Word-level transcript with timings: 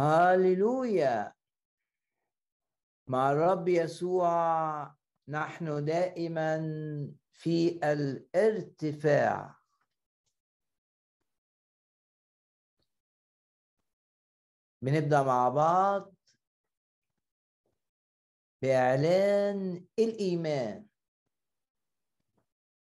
هاليلويا. 0.00 1.34
مع 3.06 3.32
الرب 3.32 3.68
يسوع 3.68 4.96
نحن 5.28 5.84
دائما 5.84 6.58
في 7.32 7.80
الارتفاع. 7.92 9.60
بنبدأ 14.82 15.22
مع 15.22 15.48
بعض 15.48 16.14
بإعلان 18.62 19.86
الإيمان. 19.98 20.86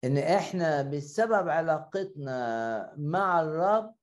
إن 0.04 0.18
إحنا 0.18 0.82
بسبب 0.82 1.50
علاقتنا 1.50 2.96
مع 2.98 3.42
الرب 3.42 3.97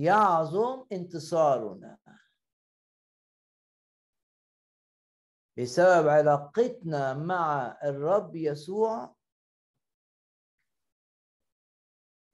يعظم 0.00 0.86
انتصارنا. 0.92 1.98
بسبب 5.58 6.08
علاقتنا 6.08 7.14
مع 7.14 7.78
الرب 7.84 8.36
يسوع 8.36 9.14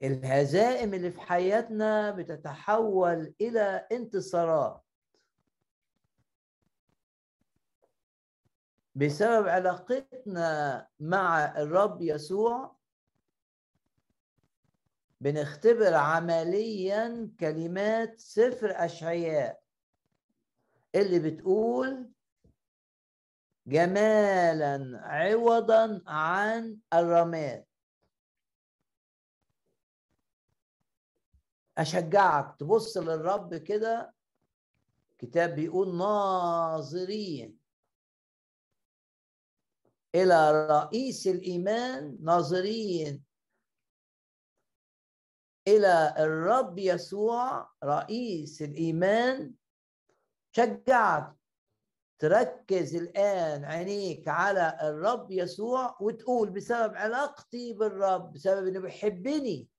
الهزائم 0.03 0.93
اللي 0.93 1.11
في 1.11 1.21
حياتنا 1.21 2.11
بتتحول 2.11 3.33
إلى 3.41 3.87
انتصارات. 3.91 4.83
بسبب 8.95 9.47
علاقتنا 9.47 10.87
مع 10.99 11.45
الرب 11.45 12.01
يسوع 12.01 12.76
بنختبر 15.21 15.93
عمليا 15.93 17.31
كلمات 17.39 18.19
سفر 18.19 18.71
أشعياء. 18.85 19.61
اللي 20.95 21.19
بتقول 21.19 22.11
جمالا 23.67 24.99
عوضا 25.03 26.01
عن 26.07 26.77
الرماد. 26.93 27.65
أشجعك 31.77 32.59
تبص 32.59 32.97
للرب 32.97 33.55
كده. 33.55 34.13
كتاب 35.17 35.55
بيقول 35.55 35.97
ناظرين. 35.97 37.57
إلى 40.15 40.67
رئيس 40.67 41.27
الإيمان 41.27 42.17
ناظرين. 42.21 43.26
إلى 45.67 46.15
الرب 46.17 46.79
يسوع 46.79 47.69
رئيس 47.83 48.61
الإيمان. 48.61 49.53
شجعك 50.51 51.35
تركز 52.19 52.95
الآن 52.95 53.65
عينيك 53.65 54.27
على 54.27 54.77
الرب 54.81 55.31
يسوع 55.31 55.97
وتقول 56.01 56.49
بسبب 56.49 56.95
علاقتي 56.95 57.73
بالرب 57.73 58.33
بسبب 58.33 58.67
إنه 58.67 58.79
بيحبني. 58.79 59.69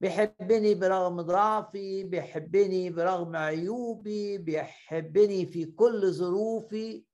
بيحبني 0.00 0.74
برغم 0.74 1.20
ضعفي 1.20 2.04
بيحبني 2.04 2.90
برغم 2.90 3.36
عيوبي 3.36 4.38
بيحبني 4.38 5.46
في 5.46 5.64
كل 5.64 6.12
ظروفي. 6.12 7.04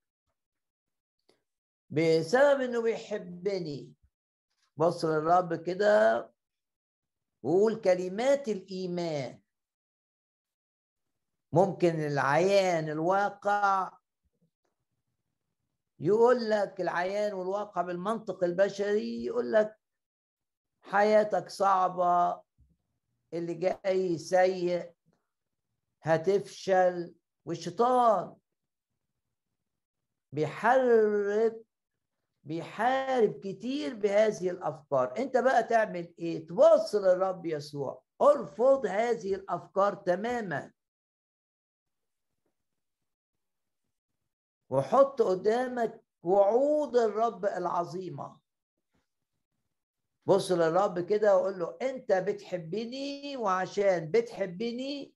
بسبب 1.90 2.60
إنه 2.60 2.82
بيحبني. 2.82 3.92
بص 4.76 5.04
للرب 5.04 5.54
كده. 5.54 6.31
وقول 7.42 7.80
كلمات 7.80 8.48
الإيمان. 8.48 9.40
ممكن 11.52 12.00
العيان 12.00 12.88
الواقع 12.88 13.98
يقول 16.00 16.50
لك 16.50 16.80
العيان 16.80 17.32
والواقع 17.32 17.82
بالمنطق 17.82 18.44
البشري 18.44 19.24
يقول 19.24 19.52
لك 19.52 19.78
حياتك 20.82 21.48
صعبة 21.48 22.42
اللي 23.34 23.54
جاي 23.54 24.18
سيء 24.18 24.92
هتفشل 26.02 27.14
والشيطان 27.44 28.36
بيحرك 30.32 31.62
بيحارب 32.44 33.40
كتير 33.40 33.94
بهذه 33.94 34.50
الأفكار. 34.50 35.14
أنت 35.18 35.36
بقى 35.36 35.62
تعمل 35.62 36.14
إيه؟ 36.18 36.46
تبص 36.46 36.94
للرب 36.94 37.46
يسوع. 37.46 38.02
أرفض 38.22 38.86
هذه 38.86 39.34
الأفكار 39.34 39.94
تماما. 39.94 40.72
وحط 44.70 45.22
قدامك 45.22 46.04
وعود 46.22 46.96
الرب 46.96 47.44
العظيمة. 47.44 48.40
بص 50.26 50.52
للرب 50.52 51.00
كده 51.00 51.36
وقول 51.36 51.58
له 51.58 51.76
أنت 51.82 52.12
بتحبني 52.12 53.36
وعشان 53.36 54.10
بتحبني 54.10 55.14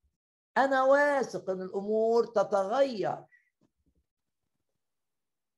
أنا 0.56 0.84
واثق 0.84 1.50
إن 1.50 1.62
الأمور 1.62 2.26
تتغير. 2.26 3.25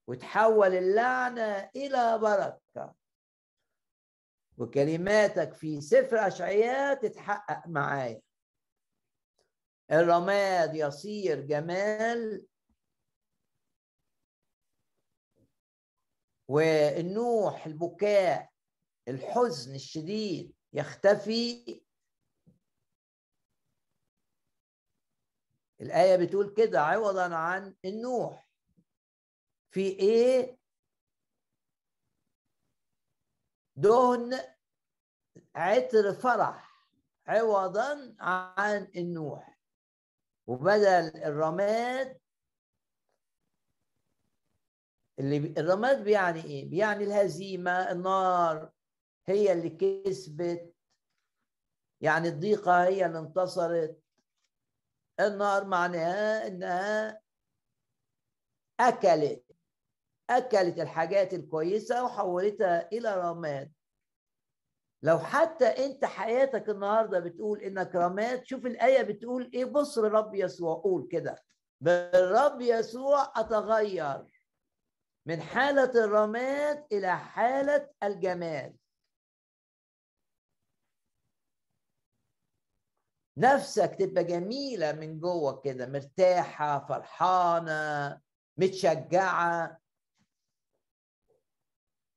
وتحول 0.09 0.75
اللعنة 0.75 1.71
إلى 1.77 2.19
بركة. 2.19 2.95
وكلماتك 4.59 5.53
في 5.53 5.81
سفر 5.81 6.27
أشعياء 6.27 6.95
تتحقق 6.95 7.69
معايا. 7.69 8.23
الرماد 9.91 10.75
يصير 10.75 11.41
جمال. 11.41 12.47
والنوح 16.49 17.67
البكاء 17.67 18.51
الحزن 19.09 19.75
الشديد 19.75 20.55
يختفي. 20.73 21.83
الآية 25.81 26.17
بتقول 26.17 26.55
كده 26.57 26.81
عوضا 26.81 27.35
عن 27.35 27.75
النوح. 27.85 28.48
في 29.71 29.81
إيه? 29.81 30.59
دهن 33.77 34.41
عطر 35.55 36.13
فرح 36.13 36.87
عوضا 37.27 38.17
عن 38.21 38.91
النوح. 38.97 39.59
وبدل 40.47 41.17
الرماد 41.25 42.21
اللي 45.19 45.39
بي... 45.39 45.61
الرماد 45.61 46.05
بيعني 46.05 46.45
إيه؟ 46.45 46.71
بيعني 46.71 47.05
الهزيمة 47.05 47.91
النار 47.93 48.73
هي 49.27 49.53
اللي 49.53 49.71
كسبت. 49.71 50.75
يعني 52.01 52.29
الضيقة 52.29 52.85
هي 52.85 53.07
اللي 53.07 53.19
انتصرت. 53.19 54.03
النار 55.21 55.65
معناها 55.65 56.47
إنها 56.47 57.21
أكلت. 58.81 59.48
أكلت 60.31 60.79
الحاجات 60.81 61.35
الكويسة 61.35 62.05
وحولتها 62.05 62.89
إلى 62.93 63.17
رماد. 63.21 63.73
لو 65.03 65.19
حتى 65.19 65.67
أنت 65.67 66.05
حياتك 66.05 66.69
النهارده 66.69 67.19
بتقول 67.21 67.61
إنك 67.61 67.95
رماد 67.95 68.45
شوف 68.45 68.67
الآية 68.67 69.03
بتقول 69.03 69.51
إيه؟ 69.55 69.65
بص 69.65 69.99
للرب 69.99 70.35
يسوع 70.35 70.75
قول 70.75 71.09
كده. 71.13 71.43
بالرب 71.81 72.61
يسوع 72.61 73.33
أتغير 73.37 74.25
من 75.27 75.41
حالة 75.43 76.05
الرماد 76.05 76.87
إلى 76.93 77.19
حالة 77.19 77.91
الجمال 78.03 78.77
نفسك 83.37 83.97
تبقى 84.01 84.25
جميلة 84.25 84.93
من 84.93 85.21
جوه 85.21 85.61
كده 85.61 85.87
مرتاحة 85.87 86.87
فرحانة 86.87 88.21
متشجعة. 88.57 89.79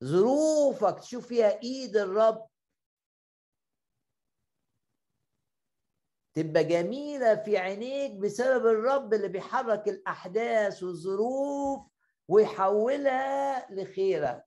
ظروفك 0.04 1.00
تشوف 1.00 1.28
فيها 1.28 1.62
إيد 1.64 1.98
الرب. 1.98 2.48
تبقى 6.34 6.64
جميلة 6.64 7.36
في 7.36 7.58
عينيك 7.58 8.12
بسبب 8.20 8.66
الرب 8.66 9.14
اللي 9.14 9.28
بيحرك 9.28 9.88
الأحداث 9.88 10.84
والظروف 10.84 11.88
ويحولها 12.28 13.68
لخيرك. 13.74 14.46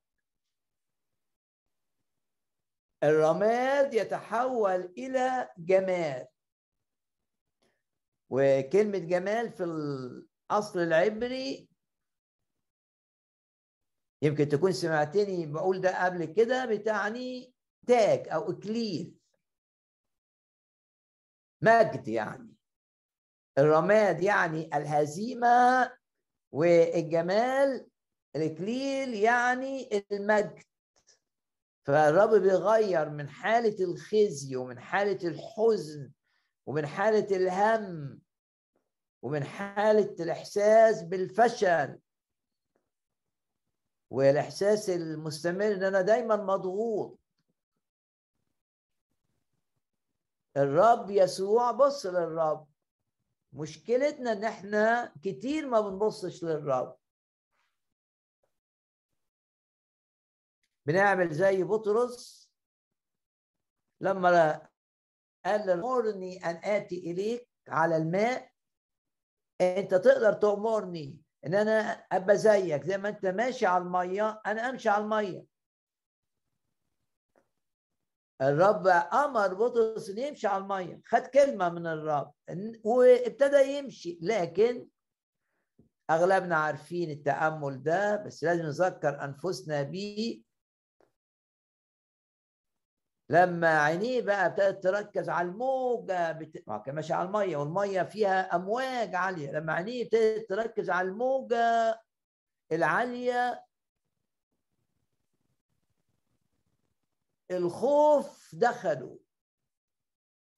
الرماد 3.03 3.95
يتحول 3.95 4.81
إلى 4.99 5.51
جمال. 5.59 6.27
وكلمة 8.31 8.99
جمال 8.99 9.53
في 9.53 9.65
الأصل 9.65 10.79
العبري 10.79 11.69
يمكن 14.25 14.49
تكون 14.49 14.73
سمعتني 14.73 15.47
بقول 15.47 15.81
ده 15.81 16.05
قبل 16.05 16.25
كده 16.25 16.67
بتعني 16.67 17.55
تاج 17.87 18.29
أو 18.29 18.50
اكليل 18.50 19.15
مجد 21.62 22.09
يعني. 22.09 22.55
الرماد 23.59 24.23
يعني 24.23 24.76
الهزيمة 24.76 25.93
والجمال 26.53 27.87
الإكليل 28.37 29.15
يعني 29.15 30.05
المجد. 30.12 30.62
فالرب 31.87 32.35
بيغير 32.43 33.11
من 33.11 33.29
حالة 33.29 33.85
الخزي 33.85 34.56
ومن 34.56 34.81
حالة 34.81 35.29
الحزن 35.29 36.12
ومن 36.67 36.87
حالة 36.87 37.37
الهم 37.37 38.20
ومن 39.23 39.44
حالة 39.44 40.17
الإحساس 40.20 41.03
بالفشل. 41.03 41.99
والإحساس 44.15 44.91
المستمر 44.91 45.73
إن 45.73 45.83
أنا 45.85 46.01
دايما 46.01 46.37
مضغوط. 46.37 47.19
الرب 50.57 51.11
يسوع 51.11 51.71
بص 51.73 52.07
للرب. 52.07 52.69
مشكلتنا 53.53 54.33
إن 54.33 54.45
إحنا 54.45 55.13
كتير 55.23 55.69
ما 55.69 55.81
بنبصش 55.81 56.45
للرب. 56.45 56.97
بنعمل 60.87 61.35
زي 61.35 61.63
بطرس. 61.63 62.51
لما 64.01 64.69
قال 65.45 65.71
امرني 65.71 66.45
أن 66.45 66.57
آتي 66.65 66.99
إليك 66.99 67.49
على 67.69 67.97
الماء 67.97 68.53
أنت 69.61 69.95
تقدر 69.95 70.33
تأمرني. 70.33 71.24
إن 71.46 71.55
أنا 71.55 71.81
أبقى 72.12 72.37
زيك 72.38 72.82
زي 72.85 72.99
ما 72.99 73.08
أنت 73.08 73.26
ماشي 73.26 73.67
على 73.67 73.85
المية 73.85 74.41
أنا 74.46 74.69
أمشي 74.70 74.88
على 74.88 75.05
المية. 75.05 75.44
الرب 78.43 78.87
أمر 79.12 79.55
بطرس 79.55 80.11
ان 80.11 80.19
يمشي 80.19 80.46
على 80.46 80.62
المية. 80.62 81.00
خد 81.06 81.26
كلمة 81.26 81.69
من 81.69 81.87
الرب. 81.87 82.32
وابتدى 82.85 83.79
يمشي 83.79 84.19
لكن 84.23 84.88
أغلبنا 86.11 86.56
عارفين 86.56 87.11
التأمل 87.11 87.82
ده 87.82 88.17
بس 88.17 88.44
لازم 88.44 88.62
نذكر 88.62 89.25
أنفسنا 89.25 89.82
بيه. 89.82 90.44
لما 93.29 93.81
عينيه 93.82 94.23
بقى 94.23 94.47
ابتدت 94.47 94.82
تركز 94.82 95.29
على 95.29 95.49
الموجة 95.49 96.32
بت... 96.32 96.59
كان 96.87 96.94
ماشي 96.94 97.12
على 97.12 97.26
المية 97.29 97.56
والمية 97.56 98.03
فيها 98.03 98.56
أمواج 98.56 99.15
عالية. 99.15 99.50
لما 99.53 99.73
عينيه 99.73 100.05
ابتدت 100.05 100.49
تركز 100.49 100.91
على 100.91 101.09
الموجة 101.09 102.00
العالية 102.73 103.65
الخوف 107.50 108.55
دخله. 108.55 109.19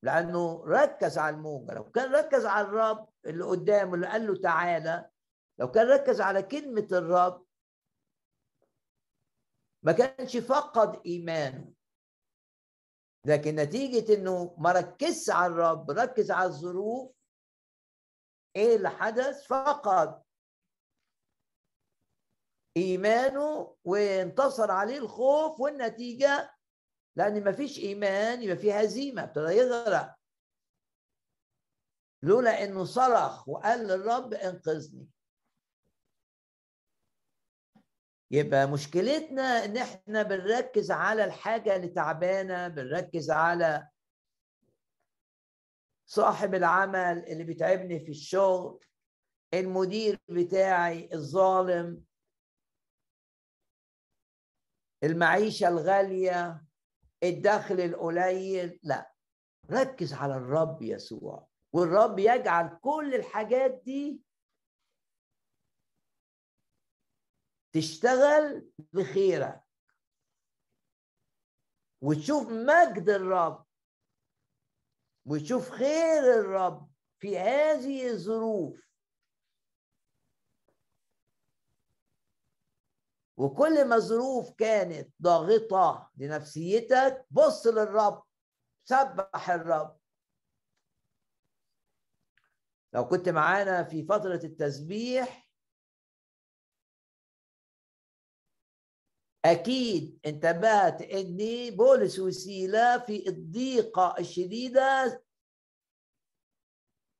لأنه 0.02 0.64
ركز 0.66 1.19
على 1.19 1.36
الموجة. 1.36 1.74
لو 1.74 1.90
كان 1.90 2.12
ركز 2.12 2.46
على 2.46 2.66
الرب 2.66 3.08
اللي 3.26 3.44
قدامه 3.44 3.94
اللي 3.94 4.06
قال 4.06 4.26
له 4.26 4.40
تعالى 4.40 5.10
لو 5.58 5.70
كان 5.70 5.86
ركز 5.88 6.20
على 6.20 6.42
كلمة 6.42 6.88
الرب 6.92 7.46
ما 9.82 9.92
كانش 9.92 10.36
فقد 10.36 11.00
إيمانه. 11.06 11.75
لكن 13.26 13.55
نتيجة 13.55 14.14
إنه 14.14 14.55
ما 14.58 14.73
ركزش 14.73 15.31
على 15.31 15.52
الرب 15.52 15.90
ركز 15.90 16.31
على 16.31 16.49
الظروف 16.49 17.12
إيه 18.56 18.76
اللي 18.76 18.90
حدث؟ 18.90 19.46
فقد 19.46 20.23
إيمانه 22.76 23.76
وانتصر 23.84 24.70
عليه 24.70 24.99
الخوف 24.99 25.61
والنتيجة 25.61 26.52
لأن 27.17 27.44
ما 27.44 27.52
فيش 27.52 27.78
إيمان 27.78 28.43
يبقى 28.43 28.56
في 28.56 28.73
هزيمة 28.73 29.23
ابتدى 29.25 29.52
يغرق. 29.52 30.14
لولا 32.22 32.64
إنه 32.64 32.84
صرخ 32.84 33.49
وقال 33.49 33.79
للرب 33.87 34.34
إنقذني. 34.34 35.08
يبقى 38.31 38.67
مشكلتنا 38.70 39.64
إن 39.64 39.76
إحنا 39.76 40.23
بنركز 40.23 40.90
على 40.90 41.25
الحاجة 41.25 41.76
اللي 41.76 41.88
تعبانة 41.88 42.69
بنركز 42.69 43.31
على 43.31 43.88
صاحب 46.06 46.55
العمل 46.55 47.25
اللي 47.28 47.44
بيتعبني 47.44 48.00
في 48.00 48.11
الشغل 48.11 48.84
المدير 49.55 50.19
بتاعي 50.28 51.08
الظالم 51.12 52.05
المعيشة 55.05 55.69
الغالية 55.69 56.64
الدخل 57.22 57.81
القليل. 57.81 58.81
لا 58.82 59.12
ركز 59.70 60.12
على 60.14 60.37
الرب 60.37 60.82
يسوع 60.82 61.49
والرب 61.72 62.19
يجعل 62.19 62.79
كل 62.82 63.14
الحاجات 63.14 63.82
دي 63.84 64.20
تشتغل 67.76 68.73
بخيرك. 68.93 69.62
وتشوف 72.00 72.49
مجد 72.49 73.08
الرب. 73.08 73.67
وتشوف 75.26 75.70
خير 75.70 76.40
الرب 76.40 76.90
في 77.19 77.38
هذه 77.38 78.11
الظروف. 78.11 78.87
وكل 83.37 83.88
ما 83.88 83.96
الظروف 83.96 84.52
كانت 84.52 85.12
ضاغطة 85.22 86.11
لنفسيتك 86.17 87.26
بص 87.31 87.67
للرب 87.67 88.25
سبح 88.84 89.50
الرب. 89.50 89.99
لو 92.93 93.08
كنت 93.08 93.29
معانا 93.29 93.84
في 93.84 94.05
فترة 94.05 94.40
التسبيح 94.44 95.45
أكيد 99.52 100.20
انتبهت 100.26 101.02
إن 101.02 101.37
بولس 101.76 102.19
وسيلة 102.19 102.98
في 102.98 103.28
الضيقة 103.28 104.14
الشديدة. 104.19 105.22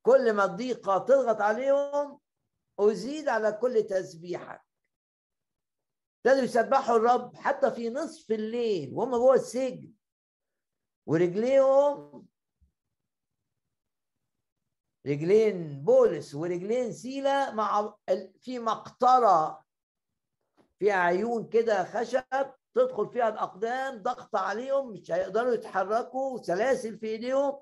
كل 0.07 0.33
ما 0.33 0.45
الضيقة 0.45 0.99
تضغط 0.99 1.41
عليهم 1.41 2.21
أزيد 2.79 3.29
على 3.29 3.53
كل 3.53 3.83
تسبيحك 3.83 4.67
ابتدوا 6.27 6.45
يسبحوا 6.45 6.97
الرب 6.97 7.37
حتى 7.37 7.71
في 7.71 7.91
نصف 7.91 8.31
الليل 8.33 8.95
وهم 8.95 9.11
جوه 9.11 9.35
السجن. 9.35 9.93
ورجليهم 11.07 12.27
رجلين 15.07 15.85
بولس 15.85 16.35
ورجلين 16.35 16.93
سيلا 16.93 17.53
مع 17.53 17.95
في 18.41 18.59
مقطرة 18.59 19.66
فيها 20.79 20.95
عيون 20.95 21.49
كده 21.49 21.85
خشب 21.85 22.23
تدخل 22.75 23.09
فيها 23.09 23.29
الأقدام 23.29 24.03
ضغط 24.03 24.37
عليهم 24.37 24.93
مش 24.93 25.11
هيقدروا 25.13 25.55
يتحركوا 25.55 26.43
سلاسل 26.43 26.99
في 26.99 27.07
إيديهم. 27.07 27.61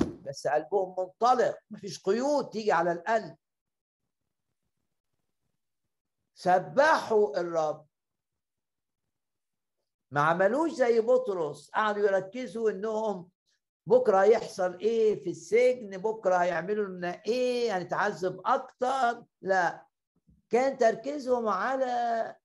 بس 0.00 0.46
قلبهم 0.46 0.94
منطلق 0.98 1.58
مفيش 1.70 2.02
قيود 2.02 2.48
تيجي 2.50 2.72
على 2.72 2.92
القلب. 2.92 3.36
سبحوا 6.34 7.40
الرب. 7.40 7.86
ما 10.10 10.20
عملوش 10.20 10.72
زي 10.72 11.00
بطرس. 11.00 11.70
قعدوا 11.70 12.06
يركزوا 12.06 12.70
إنهم 12.70 13.30
بكرة 13.86 14.22
هيحصل 14.22 14.78
إيه 14.78 15.20
في 15.20 15.30
السجن 15.30 15.98
بكرة 15.98 16.34
هيعملوا 16.36 16.86
لنا 16.86 17.22
إيه 17.26 17.76
هنتعذب 17.78 18.40
أكتر؟ 18.44 19.24
لا. 19.42 19.85
كان 20.50 20.78
تركيزهم 20.78 21.48
على 21.48 22.36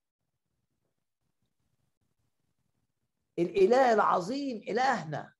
الإله 3.38 3.92
العظيم 3.92 4.56
إلهنا. 4.68 5.32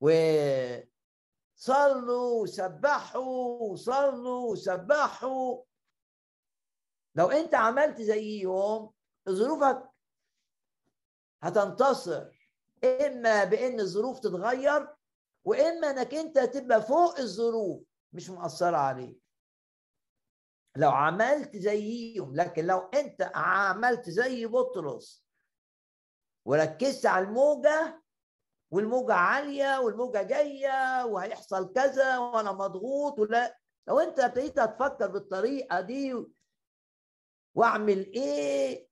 وصلوا 0.00 0.82
وسبحوا 2.42 3.62
وصلوا 3.62 4.52
وسبحوا 4.52 5.62
لو 7.14 7.30
أنت 7.30 7.54
عملت 7.54 8.00
زيهم 8.00 8.92
ظروفك 9.28 9.90
هتنتصر. 11.42 12.30
إما 12.84 13.44
بإن 13.44 13.80
الظروف 13.80 14.18
تتغير 14.20 14.88
وإما 15.44 15.90
إنك 15.90 16.14
أنت 16.14 16.38
تبقى 16.38 16.82
فوق 16.82 17.18
الظروف 17.18 17.82
مش 18.12 18.30
مؤثره 18.30 18.76
عليك. 18.76 19.21
لو 20.76 20.90
عملت 20.90 21.56
زيهم 21.56 22.36
لكن 22.36 22.66
لو 22.66 22.78
أنت 22.78 23.30
عملت 23.34 24.10
زي 24.10 24.46
بطرس 24.46 25.26
وركزت 26.44 27.06
على 27.06 27.24
الموجة 27.24 28.02
والموجة 28.70 29.14
عالية 29.14 29.80
والموجة 29.80 30.22
جاية 30.22 31.04
وهيحصل 31.04 31.72
كذا 31.72 32.18
وأنا 32.18 32.52
مضغوط 32.52 33.18
ولا 33.18 33.58
لو 33.88 34.00
أنت 34.00 34.20
ابتديت 34.20 34.56
تفكر 34.60 35.06
بالطريقة 35.06 35.80
دي 35.80 36.24
وأعمل 37.54 38.12
إيه 38.12 38.88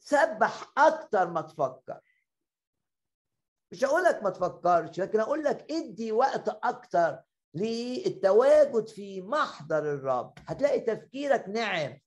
سبح 0.00 0.72
أكتر 0.78 1.30
ما 1.30 1.40
تفكر. 1.40 2.00
مش 3.72 3.84
هقول 3.84 4.02
لك 4.02 4.22
ما 4.22 4.30
تفكرش 4.30 5.00
لكن 5.00 5.20
أقول 5.20 5.44
لك 5.44 5.72
ادي 5.72 6.12
وقت 6.12 6.48
أكتر 6.48 7.22
للتواجد 7.54 8.88
في 8.88 9.22
محضر 9.22 9.78
الرب. 9.94 10.34
هتلاقي 10.46 10.80
تفكيرك 10.80 11.48
نعم 11.48 11.98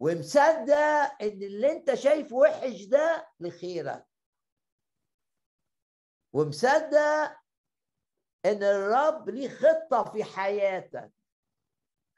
ومصدق 0.00 1.22
إن 1.22 1.42
اللي 1.42 1.72
أنت 1.72 1.94
شايفه 1.94 2.36
وحش 2.36 2.84
ده 2.84 3.28
لخيرك. 3.40 4.06
ومصدق 6.32 7.36
إن 8.44 8.62
الرب 8.62 9.28
ليه 9.30 9.48
خطة 9.48 10.12
في 10.12 10.24
حياتك. 10.24 11.12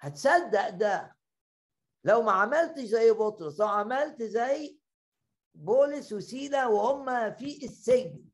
هتصدق 0.00 0.69
ده. 0.69 1.17
لو 2.05 2.23
ما 2.23 2.33
عملتش 2.33 2.83
زي 2.83 3.11
بطرس 3.11 3.61
لو 3.61 3.67
عملت 3.67 4.23
زي 4.23 4.79
بولس 5.55 6.12
وسيلا 6.12 6.67
وهم 6.67 7.35
في 7.35 7.64
السجن 7.64 8.25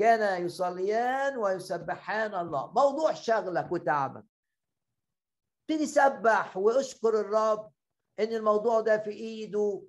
كان 0.00 0.44
يصليان 0.46 1.36
ويسبحان 1.36 2.34
الله. 2.34 2.72
موضوع 2.72 3.12
شغلك 3.12 3.72
وتعبك. 3.72 4.24
ابتدي 5.62 5.86
سبح 5.86 6.56
واشكر 6.56 7.20
الرب 7.20 7.72
إن 8.20 8.34
الموضوع 8.34 8.80
ده 8.80 8.98
في 8.98 9.10
إيده 9.10 9.82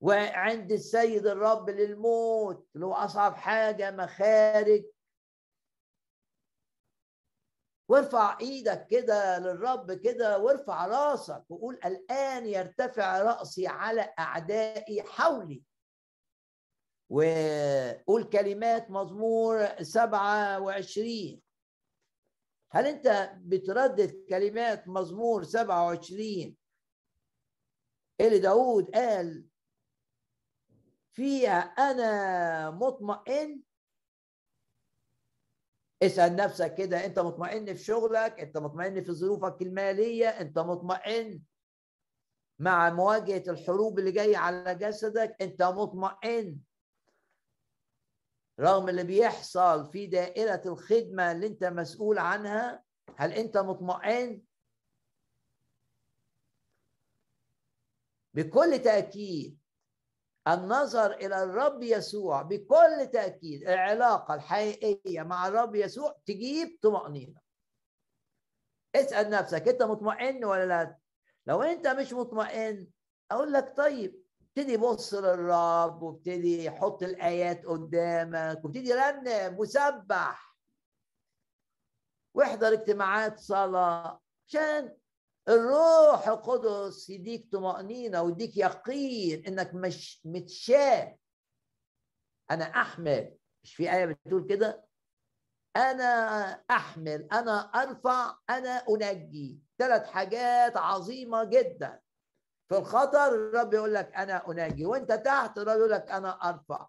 وعند 0.00 0.72
السيد 0.72 1.26
الرب 1.26 1.70
للموت 1.70 2.68
هو 2.76 2.92
أصعب 2.94 3.36
حاجة 3.36 3.90
مخارج. 3.90 4.84
وارفع 7.88 8.38
إيدك 8.40 8.86
كده 8.86 9.38
للرب 9.38 9.92
كده 9.92 10.38
وارفع 10.38 10.86
راسك 10.86 11.44
وقول 11.48 11.74
الآن 11.84 12.46
يرتفع 12.46 13.22
رأسي 13.22 13.66
على 13.66 14.14
أعدائي 14.18 15.02
حولي. 15.02 15.62
وقول 17.08 18.24
كلمات 18.24 18.90
مزمور 18.90 19.82
27 19.82 21.40
هل 22.70 22.86
انت 22.86 23.32
بتردد 23.36 24.24
كلمات 24.28 24.88
مزمور 24.88 25.42
27 25.44 26.56
اللي 28.20 28.38
داود 28.38 28.90
قال 28.90 29.44
فيها 31.12 31.58
أنا 31.58 32.70
مطمئن؟ 32.70 33.62
اسأل 36.02 36.36
نفسك 36.36 36.74
كده 36.74 37.04
أنت 37.04 37.18
مطمئن 37.18 37.74
في 37.74 37.84
شغلك؟ 37.84 38.40
أنت 38.40 38.58
مطمئن 38.58 39.04
في 39.04 39.12
ظروفك 39.12 39.62
المالية؟ 39.62 40.28
أنت 40.28 40.58
مطمئن 40.58 41.42
مع 42.58 42.90
مواجهة 42.90 43.42
الحروب 43.48 43.98
اللي 43.98 44.12
جاية 44.12 44.36
على 44.36 44.74
جسدك؟ 44.74 45.36
أنت 45.40 45.62
مطمئن؟ 45.62 46.58
رغم 48.60 48.88
اللي 48.88 49.04
بيحصل 49.04 49.92
في 49.92 50.06
دائرة 50.06 50.62
الخدمة 50.66 51.32
اللي 51.32 51.46
انت 51.46 51.64
مسؤول 51.64 52.18
عنها 52.18 52.82
هل 53.16 53.32
انت 53.32 53.56
مطمئن؟ 53.58 54.42
بكل 58.34 58.78
تأكيد 58.78 59.58
النظر 60.48 61.12
إلى 61.12 61.42
الرب 61.42 61.82
يسوع 61.82 62.42
بكل 62.42 63.10
تأكيد 63.12 63.62
العلاقة 63.62 64.34
الحقيقية 64.34 65.22
مع 65.22 65.48
الرب 65.48 65.74
يسوع 65.74 66.16
تجيب 66.26 66.78
طمأنينة. 66.82 67.40
اسأل 68.94 69.30
نفسك 69.30 69.68
انت 69.68 69.82
مطمئن 69.82 70.44
ولا 70.44 70.66
لا؟ 70.66 70.98
لو 71.46 71.62
انت 71.62 71.86
مش 71.86 72.12
مطمئن 72.12 72.88
أقول 73.30 73.52
لك 73.52 73.76
طيب 73.76 74.25
ابتدي 74.58 74.76
بص 74.76 75.14
للرب 75.14 76.02
وابتدي 76.02 76.70
حط 76.70 77.02
الآيات 77.02 77.66
قدامك 77.66 78.64
وابتدي 78.64 78.92
رنم 78.94 79.58
وسبح 79.58 80.56
واحضر 82.36 82.72
اجتماعات 82.72 83.38
صلاة 83.38 84.20
عشان 84.48 84.96
الروح 85.48 86.28
القدس 86.28 87.10
يديك 87.10 87.52
طمأنينة 87.52 88.22
ويديك 88.22 88.56
يقين 88.56 89.46
إنك 89.46 89.74
مش 89.74 90.20
متشاف. 90.24 91.14
أنا 92.50 92.64
أحمل. 92.64 93.36
مش 93.64 93.74
في 93.74 93.92
آية 93.92 94.06
بتقول 94.06 94.46
كده؟ 94.48 94.86
أنا 95.76 96.04
أحمل 96.70 97.28
أنا 97.32 97.60
أرفع 97.60 98.36
أنا 98.50 98.70
أنجي. 98.70 99.60
ثلاث 99.78 100.06
حاجات 100.06 100.76
عظيمة 100.76 101.44
جدا. 101.44 102.00
في 102.68 102.78
الخطر 102.78 103.26
الرب 103.28 103.74
يقول 103.74 103.94
لك 103.94 104.14
أنا 104.14 104.50
انجي 104.50 104.86
وأنت 104.86 105.12
تحت 105.12 105.58
الرب 105.58 105.78
يقول 105.78 105.90
لك 105.90 106.10
أنا 106.10 106.48
أرفع 106.48 106.88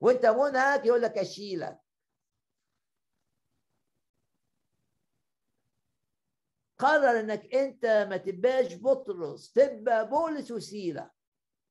وأنت 0.00 0.26
منهك 0.26 0.86
يقول 0.86 1.02
لك 1.02 1.18
أشيلك. 1.18 1.78
قرر 6.78 7.20
إنك 7.20 7.54
أنت 7.54 7.86
ما 7.86 8.16
تبقاش 8.16 8.74
بطرس 8.74 9.52
تبقى 9.52 10.08
بولس 10.08 10.50
وسيلة. 10.50 11.10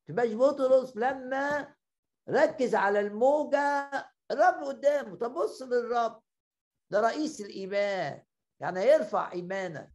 تبقاش 0.08 0.34
بطرس 0.34 0.98
لما 0.98 1.76
ركز 2.30 2.76
على 2.76 3.00
الموجة 3.00 3.90
الرب 4.32 4.64
قدامه. 4.64 5.16
طب 5.16 5.34
بص 5.34 5.62
للرب 5.62 6.24
ده 6.92 7.02
رئيس 7.02 7.42
الإيمان 7.42 8.24
يعني 8.60 8.80
هيرفع 8.80 9.32
إيمانك. 9.32 9.95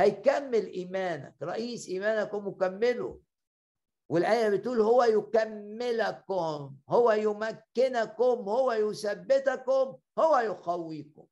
هيكمل 0.00 0.66
إيمانك. 0.66 1.34
رئيس 1.42 1.88
ايمانك 1.88 2.34
ومكمله 2.34 3.20
والآية 4.08 4.48
بتقول 4.48 4.80
هو 4.80 5.02
يكملكم 5.04 6.76
هو 6.88 7.12
يمكنكم 7.12 8.48
هو 8.48 8.72
يثبتكم 8.72 9.98
هو 10.18 10.38
يقويكم. 10.38 11.26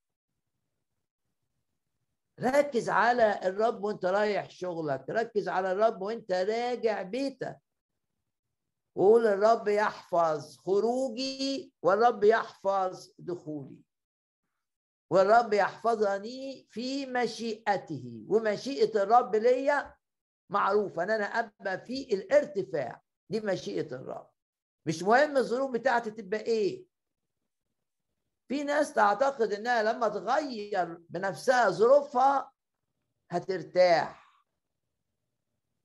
ركز 2.41 2.89
على 2.89 3.41
الرب 3.49 3.85
وانت 3.85 4.05
رايح 4.05 4.51
شغلك. 4.51 5.05
ركز 5.11 5.49
على 5.49 5.73
الرب 5.73 6.03
وانت 6.03 6.33
راجع 6.33 7.03
بيتك. 7.03 7.59
وقول 8.95 9.27
الرب 9.27 9.69
يحفظ 9.69 10.57
خروجي 10.57 11.73
والرب 11.83 12.25
يحفظ 12.25 13.11
دخولي. 13.19 13.88
والرب 15.11 15.53
يحفظني 15.53 16.67
في 16.71 17.07
مشيئته 17.07 18.25
ومشيئة 18.29 19.03
الرب 19.03 19.37
ليا 19.37 19.97
معروفة 20.51 21.03
إن 21.03 21.11
أنا 21.11 21.25
أبقى 21.25 21.79
في 21.79 22.15
الارتفاع. 22.15 23.03
دي 23.31 23.41
مشيئة 23.41 23.95
الرب. 23.95 24.31
مش 24.87 25.03
مهم 25.03 25.37
الظروف 25.37 25.71
بتاعتي 25.71 26.11
تبقى 26.11 26.41
إيه. 26.41 26.87
في 28.49 28.65
ناس 28.65 28.93
تعتقد 28.93 29.53
إنها 29.53 29.83
لما 29.83 30.09
تغير 30.09 30.95
بنفسها 30.95 31.71
ظروفها 31.71 32.53
هترتاح. 33.31 34.29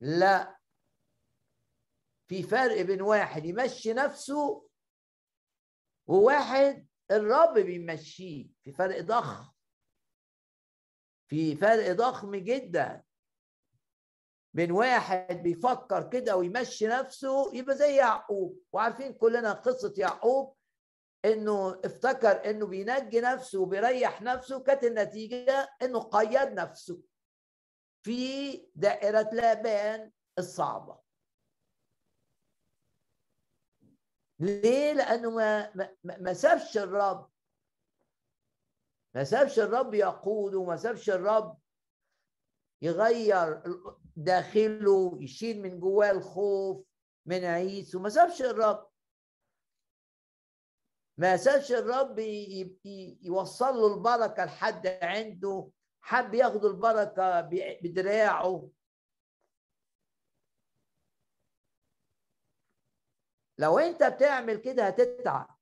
لا. 0.00 0.58
في 2.28 2.42
فرق 2.42 2.80
بين 2.80 3.02
واحد 3.02 3.44
يمشي 3.44 3.92
نفسه 3.92 4.68
وواحد 6.06 6.86
الرب 7.10 7.58
بيمشيه 7.58 8.46
في 8.62 8.72
فرق 8.72 9.00
ضخم. 9.00 9.52
في 11.30 11.56
فرق 11.56 11.92
ضخم 11.92 12.36
جدا. 12.36 13.02
بين 14.54 14.72
واحد 14.72 15.42
بيفكر 15.42 16.10
كده 16.10 16.36
ويمشي 16.36 16.86
نفسه 16.86 17.54
يبقى 17.54 17.76
زي 17.76 17.96
يعقوب. 17.96 18.62
وعارفين 18.72 19.12
كلنا 19.12 19.52
قصة 19.52 19.94
يعقوب؟ 19.98 20.56
إنه 21.24 21.80
افتكر 21.84 22.50
إنه 22.50 22.66
بينجي 22.66 23.20
نفسه 23.20 23.60
وبيريح 23.60 24.22
نفسه. 24.22 24.60
كانت 24.60 24.84
النتيجة 24.84 25.76
إنه 25.82 26.00
قيد 26.00 26.52
نفسه 26.52 27.02
في 28.02 28.56
دائرة 28.74 29.30
لابان 29.32 30.10
الصعبة. 30.38 31.03
ليه؟ 34.44 34.92
لأنه 34.92 35.30
ما 35.30 35.74
ما, 35.74 35.88
ما 36.04 36.32
سابش 36.34 36.78
الرب. 36.78 37.30
ما 39.14 39.24
سابش 39.24 39.58
الرب 39.58 39.94
يقوده 39.94 40.58
وما 40.58 40.76
سابش 40.76 41.10
الرب 41.10 41.58
يغير 42.82 43.62
داخله 44.16 45.18
يشيل 45.20 45.62
من 45.62 45.80
جواه 45.80 46.10
الخوف 46.10 46.86
من 47.26 47.44
عيسو. 47.44 47.98
ما 47.98 48.08
سابش 48.08 48.42
الرب. 48.42 48.88
ما 51.18 51.36
سابش 51.36 51.72
الرب 51.72 52.18
يوصل 53.22 53.74
له 53.74 53.94
البركة 53.94 54.44
لحد 54.44 54.86
عنده. 54.86 55.68
حب 56.00 56.34
ياخد 56.34 56.64
البركة 56.64 57.40
بدراعه. 57.82 58.68
لو 63.58 63.78
انت 63.78 64.02
بتعمل 64.02 64.56
كده 64.56 64.86
هتتعب. 64.86 65.58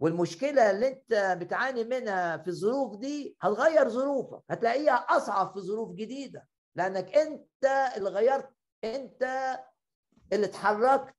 والمشكلة 0.00 0.70
اللي 0.70 0.88
انت 0.88 1.36
بتعاني 1.40 1.84
منها 1.84 2.36
في 2.36 2.48
الظروف 2.48 2.96
دي 2.96 3.36
هتغير 3.40 3.88
ظروفك 3.88 4.42
هتلاقيها 4.50 4.94
أصعب 4.94 5.52
في 5.54 5.60
ظروف 5.60 5.94
جديدة 5.94 6.48
لأنك 6.74 7.14
انت 7.16 7.64
اللي 7.96 8.10
غيرت 8.10 8.50
انت 8.84 9.22
اللي 10.32 10.46
اتحركت. 10.46 11.14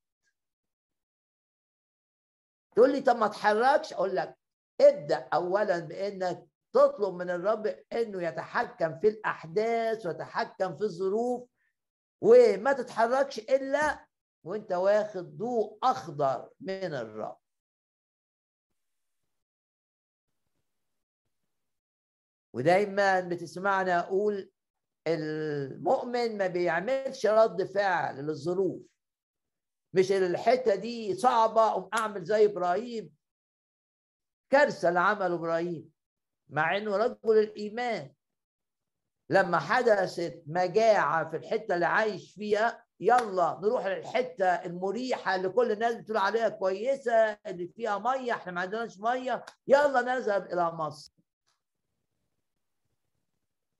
تقول 2.75 2.91
لي 2.91 3.01
طب 3.01 3.15
ما 3.15 3.25
اتحركش؟ 3.25 3.93
أقول 3.93 4.15
لك 4.15 4.37
ابدأ 4.81 5.29
اولا 5.33 5.79
بإنك 5.79 6.47
تطلب 6.73 7.13
من 7.15 7.29
الرب 7.29 7.67
إنه 7.93 8.23
يتحكم 8.27 8.99
في 8.99 9.07
الأحداث 9.07 10.05
ويتحكم 10.05 10.77
في 10.77 10.83
الظروف 10.83 11.49
وما 12.21 12.73
تتحركش 12.73 13.39
إلا 13.39 14.06
وانت 14.47 14.71
واخد 14.71 15.37
ضوء 15.37 15.77
أخضر 15.83 16.49
من 16.59 16.93
الرب 16.93 17.37
ودايما 22.53 23.19
بتسمعنا 23.19 23.99
أقول 23.99 24.51
المؤمن 25.07 26.37
ما 26.37 26.47
بيعملش 26.47 27.25
رد 27.25 27.63
فعل 27.63 28.15
للظروف. 28.15 28.81
مش 29.93 30.11
الحتة 30.11 30.75
دي 30.75 31.15
صعبة 31.15 31.67
أقوم 31.67 31.89
أعمل 31.93 32.23
زي 32.23 32.45
إبراهيم. 32.45 33.13
كارثة 34.51 34.89
اللي 34.89 34.99
عمله 34.99 35.35
إبراهيم 35.35 35.91
مع 36.49 36.77
إنه 36.77 36.97
رجل 36.97 37.37
الإيمان. 37.37 38.13
لما 39.29 39.59
حدثت 39.59 40.43
مجاعة 40.47 41.29
في 41.29 41.37
الحتة 41.37 41.75
اللي 41.75 41.85
عايش 41.85 42.33
فيها 42.35 42.86
يلا 42.99 43.59
نروح 43.63 43.85
للحته 43.85 44.45
المريحة 44.45 45.35
اللي 45.35 45.49
كل 45.49 45.71
الناس 45.71 45.95
بتقول 45.95 46.17
عليها 46.17 46.49
كويسة 46.49 47.13
اللي 47.47 47.67
فيها 47.67 47.97
مية 47.97 48.33
إحنا 48.33 48.51
ما 48.51 48.61
عندناش 48.61 48.99
مية. 48.99 49.45
يلا 49.67 50.01
نذهب 50.01 50.45
إلى 50.45 50.71
مصر. 50.71 51.13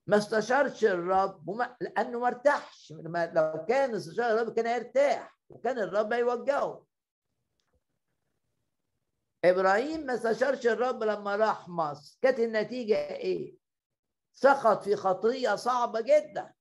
ما 0.08 0.18
استشارش 0.18 0.86
الرب 0.86 1.50
وما 1.50 1.78
لأنه 1.82 2.20
ما 2.20 2.28
ارتاحش. 2.28 2.94
لو 3.34 3.66
كان 3.70 3.96
استشار 3.96 4.32
الرب 4.32 4.54
كان 4.56 4.66
هيرتاح 4.68 5.40
وكان 5.50 5.80
الرب 5.80 6.14
هيوجهه. 6.14 6.86
إبراهيم 9.46 10.00
ما 10.06 10.14
استشارش 10.14 10.68
الرب 10.68 11.04
لما 11.04 11.36
راح 11.36 11.70
مصر. 11.70 12.18
كانت 12.22 12.40
النتيجة 12.40 12.96
إيه؟ 12.96 13.58
سقط 14.34 14.84
في 14.84 14.96
خطية 14.96 15.56
صعبة 15.56 16.02
جدا. 16.02 16.54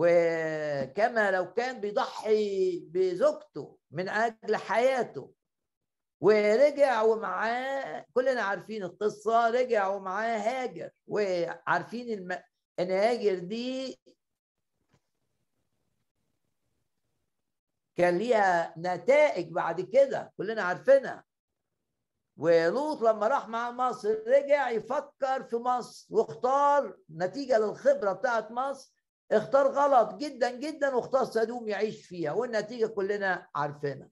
وكما 0.00 1.30
لو 1.30 1.52
كان 1.52 1.80
بيضحي 1.80 2.78
بزوجته 2.80 3.78
من 3.90 4.08
أجل 4.08 4.56
حياته 4.56 5.32
ورجع 6.20 7.02
ومعاه 7.02 8.06
كلنا 8.14 8.42
عارفين 8.42 8.82
القصة 8.82 9.50
رجع 9.50 9.88
ومعاه 9.88 10.38
هاجر 10.38 10.90
وعارفين 11.06 12.12
الم... 12.18 12.32
إن 12.80 12.90
هاجر 12.90 13.38
دي 13.38 14.00
كان 17.96 18.18
ليها 18.18 18.74
نتائج 18.78 19.52
بعد 19.52 19.80
كده 19.80 20.32
كلنا 20.36 20.62
عارفينها. 20.62 21.24
ولوط 22.36 23.02
لما 23.02 23.28
راح 23.28 23.48
مع 23.48 23.70
مصر 23.70 24.14
رجع 24.26 24.70
يفكر 24.70 25.42
في 25.44 25.56
مصر 25.56 26.06
واختار 26.10 26.98
نتيجة 27.10 27.58
للخبرة 27.58 28.12
بتاعت 28.12 28.50
مصر 28.50 28.97
اختار 29.32 29.66
غلط 29.68 30.14
جدا 30.14 30.50
جدا 30.50 30.94
واختار 30.94 31.24
سدوم 31.24 31.68
يعيش 31.68 32.06
فيها 32.06 32.32
والنتيجة 32.32 32.86
كلنا 32.86 33.48
عارفينها. 33.54 34.08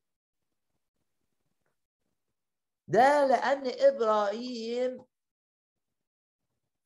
ده 2.88 3.26
لأن 3.26 3.62
إبراهيم 3.66 5.04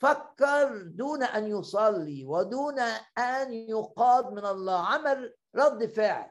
فكر 0.01 0.83
دون 0.83 1.23
أن 1.23 1.47
يصلي 1.47 2.25
ودون 2.25 2.79
أن 3.19 3.53
يقاد 3.53 4.33
من 4.33 4.47
الله. 4.47 4.87
عمل 4.87 5.35
رد 5.57 5.87
فعل. 5.87 6.31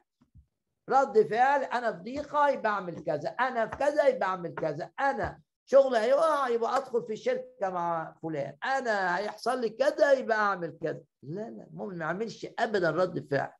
رد 0.89 1.27
فعل 1.27 1.63
أنا 1.63 1.91
في 1.91 1.99
ضيقه 2.03 2.49
يبقى 2.49 2.71
أعمل 2.71 3.03
كذا 3.03 3.29
أنا 3.29 3.67
في 3.67 3.75
كذا 3.77 4.07
يبقى 4.07 4.29
أعمل 4.29 4.55
كذا 4.55 4.91
أنا 4.99 5.41
شغل 5.71 5.95
هيقع 5.95 6.47
يبقى 6.49 6.77
أدخل 6.77 7.03
في 7.07 7.15
شركة 7.15 7.69
مع 7.69 8.15
فلان. 8.21 8.57
أنا 8.63 9.17
هيحصل 9.17 9.61
لي 9.61 9.69
كذا 9.69 10.11
يبقى 10.11 10.37
أعمل 10.37 10.77
كذا. 10.81 11.03
لا 11.23 11.49
لا 11.49 11.63
المؤمن 11.63 11.97
ما 11.97 12.05
يعملش 12.05 12.47
ابدا 12.59 12.89
رد 12.89 13.27
فعل. 13.31 13.53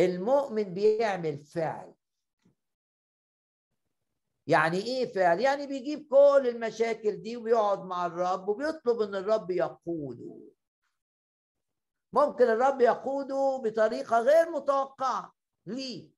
المؤمن 0.00 0.74
بيعمل 0.74 1.44
فعل. 1.44 1.94
يعني 4.46 4.76
إيه 4.76 5.12
فعل؟ 5.12 5.40
يعني 5.40 5.66
بيجيب 5.66 6.08
كل 6.10 6.48
المشاكل 6.48 7.22
دي 7.22 7.36
وبيقعد 7.36 7.84
مع 7.84 8.06
الرب 8.06 8.48
وبيطلب 8.48 9.00
إن 9.00 9.14
الرب 9.14 9.50
يقوده. 9.50 10.40
ممكن 12.12 12.44
الرب 12.44 12.80
يقوده 12.80 13.60
بطريقة 13.64 14.20
غير 14.20 14.50
متوقعة. 14.50 15.34
ليه؟ 15.66 16.10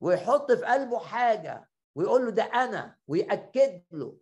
ويحط 0.00 0.52
في 0.52 0.64
قلبه 0.64 0.98
حاجة. 0.98 1.69
ويقول 2.00 2.24
له 2.24 2.30
ده 2.30 2.42
أنا 2.44 2.98
ويأكد 3.06 3.82
له. 3.90 4.18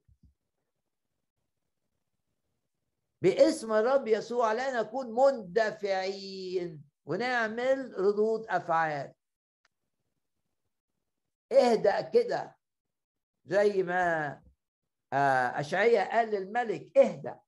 باسم 3.22 3.72
الرب 3.72 4.08
يسوع 4.08 4.52
لا 4.52 4.80
نكون 4.80 5.14
مندفعين 5.14 6.84
ونعمل 7.06 7.94
ردود 8.00 8.46
أفعال. 8.46 9.14
اهدأ 11.52 12.00
كده 12.00 12.56
زي 13.44 13.82
ما 13.82 14.28
آه، 15.12 15.60
أشعية 15.60 16.00
قال 16.00 16.28
للملك 16.30 16.98
اهدأ. 16.98 17.40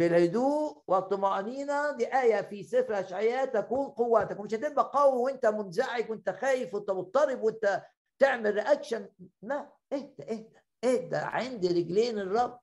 بالهدوء 0.00 0.82
والطمأنينة 0.86 1.90
دي 1.92 2.06
آية 2.20 2.42
في 2.42 2.62
سفر 2.62 3.00
أشعياء 3.00 3.46
تكون 3.46 3.86
قوتك 3.88 4.40
مش 4.40 4.54
هتبقى 4.54 4.90
قوي 4.94 5.18
وأنت 5.22 5.46
منزعج 5.46 6.10
وأنت 6.10 6.30
خايف 6.30 6.74
وأنت 6.74 6.90
مضطرب 6.90 7.42
وأنت 7.42 7.82
تعمل 8.18 8.54
رياكشن 8.54 9.08
لا 9.42 9.72
اهدى 9.92 10.22
اهدى 10.22 10.58
اهدى. 10.84 11.16
عند 11.16 11.66
رجلين 11.66 12.18
الرب 12.18 12.60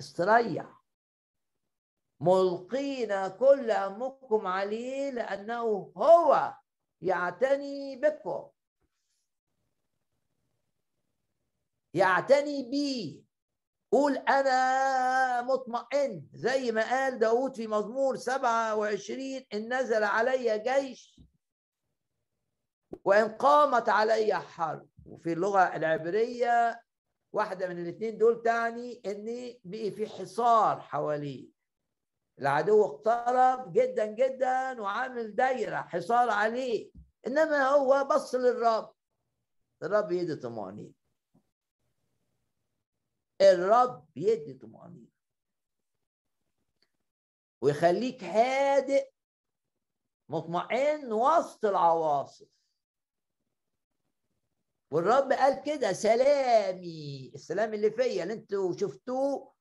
استريح. 0.00 0.82
ملقين 2.20 3.28
كل 3.28 3.70
همكم 3.70 4.46
عليه 4.46 5.10
لأنه 5.10 5.92
هو 5.96 6.54
يعتني 7.00 7.96
بكم. 7.96 8.48
يعتني 11.94 12.62
بي. 12.70 13.24
قول 13.92 14.16
أنا 14.16 15.42
مطمئن 15.42 16.26
زي 16.34 16.72
ما 16.72 16.90
قال 16.90 17.18
داود 17.18 17.56
في 17.56 17.66
مزمور 17.66 18.16
27 18.16 19.20
إن 19.54 19.74
نزل 19.74 20.04
علي 20.04 20.58
جيش 20.58 21.20
وإن 23.04 23.28
قامت 23.28 23.88
علي 23.88 24.34
حرب. 24.34 24.88
وفي 25.06 25.32
اللغة 25.32 25.76
العبرية 25.76 26.82
واحدة 27.32 27.68
من 27.68 27.78
الاثنين 27.82 28.18
دول 28.18 28.42
تعني 28.42 29.02
إن 29.06 29.54
بقي 29.64 29.90
في 29.90 30.06
حصار 30.06 30.80
حواليه. 30.80 31.48
العدو 32.38 32.84
اقترب 32.84 33.72
جدا 33.72 34.06
جدا 34.06 34.80
وعامل 34.80 35.34
دايرة 35.34 35.76
حصار 35.76 36.30
عليه 36.30 36.90
إنما 37.26 37.68
هو 37.68 38.04
بص 38.04 38.34
للرب. 38.34 38.92
الرب 39.82 40.12
يدي 40.12 40.36
طمأنينة. 40.36 41.01
الرب 43.42 44.08
يدي 44.16 44.54
طمأنينة. 44.54 45.12
ويخليك 47.60 48.24
هادئ 48.24 49.10
مطمئن 50.28 51.12
وسط 51.12 51.64
العواصف. 51.64 52.48
والرب 54.90 55.32
قال 55.32 55.62
كده 55.62 55.92
سلامي 55.92 57.32
السلام 57.34 57.74
اللي 57.74 57.90
فيا 57.90 58.22
اللي 58.22 58.34
أنتوا 58.34 58.72
شفتوه 58.76 59.52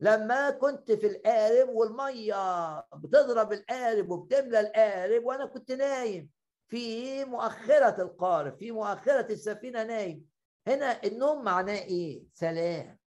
لما 0.00 0.50
كنت 0.50 0.92
في 0.92 1.06
القارب 1.06 1.68
والمية 1.68 2.80
بتضرب 2.80 3.52
القارب 3.52 4.10
وبتملى 4.10 4.60
القارب 4.60 5.24
وأنا 5.24 5.46
كنت 5.46 5.72
نايم 5.72 6.30
في 6.68 7.24
مؤخرة 7.24 8.02
القارب 8.02 8.56
في 8.58 8.70
مؤخرة 8.70 9.32
السفينة 9.32 9.82
نايم. 9.82 10.28
هنا 10.68 11.02
النوم 11.04 11.44
معناه 11.44 11.78
إيه؟ 11.78 12.24
سلام. 12.34 12.98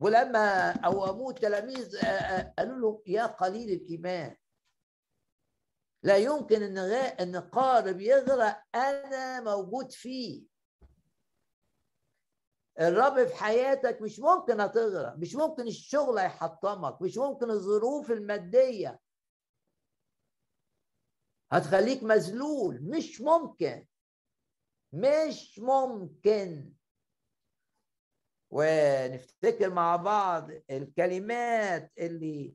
ولما 0.00 0.72
قوموه 0.86 1.30
التلاميذ 1.30 1.96
آه، 1.96 2.06
آه، 2.06 2.54
قالوا 2.58 2.78
له 2.78 3.02
يا 3.06 3.26
قليل 3.26 3.70
الايمان 3.70 4.36
لا 6.02 6.16
يمكن 6.16 6.62
إن 6.62 6.78
إن 6.78 7.36
قارب 7.36 8.00
يغرق 8.00 8.62
أنا 8.74 9.40
موجود 9.40 9.92
فيه. 9.92 10.44
الرب 12.80 13.26
في 13.26 13.34
حياتك 13.36 14.02
مش 14.02 14.20
ممكن 14.20 14.60
هتغرق 14.60 15.14
مش 15.16 15.34
ممكن 15.34 15.66
الشغل 15.66 16.18
هيحطمك 16.18 17.02
مش 17.02 17.18
ممكن 17.18 17.50
الظروف 17.50 18.10
المادية 18.10 19.00
هتخليك 21.52 22.02
مذلول 22.02 22.82
مش 22.82 23.20
ممكن. 23.20 23.86
مش 24.92 25.58
ممكن. 25.58 26.72
ونفتكر 28.50 29.70
مع 29.70 29.96
بعض 29.96 30.50
الكلمات 30.70 31.92
اللي 31.98 32.54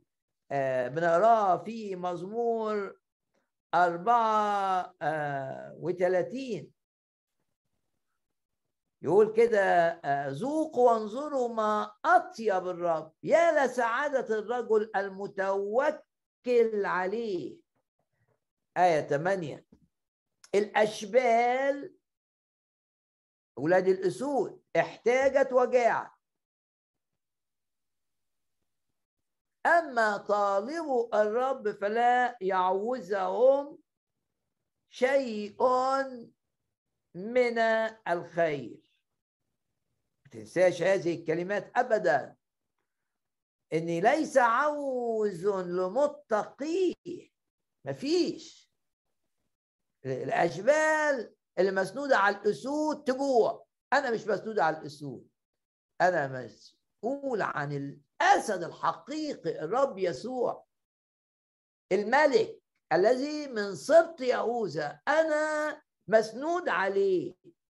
آه، 0.51 0.87
بنقراها 0.87 1.57
في 1.57 1.95
مزمور 1.95 2.99
أربعة 3.73 4.95
آه، 5.01 5.75
وثلاثين 5.79 6.71
يقول 9.01 9.33
كده 9.33 9.59
آه، 10.05 10.29
ذوقوا 10.29 10.91
وانظروا 10.91 11.53
ما 11.53 11.91
أطيب 12.05 12.67
الرب. 12.67 13.13
يا 13.23 13.65
لسعادة 13.65 14.39
الرجل 14.39 14.91
المتوكل 14.95 16.85
عليه. 16.85 17.57
آية 18.77 19.01
8 19.01 19.65
الأشبال 20.55 21.95
أولاد 23.57 23.87
الأسود 23.87 24.63
احتاجت 24.75 25.53
وجاعت. 25.53 26.11
أما 29.65 30.17
طالبوا 30.17 31.21
الرب 31.21 31.71
فلا 31.71 32.37
يعوزهم 32.41 33.79
شيء 34.89 35.57
من 37.15 37.59
الخير. 38.07 38.91
ما 40.25 40.31
تنساش 40.31 40.81
هذه 40.81 41.19
الكلمات 41.19 41.71
أبدا. 41.77 42.35
إن 43.73 43.99
ليس 43.99 44.37
عوز 44.37 45.45
لمتقيه. 45.47 47.29
مفيش. 47.85 48.71
الأشبال 50.05 51.35
اللي 51.59 51.71
مسنودة 51.71 52.17
على 52.17 52.35
الأسود 52.37 53.03
تجوع 53.03 53.65
أنا 53.93 54.11
مش 54.11 54.27
مسنودة 54.27 54.63
على 54.63 54.77
الأسود. 54.77 55.27
أنا 56.01 56.27
مسؤول 56.27 57.41
عن 57.41 57.71
الأسد 57.71 58.63
الحقيقي 58.63 59.63
الرب 59.63 59.97
يسوع. 59.97 60.65
الملك 61.91 62.61
الذي 62.93 63.47
من 63.47 63.75
صرت 63.75 64.21
يهوذا 64.21 64.99
أنا 65.07 65.81
مسنود 66.07 66.69
عليه. 66.69 67.35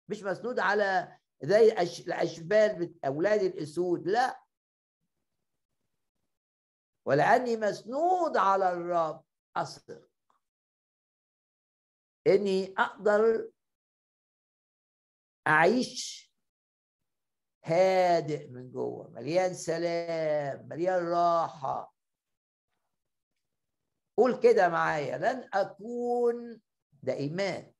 مش 0.09 0.23
مسنود 0.23 0.59
على 0.59 1.17
زي 1.43 1.71
الأشبال 2.07 2.95
أولاد 3.05 3.41
الأسود 3.41 4.07
لا. 4.07 4.43
ولأني 7.05 7.57
مسنود 7.57 8.37
على 8.37 8.71
الرب 8.73 9.23
أثق 9.55 10.09
إني 12.27 12.73
أقدر 12.77 13.51
أعيش 15.47 16.29
هادئ 17.63 18.47
من 18.47 18.71
جوه 18.71 19.09
مليان 19.09 19.53
سلام 19.53 20.67
مليان 20.67 21.07
راحة. 21.07 21.95
قول 24.17 24.39
كده 24.39 24.69
معايا 24.69 25.17
لن 25.17 25.49
أكون 25.53 26.61
ده 27.03 27.13
إيمان 27.13 27.71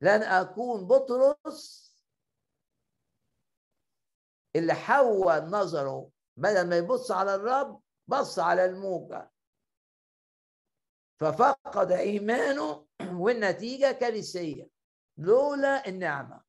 لن 0.00 0.22
أكون 0.22 0.86
بطرس 0.86 1.86
اللي 4.56 4.74
حول 4.74 5.50
نظره 5.50 6.10
بدل 6.36 6.68
ما 6.68 6.76
يبص 6.76 7.10
على 7.10 7.34
الرب 7.34 7.80
بص 8.08 8.38
على 8.38 8.64
الموجة. 8.64 9.30
ففقد 11.20 11.92
إيمانه 11.92 12.86
والنتيجة 13.22 13.92
كارثية. 13.92 14.68
لولا 15.18 15.88
النعمة. 15.88 16.45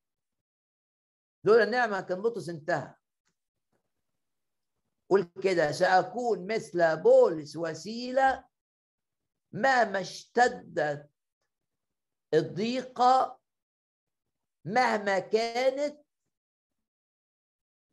لولا 1.43 1.63
النعمة 1.63 2.01
كان 2.01 2.21
بطرس 2.21 2.49
انتهى. 2.49 2.95
قل 5.09 5.29
كده 5.43 5.71
سأكون 5.71 6.47
مثل 6.47 6.97
بولس 6.97 7.55
وسيلة 7.55 8.47
مهما 9.51 10.01
اشتدت 10.01 11.09
الضيقة 12.33 13.39
مهما 14.65 15.19
كانت 15.19 16.01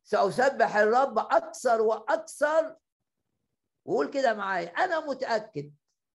سأسبح 0.03 0.75
الرب 0.75 1.19
أكثر 1.19 1.81
وأكثر. 1.81 2.77
وقول 3.85 4.09
كده 4.11 4.33
معايا 4.33 4.69
أنا 4.69 4.99
متأكد 4.99 5.73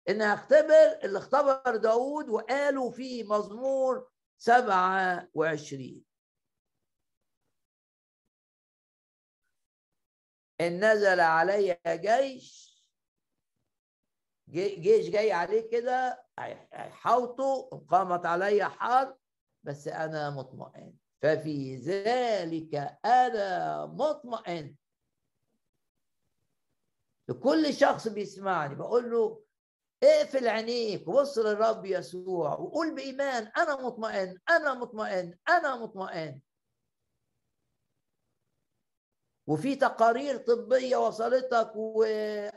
إن 0.10 0.22
هختبر 0.22 1.00
اللي 1.04 1.18
اختبر 1.20 1.76
داود 1.76 2.30
وقالوا 2.30 2.92
في 2.92 3.24
مزمور 3.24 4.10
سبعة 4.38 5.30
وعشرين. 5.34 6.07
إن 10.62 10.92
نزل 10.92 11.20
علي 11.20 11.80
جيش 11.88 12.68
جيش 14.50 15.10
جاي 15.10 15.32
عليه 15.32 15.70
كده 15.72 16.26
هيحوطه 16.40 17.70
قامت 17.90 18.26
علي 18.26 18.70
حرب 18.70 19.18
بس 19.64 19.88
أنا 19.88 20.30
مطمئن. 20.30 20.94
ففي 21.22 21.76
ذلك 21.76 22.76
أنا 23.06 23.86
مطمئن. 23.86 24.76
لكل 27.30 27.74
شخص 27.74 28.08
بيسمعني 28.08 28.76
بقول 28.76 29.12
له 29.12 29.44
اقفل 30.04 30.48
عينيك 30.48 31.08
وبص 31.08 31.38
للرب 31.38 31.86
يسوع 31.86 32.54
وقول 32.54 32.96
بإيمان 32.96 33.52
أنا 33.58 33.82
مطمئن 33.86 34.38
أنا 34.50 34.74
مطمئن 34.74 35.38
أنا 35.50 35.76
مطمئن. 35.76 36.42
وفي 39.48 39.76
تقارير 39.76 40.38
طبية 40.38 40.98
وصلتك 40.98 41.72
و... 41.76 42.04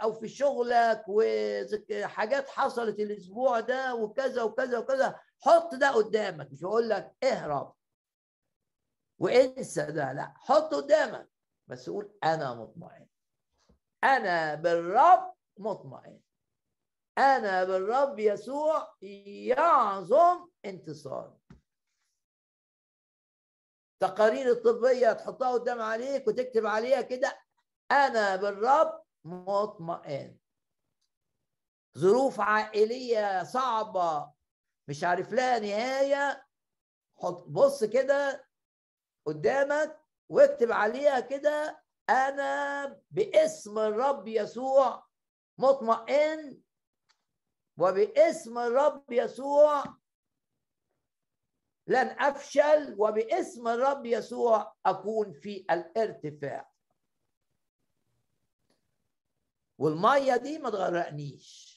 أو 0.02 0.12
في 0.12 0.28
شغلك 0.28 1.04
وحاجات 1.08 2.48
حصلت 2.48 3.00
الأسبوع 3.00 3.60
ده 3.60 3.94
وكذا 3.94 4.42
وكذا 4.42 4.78
وكذا 4.78 5.20
حط 5.40 5.74
ده 5.74 5.90
قدامك. 5.90 6.52
مش 6.52 6.60
بقول 6.62 6.88
لك 6.88 7.14
اهرب 7.24 7.74
وانسى 9.18 9.82
ده 9.86 10.12
لا 10.12 10.34
حط 10.36 10.74
قدامك. 10.74 11.30
بس 11.66 11.90
قول 11.90 12.12
أنا 12.24 12.54
مطمئن. 12.54 13.06
أنا 14.04 14.54
بالرب 14.54 15.34
مطمئن. 15.58 16.20
أنا 17.18 17.64
بالرب 17.64 18.18
يسوع 18.18 18.94
يعظم 19.02 20.48
انتصار. 20.64 21.39
تقارير 24.00 24.50
الطبية 24.50 25.12
تحطها 25.12 25.52
قدام 25.52 25.82
عليك 25.82 26.28
وتكتب 26.28 26.66
عليها 26.66 27.00
كده. 27.00 27.40
أنا 27.90 28.36
بالرب 28.36 29.02
مطمئن. 29.24 30.38
ظروف 31.98 32.40
عائلية 32.40 33.44
صعبة 33.44 34.32
مش 34.88 35.04
عارف 35.04 35.32
لها 35.32 35.58
نهاية. 35.58 36.46
حط 37.18 37.44
بص 37.48 37.84
كده 37.84 38.48
قدامك 39.26 40.00
واكتب 40.28 40.72
عليها 40.72 41.20
كده. 41.20 41.82
أنا 42.10 42.86
باسم 43.10 43.78
الرب 43.78 44.28
يسوع 44.28 45.06
مطمئن. 45.58 46.62
وباسم 47.78 48.58
الرب 48.58 49.12
يسوع 49.12 49.99
لن 51.90 52.06
أفشل 52.18 52.94
وباسم 52.98 53.68
الرب 53.68 54.06
يسوع 54.06 54.74
أكون 54.86 55.32
في 55.32 55.66
الارتفاع. 55.70 56.70
والمية 59.78 60.36
دي 60.36 60.58
ما 60.58 60.70
تغرقنيش. 60.70 61.70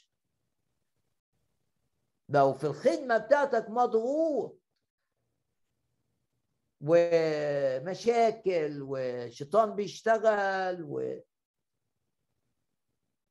لو 2.30 2.54
في 2.54 2.63
الخدمة 2.67 3.17
بتاعتك 3.17 3.69
مضغوط 3.69 4.60
ومشاكل 6.82 8.80
وشيطان 8.82 9.76
بيشتغل 9.76 10.84
و 10.84 11.19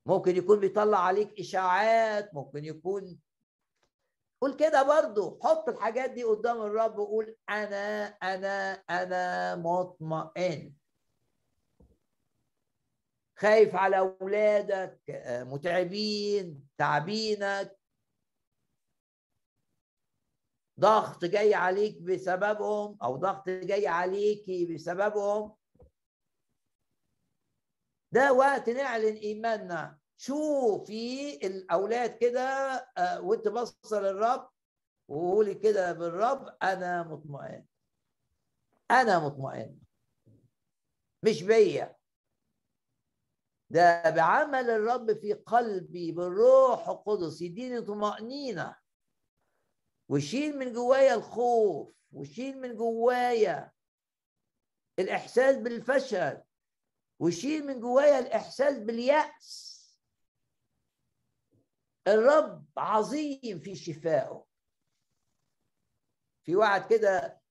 ممكن 0.06 0.36
يكون 0.36 0.60
بيطلع 0.60 0.98
عليك 0.98 1.40
إشاعات 1.40 2.34
ممكن 2.34 2.64
يكون 2.64 3.20
قول 4.42 4.56
كده 4.56 4.82
برضو 4.82 5.38
حط 5.42 5.68
الحاجات 5.68 6.10
دي 6.10 6.24
قدام 6.24 6.62
الرب 6.62 6.98
وقول 6.98 7.36
أنا 7.50 8.06
أنا 8.06 8.72
أنا 8.90 9.56
مطمئن. 9.56 10.74
خايف 13.38 13.74
على 13.76 13.98
أولادك 13.98 15.00
متعبين 15.46 16.68
تعبينك. 16.78 17.78
ضغط 20.80 21.24
جاي 21.24 21.54
عليك 21.54 22.02
بسببهم 22.02 22.98
أو 23.02 23.16
ضغط 23.16 23.48
جاي 23.48 23.86
عليكي 23.88 24.74
بسببهم. 24.74 25.56
ده 28.12 28.32
وقت 28.32 28.68
نعلن 28.70 29.16
إيماننا. 29.16 30.01
شوفي 30.22 31.34
الأولاد 31.46 32.18
كده 32.18 32.74
وانت 33.20 33.48
باصه 33.48 34.00
للرب 34.00 34.50
وقولي 35.08 35.54
كده 35.54 35.92
بالرب 35.92 36.56
أنا 36.62 37.02
مطمئن. 37.02 37.64
أنا 38.90 39.18
مطمئن. 39.18 39.78
مش 41.22 41.42
بيا. 41.42 41.96
ده 43.70 44.10
بعمل 44.10 44.70
الرب 44.70 45.12
في 45.12 45.32
قلبي 45.32 46.12
بالروح 46.12 46.88
القدس 46.88 47.42
يديني 47.42 47.80
طمأنينة. 47.80 48.76
ويشيل 50.08 50.58
من 50.58 50.72
جوايا 50.72 51.14
الخوف 51.14 51.94
ويشيل 52.12 52.60
من 52.60 52.76
جوايا 52.76 53.72
الإحساس 54.98 55.56
بالفشل 55.56 56.42
ويشيل 57.18 57.66
من 57.66 57.80
جوايا 57.80 58.18
الإحساس 58.18 58.78
باليأس. 58.78 59.71
الرب 62.08 62.66
عظيم 62.76 63.60
في 63.64 63.74
شفائه. 63.74 64.46
في 66.42 66.56
واحد 66.56 66.90
كده 66.90 67.42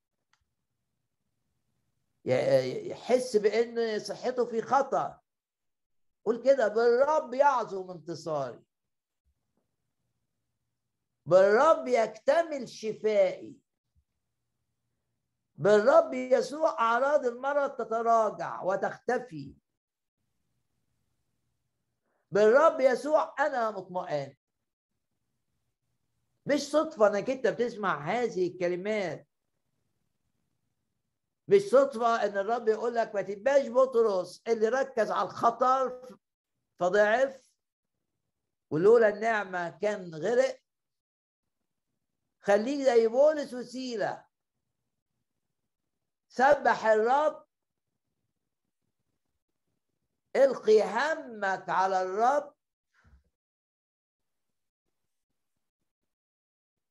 يحس 2.26 3.38
بإن 3.38 4.00
صحته 4.00 4.46
في 4.46 4.62
خطر. 4.62 5.20
قول 6.26 6.44
كده 6.44 6.68
بالرب 6.68 7.34
يعظم 7.34 7.92
انتصاري. 7.92 8.64
بالرب 11.26 11.88
يكتمل 11.88 12.70
شفائي. 12.70 13.62
بالرب 15.56 16.14
يسوع 16.14 16.70
أعراض 16.80 17.26
المرض 17.26 17.76
تتراجع 17.76 18.62
وتختفي. 18.62 19.56
بالرب 22.32 22.80
يسوع 22.80 23.36
أنا 23.40 23.72
مطمئن. 23.72 24.36
مش 26.45 26.60
صدفة 26.60 27.08
إنك 27.08 27.30
أنت 27.30 27.47
بتسمع 27.47 28.06
هذه 28.06 28.47
الكلمات. 28.47 29.27
مش 31.47 31.62
صدفة 31.62 32.23
إن 32.25 32.38
الرب 32.38 32.67
يقول 32.67 32.95
لك 32.95 33.15
ما 33.15 33.21
تبقاش 33.21 33.67
بطرس 33.69 34.41
اللي 34.47 34.67
ركز 34.69 35.12
على 35.12 35.30
الخطر 35.30 36.17
فضعف. 36.80 37.51
ولولا 38.71 39.10
النعمة 39.10 39.69
كان 39.69 40.15
غرق. 40.15 40.62
خليك 42.41 42.82
زي 42.86 43.08
بولس 43.08 43.54
وسيله 43.54 44.27
سبح 46.27 46.86
الرب. 46.86 47.47
القي 50.36 50.82
همك 50.82 51.69
على 51.69 52.01
الرب. 52.01 52.61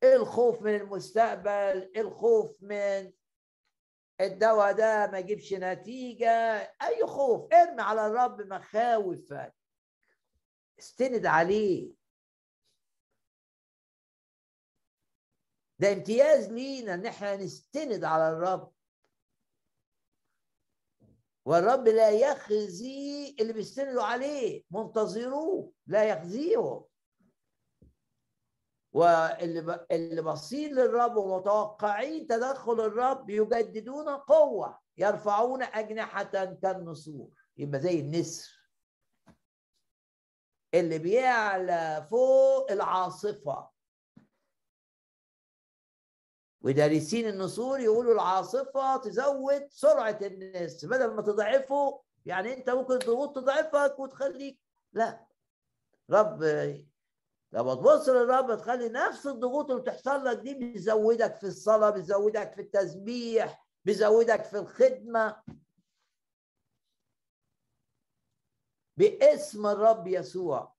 الخوف 0.05 0.63
من 0.63 0.75
المستقبل 0.75 1.93
الخوف 1.97 2.63
من 2.63 3.13
الدواء 4.21 4.73
ده 4.73 5.11
ما 5.13 5.19
يجيبش 5.19 5.53
نتيجة. 5.53 6.31
أي 6.83 7.07
خوف 7.07 7.53
ارمي 7.53 7.83
على 7.83 8.07
الرب 8.07 8.41
مخاوفك. 8.41 9.55
استند 10.79 11.27
عليه. 11.27 11.93
ده 15.79 15.93
امتياز 15.93 16.49
لينا 16.53 16.95
إن 16.95 17.07
إحنا 17.07 17.37
نستند 17.37 18.05
على 18.05 18.29
الرب. 18.33 18.73
والرب 21.45 21.89
لا 21.89 22.11
يخزي 22.11 23.37
اللي 23.41 23.53
بيستندوا 23.53 24.03
عليه. 24.03 24.65
منتظروه 24.71 25.73
لا 25.87 26.05
يخزيهم. 26.05 26.85
واللي 28.93 29.87
اللي 29.91 30.23
باصين 30.23 30.75
للرب 30.75 31.17
ومتوقعين 31.17 32.27
تدخل 32.27 32.81
الرب 32.81 33.31
يجددون 33.31 34.09
قوة 34.09 34.79
يرفعون 34.97 35.63
أجنحة 35.63 36.23
كالنسور. 36.63 37.29
يبقى 37.57 37.81
زي 37.81 38.01
النسر. 38.01 38.61
اللي 40.75 40.99
بيعلى 40.99 42.07
فوق 42.11 42.73
العاصفة. 42.73 43.71
ودارسين 46.63 47.29
النسور 47.29 47.81
يقولوا 47.81 48.15
العاصفة 48.15 48.97
تزود 48.97 49.67
سرعة 49.71 50.19
النسر. 50.23 50.89
بدل 50.89 51.15
ما 51.15 51.23
تضعفه 51.23 52.03
يعني 52.27 52.53
أنت 52.55 52.71
ممكن 52.71 52.99
تضعفك 53.35 53.99
وتخليك 53.99 54.61
لا. 54.93 55.27
رب 56.11 56.43
لما 57.53 57.75
تبص 57.75 58.09
للرب 58.09 58.59
تخلي 58.59 58.89
نفس 58.89 59.27
الضغوط 59.27 59.71
اللي 59.71 59.83
بتحصل 59.83 60.25
لك 60.25 60.39
دي 60.39 60.55
بيزودك 60.55 61.37
في 61.37 61.47
الصلاة 61.47 61.91
بيزودك 61.91 62.53
في 62.53 62.61
التسبيح 62.61 63.67
بيزودك 63.85 64.45
في 64.45 64.59
الخدمة. 64.59 65.43
باسم 68.97 69.67
الرب 69.67 70.07
يسوع. 70.07 70.75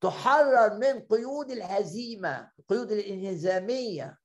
تحرر 0.00 0.74
من 0.74 1.00
قيود 1.00 1.50
الهزيمة 1.50 2.52
القيود 2.58 2.92
الانهزامية. 2.92 4.18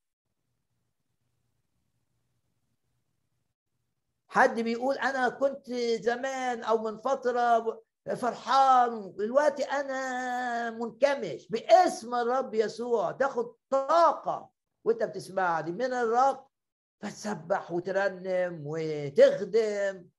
حد 4.27 4.59
بيقول 4.59 4.97
أنا 4.97 5.29
كنت 5.29 5.73
زمان 6.01 6.63
أو 6.63 6.77
من 6.77 6.97
فترة 6.97 7.81
فرحان 8.05 9.15
دلوقتي 9.15 9.63
أنا 9.63 10.69
منكمش 10.69 11.47
باسم 11.49 12.15
الرب 12.15 12.53
يسوع. 12.53 13.11
تاخد 13.11 13.55
طاقة 13.69 14.51
وأنت 14.83 15.03
بتسمعني 15.03 15.71
من 15.71 15.93
الرب 15.93 16.47
فتسبح 17.01 17.71
وترنم 17.71 18.63
وتخدم. 18.65 20.09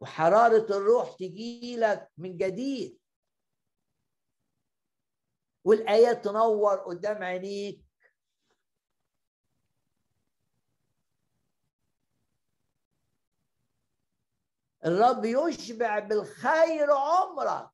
وحرارة 0.00 0.76
الروح 0.76 1.12
تجي 1.16 1.76
لك 1.76 2.10
من 2.18 2.36
جديد. 2.36 2.98
والآيات 5.64 6.24
تنور 6.24 6.76
قدام 6.76 7.22
عينيك. 7.22 7.83
الرب 14.86 15.24
يشبع 15.24 15.98
بالخير 15.98 16.92
عمرك. 16.92 17.70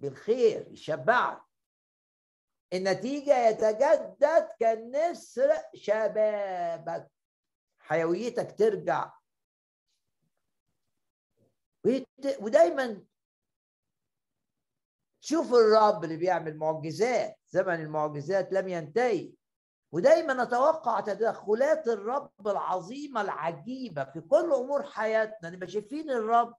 بالخير 0.00 0.68
يشبعك. 0.72 1.42
النتيجة 2.72 3.48
يتجدد 3.48 4.48
كالنسر 4.60 5.50
شبابك. 5.74 7.10
حيويتك 7.78 8.58
ترجع. 8.58 9.12
ودايما 12.40 13.04
شوف 15.20 15.54
الرب 15.54 16.04
اللي 16.04 16.16
بيعمل 16.16 16.56
معجزات. 16.56 17.38
زمن 17.48 17.74
المعجزات 17.74 18.52
لم 18.52 18.68
ينتهي. 18.68 19.32
ودايما 19.92 20.44
نتوقع 20.44 21.00
تدخلات 21.00 21.88
الرب 21.88 22.48
العظيمة 22.48 23.20
العجيبة 23.20 24.04
في 24.04 24.20
كل 24.20 24.52
أمور 24.52 24.82
حياتنا. 24.82 25.50
نبقى 25.50 25.68
شايفين 25.68 26.10
الرب 26.10 26.56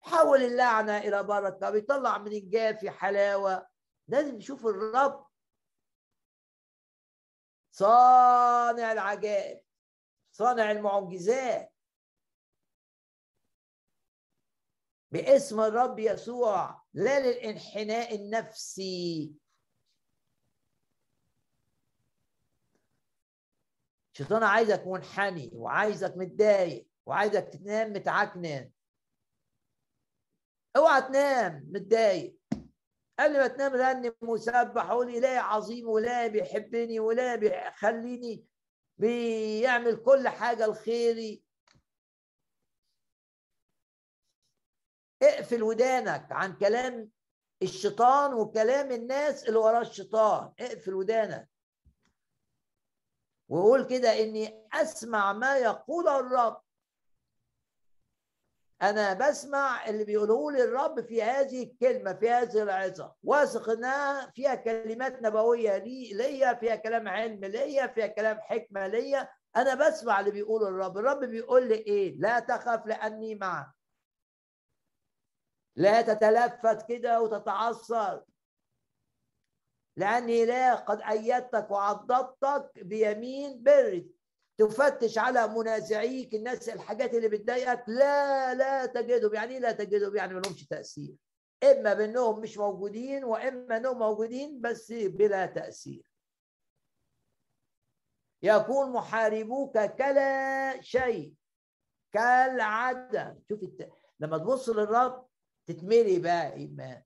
حول 0.00 0.42
اللعنة 0.42 0.98
إلى 0.98 1.22
بركة 1.22 1.70
بيطلع 1.70 2.18
من 2.18 2.32
الجافي 2.32 2.90
حلاوة. 2.90 3.66
لازم 4.08 4.34
نشوف 4.34 4.66
الرب 4.66 5.26
صانع 7.72 8.92
العجائب 8.92 9.62
صانع 10.32 10.70
المعجزات. 10.70 11.72
باسم 15.12 15.60
الرب 15.60 15.98
يسوع 15.98 16.82
لا 16.94 17.20
للانحناء 17.20 18.14
النفسي 18.14 19.34
الشيطان 24.12 24.42
عايزك 24.42 24.86
منحني 24.86 25.50
وعايزك 25.54 26.16
متضايق 26.16 26.86
وعايزك 27.06 27.48
تنام 27.48 27.92
متعكنن 27.92 28.70
اوعى 30.76 31.02
تنام 31.02 31.66
متضايق. 31.70 32.36
قبل 33.18 33.38
ما 33.38 33.46
تنام 33.46 33.72
رنم 33.72 34.14
وسبح 34.22 34.90
قول 34.90 35.08
إلهي 35.16 35.38
عظيم 35.38 35.88
ولا 35.88 36.26
بيحبني 36.26 37.00
ولا 37.00 37.36
بيخليني 37.36 38.44
بيعمل 38.98 39.96
كل 39.96 40.28
حاجة 40.28 40.66
لخيري. 40.66 41.42
اقفل 45.22 45.62
ودانك 45.62 46.32
عن 46.32 46.56
كلام 46.58 47.10
الشيطان 47.62 48.34
وكلام 48.34 48.92
الناس 48.92 49.48
اللي 49.48 49.58
وراه 49.58 49.80
الشيطان. 49.80 50.52
اقفل 50.60 50.94
ودانك. 50.94 51.48
وقول 53.50 53.84
كده 53.86 54.20
إني 54.20 54.68
أسمع 54.72 55.32
ما 55.32 55.56
يقول 55.56 56.08
الرب. 56.08 56.62
أنا 58.82 59.14
بسمع 59.14 59.86
اللي 59.88 60.04
بيقوله 60.04 60.52
لي 60.52 60.64
الرب 60.64 61.00
في 61.00 61.22
هذه 61.22 61.62
الكلمة 61.62 62.12
في 62.12 62.30
هذه 62.30 62.62
العظة. 62.62 63.14
واثق 63.22 63.68
انها 63.70 64.30
فيها 64.30 64.54
كلمات 64.54 65.22
نبوية 65.22 65.76
لي 65.76 66.12
ليا 66.12 66.54
فيها 66.54 66.76
كلام 66.76 67.08
علم 67.08 67.44
ليا 67.44 67.86
فيها 67.86 68.06
كلام 68.06 68.40
حكمة 68.40 68.86
ليا. 68.86 69.28
أنا 69.56 69.74
بسمع 69.74 70.20
اللي 70.20 70.30
بيقوله 70.30 70.68
الرب. 70.68 70.98
الرب 70.98 71.24
بيقول 71.24 71.68
لي 71.68 71.74
إيه؟ 71.74 72.16
لا 72.18 72.40
تخف 72.40 72.86
لأني 72.86 73.34
معك. 73.34 73.70
لا 75.76 76.02
تتلفت 76.02 76.88
كده 76.88 77.20
وتتعصر 77.20 78.20
لأني 80.00 80.46
لا 80.46 80.74
قد 80.74 81.00
أيدتك 81.02 81.70
وعضدتك 81.70 82.70
بيمين 82.76 83.62
بري. 83.62 84.10
تفتش 84.58 85.18
على 85.18 85.48
منازعيك 85.48 86.34
الناس 86.34 86.68
الحاجات 86.68 87.14
اللي 87.14 87.28
بتضايقك. 87.28 87.84
لا 87.88 88.54
لا 88.54 88.86
تجدهم 88.86 89.34
يعني 89.34 89.58
لا 89.58 89.72
تجدهم؟ 89.72 90.16
يعني 90.16 90.34
ما 90.34 90.40
لهمش 90.40 90.66
تأثير. 90.66 91.14
إما 91.64 91.94
بأنهم 91.94 92.40
مش 92.40 92.58
موجودين 92.58 93.24
وإما 93.24 93.76
إنهم 93.76 93.98
موجودين 93.98 94.60
بس 94.60 94.92
بلا 94.92 95.46
تأثير. 95.46 96.12
يكون 98.42 98.92
محاربوك 98.92 99.78
كلا 99.78 100.80
شيء 100.80 101.34
كالعدم 102.12 103.38
شوف 103.48 103.62
الت... 103.62 103.92
لما 104.20 104.38
تبص 104.38 104.68
للرب 104.68 105.26
تتملي 105.66 106.18
بقى 106.18 106.52
إيمان. 106.52 107.02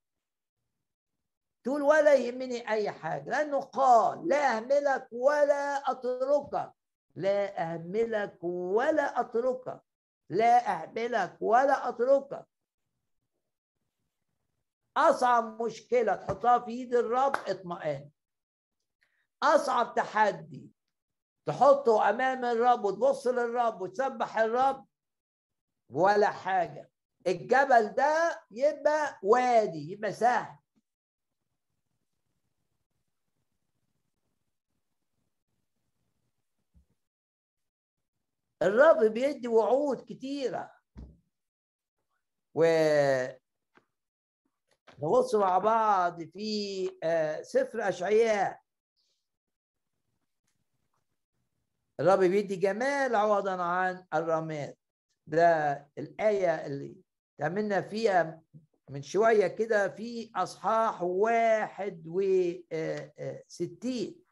تقول 1.65 1.83
ولا 1.83 2.15
يهمني 2.15 2.71
أي 2.71 2.91
حاجة 2.91 3.31
لأنه 3.31 3.61
قال 3.61 4.29
لا 4.29 4.57
أهملك 4.57 5.09
ولا 5.13 5.91
أتركك 5.91 6.73
لا 7.17 7.63
أهملك 7.63 8.39
ولا 8.45 9.21
أتركك 9.21 9.83
لا 10.31 10.71
أهملك 10.73 11.37
ولا 11.41 11.89
أتركك. 11.89 12.47
أصعب 14.97 15.63
مشكلة 15.63 16.15
تحطها 16.15 16.59
في 16.59 16.71
إيد 16.71 16.95
الرب 16.95 17.37
اطمئن. 17.47 18.11
أصعب 19.43 19.95
تحدي 19.95 20.71
تحطه 21.47 22.11
أمام 22.11 22.45
الرب 22.45 22.85
وتبص 22.85 23.27
للرب 23.27 23.81
وتسبح 23.81 24.39
الرب 24.39 24.87
ولا 25.91 26.31
حاجة. 26.31 26.91
الجبل 27.27 27.89
ده 27.89 28.43
يبقى 28.51 29.19
وادي 29.23 29.93
يبقى 29.93 30.13
سهل. 30.13 30.59
الرب 38.65 39.05
بيدي 39.13 39.49
وعود 39.49 40.01
كتيرة. 40.01 40.71
و 42.55 42.65
نبص 45.03 45.35
مع 45.35 45.59
بعض 45.59 46.23
في 46.23 46.91
آه، 47.03 47.43
سفر 47.43 47.89
أشعياء. 47.89 48.61
الرب 52.01 52.19
بيدي 52.19 52.57
جمال 52.57 53.15
عوضا 53.15 53.63
عن 53.63 54.07
الرماد. 54.15 54.77
ده 55.27 55.73
الآية 55.99 56.67
اللي 56.67 56.97
تعملنا 57.39 57.81
فيها 57.81 58.43
من 58.91 59.03
شوية 59.03 59.47
كده 59.47 59.89
في 59.89 60.31
أصحاح 60.37 61.03
واحد 61.03 62.03
وستين 63.47 64.24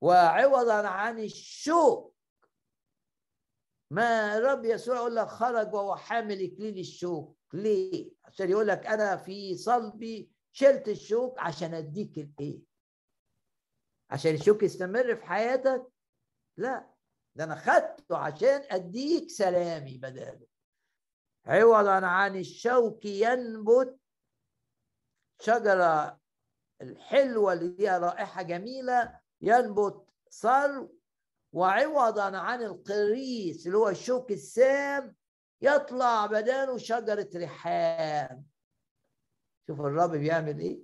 وعوضا 0.00 0.86
عن 0.88 1.18
الشوك 1.18 2.14
ما 3.90 4.38
الرب 4.38 4.64
يسوع 4.64 4.96
يقول 4.96 5.16
لك 5.16 5.26
خرج 5.26 5.74
وهو 5.74 5.96
حامل 5.96 6.44
إكليل 6.52 6.78
الشوك 6.78 7.36
ليه؟ 7.52 8.10
عشان 8.24 8.50
يقول 8.50 8.68
لك 8.68 8.86
أنا 8.86 9.16
في 9.16 9.56
صلبي 9.56 10.30
شلت 10.52 10.88
الشوك 10.88 11.38
عشان 11.38 11.74
أديك 11.74 12.18
الإيه؟ 12.18 12.60
عشان 14.10 14.34
الشوك 14.34 14.62
يستمر 14.62 15.16
في 15.16 15.26
حياتك؟ 15.26 15.86
لا 16.56 16.94
ده 17.34 17.44
أنا 17.44 17.54
خدته 17.56 18.16
عشان 18.16 18.62
أديك 18.70 19.30
سلامي 19.30 19.98
بداله 19.98 20.46
عوضا 21.46 22.06
عن 22.06 22.36
الشوك 22.36 23.04
ينبت 23.04 23.98
شجرة 25.40 26.20
الحلوة 26.82 27.52
اللي 27.52 27.76
ليها 27.76 27.98
رائحة 27.98 28.42
جميلة 28.42 29.20
ينبت 29.40 30.06
ثرو 30.30 30.94
وعوضا 31.52 32.36
عن 32.36 32.62
القريس 32.62 33.66
اللي 33.66 33.78
هو 33.78 33.88
الشوك 33.88 34.30
السام 34.32 35.16
يطلع 35.62 36.26
بداله 36.26 36.78
شجرة 36.78 37.28
ريحان. 37.34 38.42
شوف 39.66 39.80
الرب 39.80 40.10
بيعمل 40.10 40.58
إيه؟ 40.58 40.80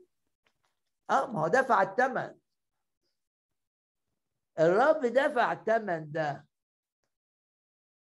آه 1.11 1.27
ما 1.33 1.43
هو 1.43 1.49
دفع 1.49 1.83
الثمن 1.83 2.35
الرب 4.61 5.07
دفع 5.07 5.53
الثمن 5.53 6.13
ده. 6.13 6.47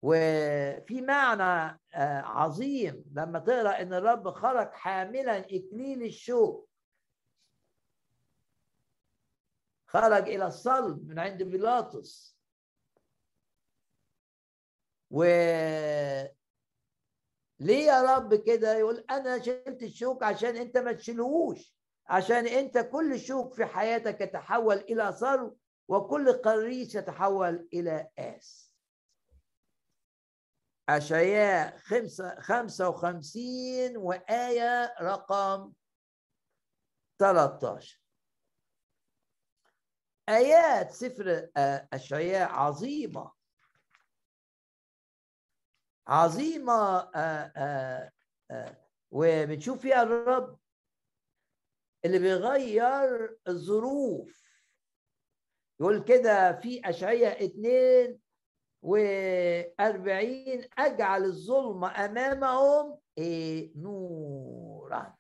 وفي 0.02 1.02
معنى 1.02 1.80
آه، 1.94 2.22
عظيم 2.22 3.06
لما 3.16 3.40
تقرأ 3.40 3.82
إن 3.82 3.94
الرب 3.94 4.30
خرج 4.30 4.72
حاملا 4.74 5.40
إكليل 5.40 6.04
الشوك. 6.04 6.67
خرج 9.88 10.30
إلى 10.30 10.48
الصلب 10.48 11.08
من 11.08 11.20
عند 11.20 11.44
بيلاطس. 11.44 12.38
و 15.12 15.24
ليه 17.60 17.86
يا 17.86 18.16
رب 18.16 18.36
كده؟ 18.36 18.74
يقول 18.74 19.06
أنا 19.10 19.40
شلت 19.44 19.84
الشوك 19.84 20.24
عشان 20.24 20.56
أنت 20.58 20.78
ما 20.78 20.94
تشيلهوش 20.94 21.74
عشان 22.08 22.48
أنت 22.48 22.78
كل 22.78 23.20
شوك 23.20 23.54
في 23.54 23.66
حياتك 23.66 24.22
يتحول 24.22 24.76
إلى 24.78 25.12
ثرو 25.20 25.58
وكل 25.88 26.34
قريش 26.34 26.96
يتحول 26.96 27.68
إلى 27.74 28.10
آس. 28.18 28.74
أشعياء 30.90 31.78
خمسة, 31.78 32.40
خمسة 32.40 32.90
وخمسين 32.90 33.98
وآية 33.98 34.96
رقم 35.02 35.74
13 37.20 38.02
آيات 40.30 40.92
سفر 40.92 41.50
أشعياء 41.94 42.50
عظيمة. 42.50 43.32
عظيمة 46.08 46.98
آآ 47.16 47.54
آآ 47.56 48.12
آآ 48.52 48.88
وبنشوف 49.12 49.82
فيها 49.82 50.04
الرب 50.04 50.60
اللي 52.06 52.20
بيغير 52.20 53.38
الظروف. 53.48 54.48
يقول 55.80 56.04
كده 56.04 56.60
في 56.60 56.90
أشعية 56.90 57.28
اتنين 57.28 58.20
وأربعين 58.82 60.70
أجعل 60.78 61.24
الظلم 61.24 61.86
أمامهم 61.86 63.00
إيه 63.18 63.72
نورا. 63.76 65.16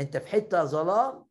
أنت 0.00 0.16
في 0.16 0.26
حتة 0.26 0.64
ظلام؟ 0.64 1.27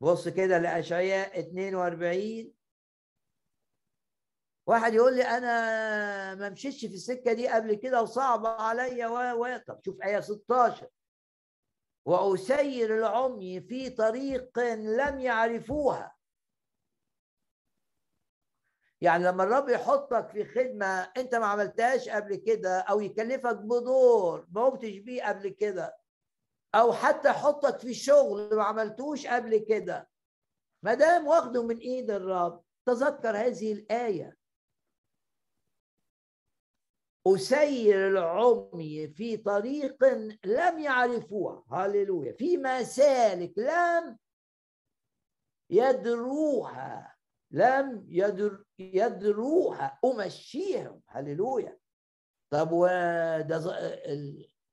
بص 0.00 0.28
كده 0.28 0.58
لأشعياء 0.58 1.38
42 1.40 2.54
واحد 4.66 4.94
يقول 4.94 5.16
لي 5.16 5.22
أنا 5.22 6.34
ما 6.34 6.48
مشيتش 6.48 6.80
في 6.80 6.94
السكة 6.94 7.32
دي 7.32 7.48
قبل 7.48 7.74
كده 7.74 8.02
وصعبه 8.02 8.48
عليا 8.48 9.32
و 9.32 9.56
طب 9.66 9.80
شوف 9.84 10.02
إيه 10.02 10.20
16 10.20 10.88
وأسير 12.04 12.98
العمي 12.98 13.60
في 13.60 13.90
طريق 13.90 14.58
لم 14.74 15.20
يعرفوها. 15.20 16.16
يعني 19.00 19.24
لما 19.24 19.44
الرب 19.44 19.68
يحطك 19.68 20.28
في 20.28 20.44
خدمة 20.44 21.12
أنت 21.16 21.34
ما 21.34 21.46
عملتهاش 21.46 22.08
قبل 22.08 22.34
كده 22.36 22.80
أو 22.80 23.00
يكلفك 23.00 23.56
بدور 23.56 24.46
ما 24.50 24.64
قمتش 24.64 24.96
بيه 24.98 25.24
قبل 25.24 25.48
كده 25.48 25.99
أو 26.74 26.92
حتى 26.92 27.28
يحطك 27.28 27.78
في 27.78 27.94
شغل 27.94 28.56
ما 28.56 28.64
عملتوش 28.64 29.26
قبل 29.26 29.58
كده. 29.58 30.08
ما 30.84 30.94
دام 30.94 31.26
واخده 31.26 31.62
من 31.62 31.78
إيد 31.78 32.10
الرب 32.10 32.64
تذكر 32.86 33.36
هذه 33.36 33.72
الآية. 33.72 34.36
أسير 37.26 38.08
العمي 38.08 39.08
في 39.08 39.36
طريق 39.36 40.04
لم 40.44 40.78
يعرفوها 40.78 41.64
هللويا. 41.70 42.32
في 42.32 42.56
مسالك 42.56 43.58
لم 43.58 44.18
يدروها. 45.70 47.16
لم 47.50 48.06
يدر 48.08 48.64
يدروها. 48.78 49.98
أمشيهم. 50.04 51.02
هللويا. 51.06 51.78
طب 52.50 52.68
وده 52.72 53.58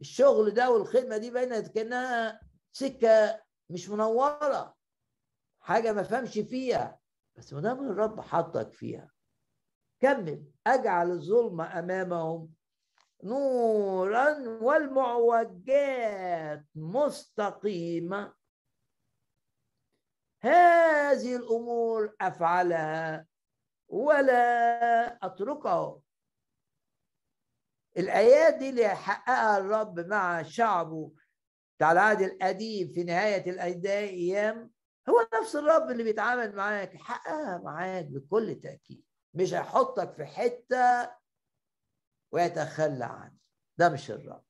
الشغل 0.02 0.52
ده 0.52 0.72
والخدمة 0.72 1.18
دي 1.18 1.32
بينت 1.32 1.68
كأنها 1.68 2.40
سكة 2.72 3.42
مش 3.70 3.90
منورة 3.90 4.76
حاجة 5.60 5.94
ما 5.94 6.04
فهمش 6.04 6.34
فيها. 6.40 7.00
بس 7.36 7.54
ما 7.54 7.62
دام 7.62 7.92
الرب 7.92 8.22
حطك 8.22 8.72
فيها 8.72 9.12
كمل. 10.00 10.46
أجعل 10.68 11.12
الظلم 11.12 11.62
أمامهم 11.62 12.54
نورا 13.24 14.38
والمعوجات 14.62 16.66
مستقيمة. 16.76 18.34
هذه 20.42 21.36
الأمور 21.36 22.16
أفعلها 22.22 23.28
ولا 23.88 25.26
أتركه. 25.26 26.02
الايات 27.98 28.54
دي 28.54 28.70
اللي 28.70 28.88
حققها 28.90 29.58
الرب 29.58 30.00
مع 30.00 30.44
شعبه 30.44 31.12
بتاع 31.78 31.92
العهد 31.92 32.22
القديم 32.22 32.92
في 32.92 33.04
نهاية 33.04 33.50
الأيام 33.52 34.72
هو 35.10 35.28
نفس 35.42 35.56
الرب 35.56 35.92
اللي 35.92 36.04
بيتعامل 36.04 36.56
معاك 36.56 36.96
حققها 36.98 37.58
معاك 37.58 38.06
بكل 38.06 38.60
تأكيد 38.64 39.04
مش 39.34 39.54
هيحطك 39.54 40.14
في 40.14 40.26
حتة 40.26 41.12
ويتخلى 42.32 43.06
عنك 43.06 43.34
ده 43.78 43.90
مش 43.90 44.12
الرب. 44.12 44.44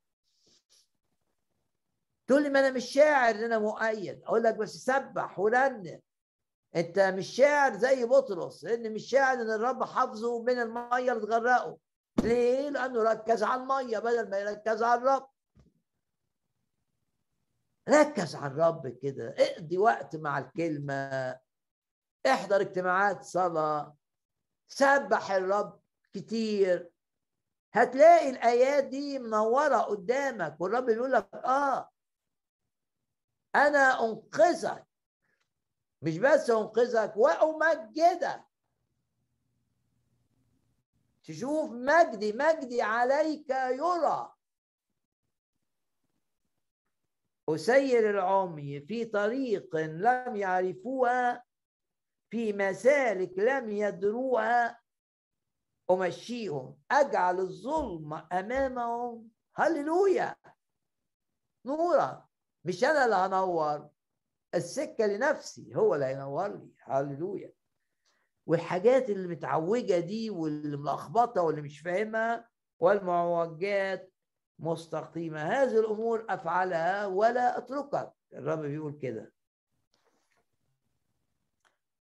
تقول 2.27 2.43
لي 2.43 2.49
ما 2.49 2.59
أنا 2.59 2.71
مش 2.71 2.85
شاعر 2.85 3.35
إن 3.35 3.43
أنا 3.43 3.59
مؤيد 3.59 4.21
أقول 4.23 4.43
لك 4.43 4.55
بس 4.55 4.69
سبح 4.85 5.39
ورنم 5.39 6.01
أنت 6.75 6.99
مش 6.99 7.27
شاعر 7.27 7.73
زي 7.77 8.05
بطرس 8.05 8.65
إن 8.65 8.93
مش 8.93 9.09
شاعر 9.09 9.33
إن 9.37 9.49
الرب 9.51 9.83
حافظه 9.83 10.43
من 10.43 10.59
المية 10.59 11.11
اللي 11.11 11.27
تغرقه. 11.27 11.77
ليه؟ 12.23 12.69
لأنه 12.69 13.03
ركز 13.03 13.43
على 13.43 13.61
المية 13.61 13.99
بدل 13.99 14.29
ما 14.29 14.37
يركز 14.39 14.83
على 14.83 15.01
الرب. 15.01 15.29
ركز 17.89 18.35
على 18.35 18.51
الرب 18.53 18.87
كده. 18.87 19.35
اقضي 19.37 19.77
وقت 19.77 20.15
مع 20.15 20.37
الكلمة. 20.39 21.39
احضر 22.25 22.61
اجتماعات 22.61 23.23
صلاة. 23.23 23.97
سبح 24.67 25.31
الرب 25.31 25.81
كتير. 26.13 26.91
هتلاقي 27.73 28.29
الآيات 28.29 28.83
دي 28.83 29.19
منورة 29.19 29.77
قدامك 29.77 30.61
والرب 30.61 30.85
بيقول 30.85 31.11
لك 31.11 31.35
آه 31.35 31.89
أنا 33.55 34.05
أنقذك. 34.05 34.87
مش 36.01 36.17
بس 36.17 36.49
أنقذك 36.49 37.13
وأمجدك. 37.17 38.46
تشوف 41.27 41.71
مجدي 41.71 42.33
مجدي 42.33 42.81
عليك 42.81 43.49
يرى. 43.49 44.33
أسير 47.49 48.09
العمي 48.09 48.81
في 48.81 49.05
طريق 49.05 49.75
لم 49.75 50.35
يعرفوها 50.35 51.43
في 52.29 52.53
مسالك 52.53 53.39
لم 53.39 53.71
يدروها. 53.71 54.81
أمشيهم 55.91 56.79
أجعل 56.91 57.39
الظلم 57.39 58.13
أمامهم. 58.13 59.31
هللويا! 59.55 60.35
نورا 61.65 62.27
مش 62.65 62.83
أنا 62.83 63.05
اللي 63.05 63.15
هنور 63.15 63.89
السكة 64.55 65.05
لنفسي 65.05 65.75
هو 65.75 65.95
اللي 65.95 66.05
هينور 66.05 66.47
لي. 66.47 66.73
هللويا! 66.83 67.56
والحاجات 68.47 69.09
اللي 69.09 69.27
متعوجة 69.27 69.99
دي 69.99 70.29
واللي 70.29 70.77
ملخبطة 70.77 71.41
واللي 71.41 71.61
مش 71.61 71.79
فاهمها 71.79 72.49
والمعوجات 72.79 74.13
مستقيمة. 74.59 75.41
هذه 75.41 75.79
الأمور 75.79 76.25
أفعلها 76.29 77.05
ولا 77.05 77.57
أتركك 77.57 78.13
الرب 78.33 78.59
بيقول 78.59 78.99
كده. 79.01 79.33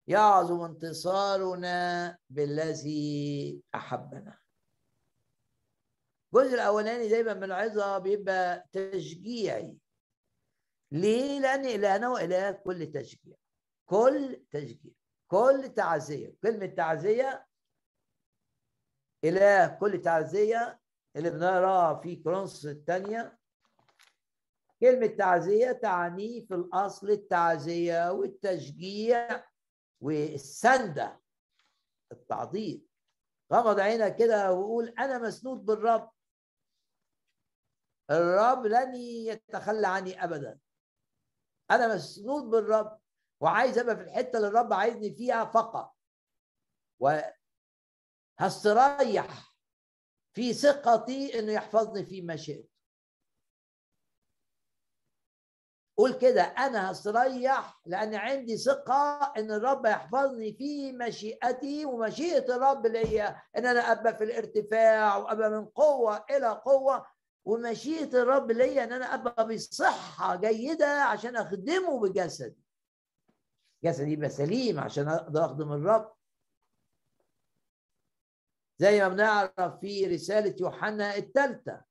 يعظم 0.08 0.62
انتصارنا 0.62 2.18
بالذي 2.30 3.62
أحبنا. 3.76 4.38
الجزء 6.34 6.54
الأولاني 6.54 7.08
دايما 7.10 7.34
من 7.34 7.44
العظة 7.44 7.98
بيبقى 7.98 8.66
تشجيعي. 8.72 9.78
ليه؟ 10.92 11.40
لأن 11.40 11.66
إلهنا 11.66 12.10
وإله 12.10 12.52
كل 12.52 12.92
تشجيع. 12.92 13.36
كل 13.86 14.44
تشجيع. 14.52 14.94
كل 15.28 15.74
تعزية 15.76 16.36
كلمة 16.44 16.66
تعزية 16.66 17.48
إله 19.24 19.68
كل 19.68 20.02
تعزية 20.02 20.80
اللي 21.16 21.30
بنقراها 21.30 22.02
في 22.02 22.16
كرونس 22.16 22.66
الثانية. 22.66 23.40
كلمة 24.82 25.08
تعزية 25.08 25.72
تعني 25.72 26.46
في 26.48 26.56
الأصل 26.56 27.10
التعزية 27.10 28.12
والتشجيع 28.12 29.46
والسندة 30.02 31.22
التعضيد. 32.12 32.88
غمض 33.54 33.80
عينك 33.80 34.16
كده 34.16 34.54
وقول 34.54 34.90
أنا 34.90 35.18
مسنود 35.20 35.66
بالرب. 35.66 36.12
الرب 38.12 38.66
لن 38.66 38.96
يتخلى 38.96 39.88
عني 39.88 40.24
أبدا. 40.24 40.60
أنا 41.72 41.96
مسنود 41.96 42.44
بالرب. 42.44 43.00
وعايز 43.42 43.78
أبقى 43.78 43.96
في 43.96 44.02
الحتة 44.02 44.38
اللي 44.38 44.48
الرب 44.48 44.74
عايزني 44.74 45.16
فيها 45.16 45.46
فقط. 45.46 45.96
وهستريح 48.40 49.56
في 50.34 50.54
ثقتي 50.54 51.40
إنه 51.40 51.52
يحفظني 51.52 52.06
في 52.06 52.22
مشيئته 52.22 52.76
قول 55.98 56.14
كده 56.14 56.42
أنا 56.42 56.92
هستريح 56.92 57.82
لأن 57.86 58.16
عندي 58.16 58.58
ثقة 58.58 59.34
إن 59.38 59.52
الرب 59.52 59.86
يحفظني 59.86 60.54
في 60.54 60.92
مشيئتي 60.92 61.86
ومشيئة 61.86 62.56
الرب 62.56 62.86
ليا. 62.88 63.42
إن 63.58 63.66
أنا 63.66 63.92
أبقى 63.92 64.18
في 64.18 64.24
الارتفاع 64.24 65.18
وأبقى 65.18 65.50
من 65.50 65.66
قوة 65.66 66.26
إلى 66.30 66.48
قوة 66.66 67.06
ومشيئة 67.46 68.22
الرب 68.22 68.52
ليا 68.52 68.84
إن 68.84 68.94
أنا 68.94 69.14
أبقى 69.14 69.48
بصحة 69.48 70.36
جيدة 70.36 71.04
عشان 71.04 71.36
أخدمه 71.36 72.00
بجسدي. 72.00 72.65
جسدي 73.86 74.12
يبقى 74.12 74.30
سليم 74.30 74.80
عشان 74.80 75.08
أقدر 75.08 75.46
أخدم 75.46 75.72
الرب. 75.72 76.16
زي 78.78 79.00
ما 79.02 79.08
بنعرف 79.08 79.80
في 79.80 80.06
رسالة 80.06 80.56
يوحنا 80.62 81.16
الثالثة. 81.16 81.86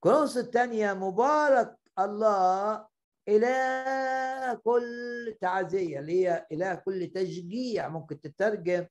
كورنثوس 0.00 0.36
الثانية 0.36 0.92
مبارك 0.92 1.76
الله 1.98 2.88
إله 3.28 4.54
كل 4.54 5.38
تعزية 5.40 5.98
اللي 5.98 6.12
هي 6.28 6.46
إله 6.52 6.74
كل 6.74 7.10
تشجيع 7.14 7.88
ممكن 7.88 8.20
تترجم. 8.20 8.86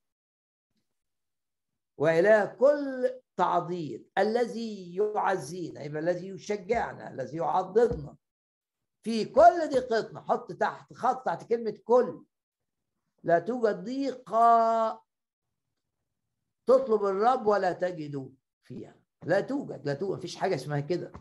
وإله 1.97 2.45
كل 2.45 3.11
تعضيد 3.37 4.09
الذي 4.17 4.95
يعزينا 4.95 5.83
يبقى 5.83 6.01
الذي 6.01 6.27
يشجعنا 6.27 7.09
الذي 7.11 7.37
يعضدنا 7.37 8.15
في 9.03 9.25
كل 9.25 9.69
ضيقتنا 9.69 10.21
حط 10.21 10.51
تحت 10.51 10.93
خط 10.93 11.25
تحت 11.25 11.49
كلمة 11.49 11.77
كل. 11.83 12.25
لا 13.23 13.39
توجد 13.39 13.83
ضيقة 13.83 15.03
تطلب 16.65 17.05
الرب 17.05 17.47
ولا 17.47 17.71
تجد 17.71 18.35
فيها. 18.63 18.95
لا 19.23 19.41
توجد 19.41 19.85
لا 19.85 19.93
توجد 19.93 20.17
مفيش 20.17 20.35
حاجة 20.35 20.55
اسمها 20.55 20.79
كده. 20.79 21.11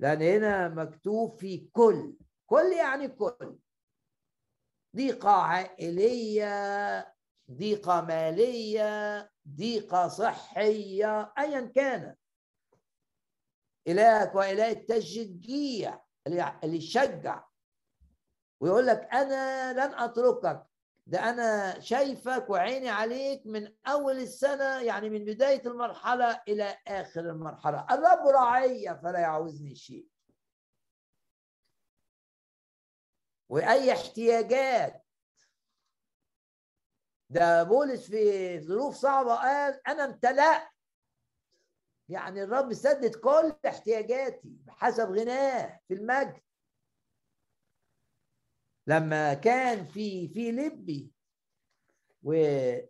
لأن 0.00 0.22
هنا 0.22 0.68
مكتوب 0.68 1.38
في 1.38 1.68
كل. 1.72 2.16
كل 2.46 2.72
يعني 2.72 3.08
كل. 3.08 3.58
ضيقة 4.96 5.30
عائلية 5.30 7.14
ضيقة 7.50 8.00
مالية 8.00 9.30
ضيقة 9.48 10.08
صحية 10.08 11.32
أيا 11.38 11.60
كان. 11.60 12.16
إلهك 13.88 14.34
وإله 14.34 14.70
التشجيع 14.70 16.05
اللي 16.26 16.76
يشجع 16.76 17.44
ويقول 18.60 18.86
لك 18.86 19.08
أنا 19.12 19.72
لن 19.72 19.94
أتركك 19.94 20.66
ده 21.06 21.30
أنا 21.30 21.80
شايفك 21.80 22.50
وعيني 22.50 22.88
عليك 22.88 23.46
من 23.46 23.74
أول 23.86 24.18
السنة 24.18 24.80
يعني 24.80 25.10
من 25.10 25.24
بداية 25.24 25.66
المرحلة 25.66 26.42
إلى 26.48 26.78
آخر 26.86 27.20
المرحلة. 27.20 27.86
الرب 27.90 28.26
راعي 28.26 28.98
فلا 29.02 29.18
يعوزني 29.18 29.74
شيء. 29.74 30.08
وأي 33.48 33.92
احتياجات. 33.92 35.06
ده 37.30 37.62
بولس 37.62 38.06
في 38.10 38.60
ظروف 38.60 38.94
صعبة 38.94 39.34
قال 39.34 39.88
أنا 39.88 40.04
امتلأت. 40.04 40.68
يعني 42.08 42.42
الرب 42.42 42.72
سدد 42.72 43.14
كل 43.14 43.52
احتياجاتي 43.66 44.56
بحسب 44.64 45.10
غناه 45.10 45.80
في 45.88 45.94
المجد. 45.94 46.40
لما 48.86 49.34
كان 49.34 49.84
في 49.84 50.28
في 50.28 50.52
لبي 50.52 51.10
وزي 52.22 52.88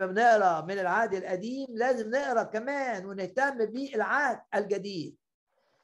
ما 0.00 0.06
بنقرأ 0.06 0.60
من 0.60 0.78
العهد 0.78 1.14
القديم 1.14 1.66
لازم 1.70 2.10
نقرأ 2.10 2.42
كمان 2.42 3.06
ونهتم 3.06 3.58
بالعهد 3.66 4.40
الجديد. 4.54 5.16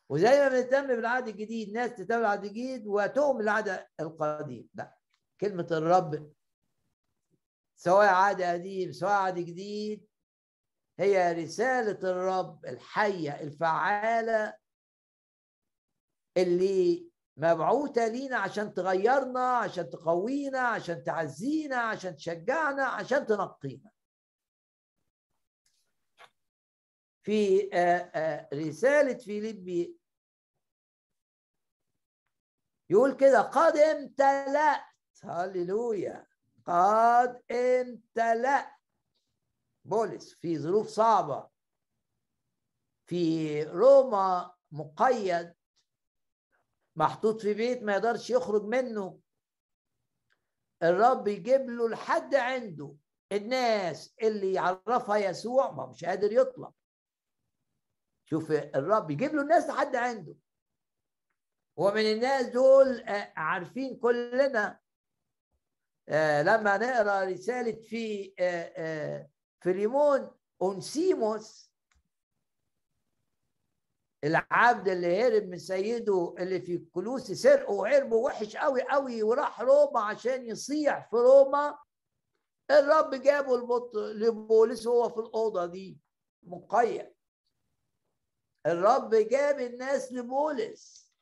وزي 0.09 0.31
ما 0.41 0.49
بنهتم 0.49 0.87
بالعهد 0.87 1.29
الجديد 1.29 1.73
ناس 1.73 1.91
تهتم 1.91 2.17
بالعهد 2.17 2.45
الجديد 2.45 2.87
وتؤمن 2.87 3.39
بالعهد 3.39 3.87
القديم. 4.01 4.69
لا 4.75 4.99
كلمة 5.41 5.67
الرب 5.71 6.33
سواء 7.77 8.07
عهد 8.07 8.43
قديم 8.43 8.93
سواء 8.93 9.13
عهد 9.13 9.39
جديد 9.39 10.07
هي 10.99 11.33
رسالة 11.33 12.11
الرب 12.11 12.67
الحية 12.67 13.41
الفعالة 13.41 14.57
اللي 16.37 17.11
مبعوثة 17.37 18.09
لينا 18.09 18.37
عشان 18.39 18.75
تغيرنا 18.75 19.57
عشان 19.57 19.91
تقوينا 19.91 20.61
عشان 20.61 21.05
تعزينا 21.05 21.77
عشان 21.77 22.17
تشجعنا 22.17 22.85
عشان 22.85 23.27
تنقينا. 23.27 23.91
في 27.23 27.61
رسالة 28.55 29.15
فيليبي 29.19 29.99
يقول 32.91 33.17
كده 33.17 33.41
قد 33.41 33.77
امتلأت 33.77 34.85
هللويا. 35.25 36.27
قد 36.67 37.43
امتلأت 37.51 38.74
بولس 39.85 40.35
في 40.35 40.59
ظروف 40.59 40.89
صعبة. 40.89 41.49
في 43.07 43.63
روما 43.63 44.55
مقيد 44.73 45.55
محطوط 46.97 47.41
في 47.41 47.55
بيت 47.55 47.83
ما 47.83 47.93
يقدرش 47.93 48.31
يخرج 48.31 48.63
منه. 48.63 49.21
الرب 50.83 51.29
يجيب 51.29 51.71
له 51.71 51.89
لحد 51.89 52.35
عنده. 52.35 52.97
الناس 53.33 54.15
اللي 54.23 54.53
يعرفها 54.53 55.17
يسوع 55.17 55.71
ما 55.71 55.87
مش 55.87 56.05
قادر 56.05 56.33
يطلع. 56.33 56.73
شوف 58.25 58.51
الرب 58.51 59.11
يجيب 59.11 59.35
له 59.35 59.43
الناس 59.43 59.67
لحد 59.67 59.97
عنده. 59.97 60.35
ومن 61.77 62.13
الناس 62.13 62.47
دول 62.47 63.01
آه، 63.01 63.33
عارفين 63.37 63.97
كلنا 63.97 64.81
آه، 66.09 66.43
لما 66.43 66.77
نقرأ 66.77 67.25
رسالة 67.25 67.73
في 67.73 68.35
آه، 68.39 69.29
فيليمون 69.65 70.31
اونسيموس 70.63 71.71
العبد 74.25 74.89
اللي 74.89 75.23
هرب 75.23 75.43
من 75.49 75.59
سيده 75.59 76.35
اللي 76.39 76.61
في 76.61 76.79
كلوس 76.79 77.33
سرقه 77.33 77.73
وهرب 77.73 78.17
وحش 78.17 78.57
قوي 78.57 78.83
قوي 78.83 79.23
وراح 79.23 79.61
روما 79.61 80.01
عشان 80.01 80.47
يصيح 80.47 81.11
في 81.11 81.17
روما 81.17 81.79
الرب 82.71 83.15
جابه 83.15 83.57
لبولس 83.95 84.87
وهو 84.87 85.09
في 85.09 85.21
الاوضه 85.21 85.67
دي 85.67 85.99
مقيد 86.43 87.15
الرب 88.67 89.15
جاب 89.15 89.61
الناس 89.61 90.13
لبولس 90.13 91.13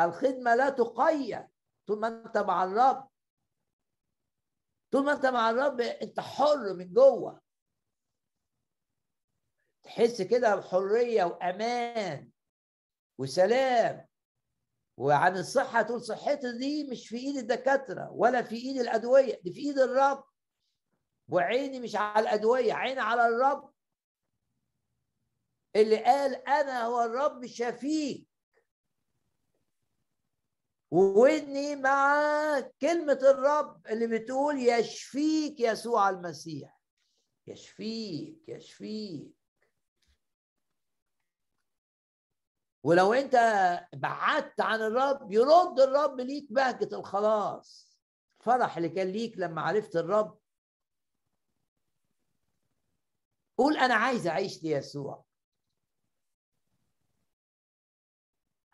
الخدمه 0.00 0.54
لا 0.54 0.68
تقيد 0.70 1.46
طول 1.86 2.00
ما 2.00 2.08
انت 2.08 2.38
مع 2.38 2.64
الرب 2.64 3.08
طول 4.90 5.04
ما 5.04 5.12
انت 5.12 5.26
مع 5.26 5.50
الرب 5.50 5.80
انت 5.80 6.20
حر 6.20 6.74
من 6.74 6.92
جوه 6.92 7.45
تحس 9.86 10.22
كده 10.22 10.56
بحرية 10.56 11.24
وأمان 11.24 12.30
وسلام. 13.18 14.06
وعن 14.96 15.36
الصحة 15.36 15.82
تقول 15.82 16.02
صحتي 16.02 16.58
دي 16.58 16.84
مش 16.90 17.08
في 17.08 17.16
إيد 17.16 17.36
الدكاترة 17.36 18.10
ولا 18.12 18.42
في 18.42 18.56
إيد 18.56 18.80
الأدوية 18.80 19.40
دي 19.44 19.52
في 19.52 19.60
إيد 19.60 19.78
الرب. 19.78 20.24
وعيني 21.28 21.80
مش 21.80 21.96
على 21.96 22.22
الأدوية 22.28 22.72
عيني 22.72 23.00
على 23.00 23.26
الرب. 23.28 23.72
اللي 25.76 26.04
قال 26.04 26.48
أنا 26.48 26.82
هو 26.82 27.02
الرب 27.02 27.46
شفيك 27.46 28.26
وودني 30.90 31.76
مع 31.76 32.60
كلمة 32.80 33.18
الرب 33.22 33.86
اللي 33.86 34.06
بتقول 34.06 34.58
يشفيك 34.58 35.60
يسوع 35.60 36.10
المسيح. 36.10 36.80
يشفيك 37.46 38.48
يشفيك. 38.48 39.35
ولو 42.86 43.12
انت 43.12 43.34
بعدت 43.94 44.60
عن 44.60 44.80
الرب 44.80 45.32
يرد 45.32 45.80
الرب 45.80 46.20
ليك 46.20 46.52
بهجة 46.52 46.96
الخلاص. 46.96 47.98
الفرح 48.40 48.76
اللي 48.76 48.88
كان 48.88 49.06
ليك 49.08 49.38
لما 49.38 49.62
عرفت 49.62 49.96
الرب. 49.96 50.38
قول 53.58 53.76
أنا 53.76 53.94
عايز 53.94 54.26
أعيش 54.26 54.62
ليسوع. 54.62 55.24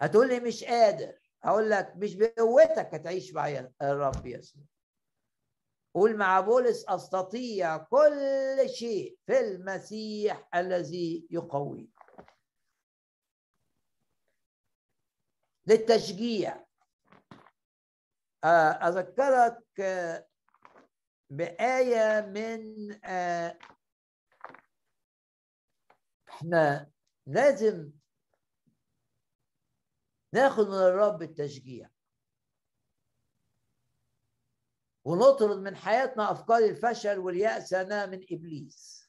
هتقول 0.00 0.28
لي 0.28 0.40
مش 0.40 0.64
قادر. 0.64 1.18
هقول 1.42 1.70
لك 1.70 1.92
مش 1.96 2.14
بقوتك 2.14 2.94
هتعيش 2.94 3.32
مع 3.34 3.48
الرب 3.82 4.26
يسوع. 4.26 4.62
قول 5.94 6.16
مع 6.16 6.40
بولس 6.40 6.84
أستطيع 6.88 7.76
كل 7.76 8.68
شيء 8.74 9.18
في 9.26 9.40
المسيح 9.40 10.48
الذي 10.54 11.26
يقوي 11.30 11.90
للتشجيع. 15.66 16.64
آه، 18.44 18.70
أذكرك 18.70 19.80
آه، 19.80 20.26
بآية 21.30 22.20
من 22.20 22.92
آه، 23.04 23.58
إحنا 26.28 26.90
لازم 27.26 27.90
ناخد 30.32 30.66
من 30.66 30.74
الرب 30.74 31.22
التشجيع. 31.22 31.88
ونطرد 35.04 35.56
من 35.58 35.76
حياتنا 35.76 36.32
أفكار 36.32 36.58
الفشل 36.58 37.18
والياس 37.18 37.72
أنا 37.72 38.06
من 38.06 38.24
إبليس. 38.30 39.08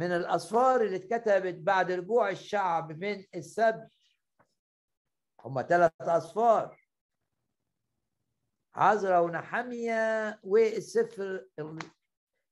ومن 0.00 0.12
الاسفار 0.12 0.80
اللي 0.80 0.96
اتكتبت 0.96 1.54
بعد 1.54 1.92
رجوع 1.92 2.30
الشعب 2.30 2.92
من 2.92 3.24
السبي 3.34 3.88
هم 5.40 5.62
ثلاث 5.62 5.92
اسفار 6.00 6.80
عزرا 8.74 9.18
ونحمية 9.18 10.40
والسفر 10.42 11.46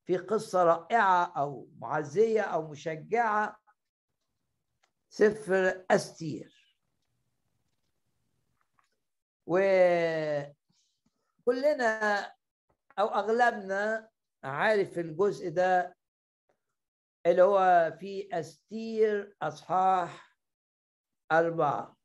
في 0.05 0.17
قصة 0.17 0.65
رائعة 0.65 1.25
أو 1.37 1.69
معزية 1.79 2.41
أو 2.41 2.69
مشجعة. 2.71 3.61
سفر 5.09 5.85
أستير. 5.91 6.77
وكلنا 9.47 10.53
أو 12.99 13.07
أغلبنا 13.09 14.09
عارف 14.45 14.99
الجزء 14.99 15.49
ده 15.49 15.98
اللي 17.27 17.43
هو 17.43 17.93
في 18.01 18.29
أستير 18.33 19.37
أصحاح 19.43 20.37
أربعة. 21.33 21.97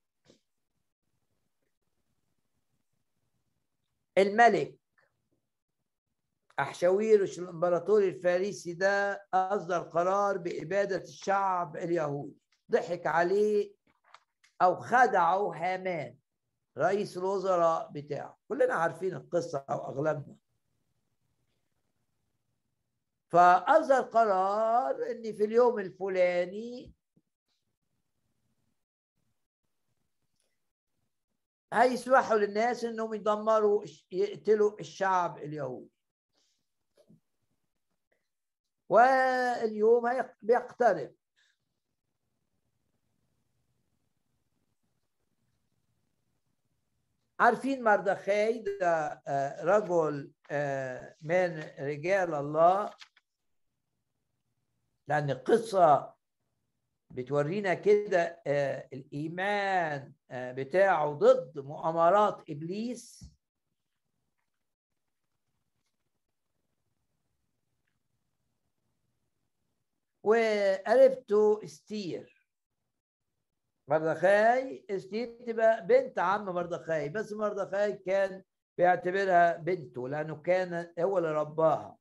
الملك 4.18 4.80
أحشاويرش 6.60 7.40
الإمبراطور 7.40 8.04
الفارسي 8.04 8.74
ده 8.74 9.28
أصدر 9.34 9.80
قرار 9.80 10.38
بإبادة 10.38 10.98
الشعب 11.04 11.78
اليهودي. 11.78 12.38
ضحك 12.72 13.08
عليه 13.08 13.74
أو 14.62 14.76
خدعه 14.76 15.54
هامان 15.56 16.18
رئيس 16.78 17.18
الوزراء 17.18 17.92
بتاعه. 17.92 18.38
كلنا 18.48 18.74
عارفين 18.74 19.14
القصة 19.16 19.66
أو 19.70 19.86
أغلبنا. 19.86 20.36
فأصدر 23.34 24.02
قرار 24.02 25.12
إن 25.12 25.34
في 25.34 25.44
اليوم 25.46 25.80
الفلاني 25.80 26.94
هيسمحوا 31.74 32.38
للناس 32.38 32.84
إنهم 32.84 33.14
يدمروا 33.14 33.86
يقتلوا 34.12 34.80
الشعب 34.80 35.38
اليهودي. 35.38 35.90
واليوم 38.90 40.04
بيقترب. 40.42 41.16
عارفين 47.40 47.84
مردخاي؟ 47.84 48.64
ده 48.82 49.22
آه، 49.28 49.64
رجل 49.64 50.32
آه، 50.52 51.16
من 51.22 51.60
رجال 51.80 52.34
الله. 52.34 52.90
لأن 55.08 55.30
القصة 55.30 56.14
بتورينا 57.12 57.74
كده 57.74 58.42
آه، 58.48 58.90
الإيمان 58.94 60.14
بتاعه 60.32 61.14
ضد 61.14 61.60
مؤامرات 61.60 62.50
إبليس. 62.50 63.34
وعرفته 70.24 71.64
إستير. 71.64 72.48
مردخاي 73.88 74.86
إستير 74.90 75.38
تبقى 75.48 75.88
بنت 75.88 76.20
عم 76.20 76.46
مردخاي 76.46 77.10
بس 77.10 77.34
مردخاي 77.34 77.94
كان 77.94 78.44
بيعتبرها 78.78 79.58
بنته 79.58 80.10
لأنه 80.10 80.36
كان 80.42 80.94
هو 81.00 81.18
اللي 81.18 81.32
رباها. 81.32 81.98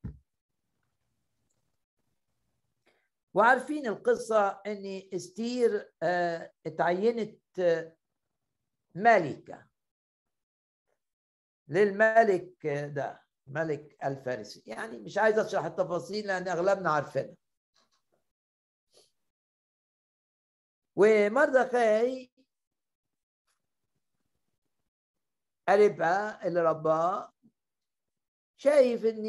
وعارفين 3.34 3.86
القصة 3.86 4.48
إن 4.66 5.02
إستير 5.14 5.92
آه، 6.02 6.52
اتعينت 6.66 7.58
آه، 7.58 7.96
ملكة. 8.94 9.66
للملك 11.68 12.66
ده 12.66 13.22
ملك 13.46 13.96
الفارسي. 14.04 14.62
يعني 14.66 14.98
مش 14.98 15.18
عايز 15.18 15.38
أشرح 15.38 15.64
التفاصيل 15.64 16.26
لأن 16.26 16.48
أغلبنا 16.48 16.90
عارفينها. 16.90 17.34
ومردخاي 20.96 22.32
قريبها 25.68 26.46
اللي 26.48 26.62
رباه 26.62 27.32
شايف 28.56 29.04
إن 29.04 29.26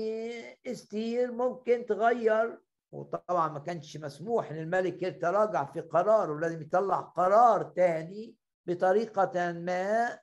إستير 0.67 1.31
ممكن 1.31 1.85
تغير 1.85 2.61
وطبعا 2.93 3.47
ما 3.49 3.59
كانش 3.59 3.97
مسموح 3.97 4.51
ان 4.51 4.57
الملك 4.57 5.03
يتراجع 5.03 5.65
في 5.65 5.81
قراره 5.81 6.39
لازم 6.39 6.61
يطلع 6.61 6.99
قرار 6.99 7.63
تاني 7.63 8.35
بطريقة 8.65 9.51
ما 9.51 10.19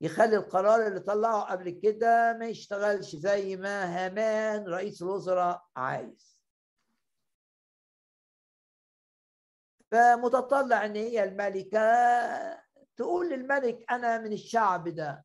يخلي 0.00 0.36
القرار 0.36 0.86
اللي 0.86 1.00
طلعه 1.00 1.40
قبل 1.42 1.70
كده 1.70 2.36
ما 2.38 2.46
يشتغلش 2.46 3.16
زي 3.16 3.56
ما 3.56 3.84
هامان 3.84 4.64
رئيس 4.68 5.02
الوزراء 5.02 5.66
عايز. 5.76 6.40
فمتطلع 9.90 10.84
إن 10.84 10.96
هي 10.96 11.24
الملكة 11.24 11.80
تقول 12.96 13.30
للملك 13.30 13.84
أنا 13.90 14.18
من 14.18 14.32
الشعب 14.32 14.88
ده 14.88 15.24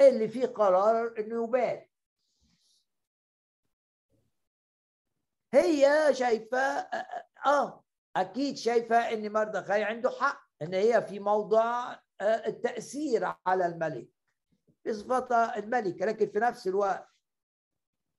اللي 0.00 0.28
فيه 0.28 0.46
قرار 0.46 1.14
إنه 1.18 1.44
يبات. 1.44 1.89
هي 5.54 6.14
شايفة 6.14 6.58
آه 7.46 7.84
أكيد 8.16 8.56
شايفة 8.56 8.96
إن 9.12 9.32
مردخاي 9.32 9.84
عنده 9.84 10.10
حق 10.10 10.50
إن 10.62 10.74
هي 10.74 11.02
في 11.02 11.18
موضع 11.20 11.96
آه، 12.20 12.46
التأثير 12.46 13.34
على 13.46 13.66
الملك 13.66 14.08
بصفتها 14.86 15.58
الملكه 15.58 16.06
لكن 16.06 16.30
في 16.30 16.38
نفس 16.38 16.66
الوقت 16.68 17.08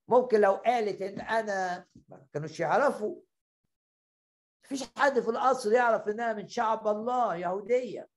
ممكن 0.07 0.41
لو 0.41 0.51
قالت 0.51 1.01
إن 1.01 1.21
أنا 1.21 1.85
ما 2.09 2.27
كانوش 2.33 2.59
يعرفوا. 2.59 3.21
مفيش 4.65 4.83
حد 4.97 5.19
في 5.19 5.29
القصر 5.29 5.71
يعرف 5.71 6.07
إنها 6.07 6.33
من 6.33 6.47
شعب 6.47 6.87
الله 6.87 7.35
يهودية. 7.35 8.09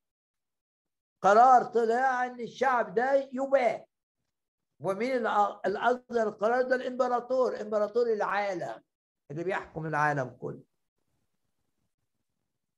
قرار 1.23 1.65
طلع 1.65 2.27
إن 2.27 2.41
الشعب 2.41 2.95
ده 2.95 3.29
يبات 3.33 3.89
ومين 4.81 5.17
اللي 5.17 5.29
اصدر 5.29 6.23
القرار 6.29 6.63
ده؟ 6.63 6.77
الإمبراطور 6.77 7.61
إمبراطور 7.61 8.13
العالم. 8.13 8.83
اللي 9.31 9.45
بيحكم 9.45 9.87
العالم 9.87 10.29
كله. 10.29 10.63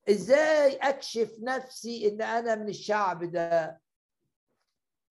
إزاي 0.09 0.75
أكشف 0.75 1.35
نفسي 1.39 2.07
إن 2.09 2.21
أنا 2.21 2.55
من 2.55 2.69
الشعب 2.69 3.23
ده؟ 3.23 3.81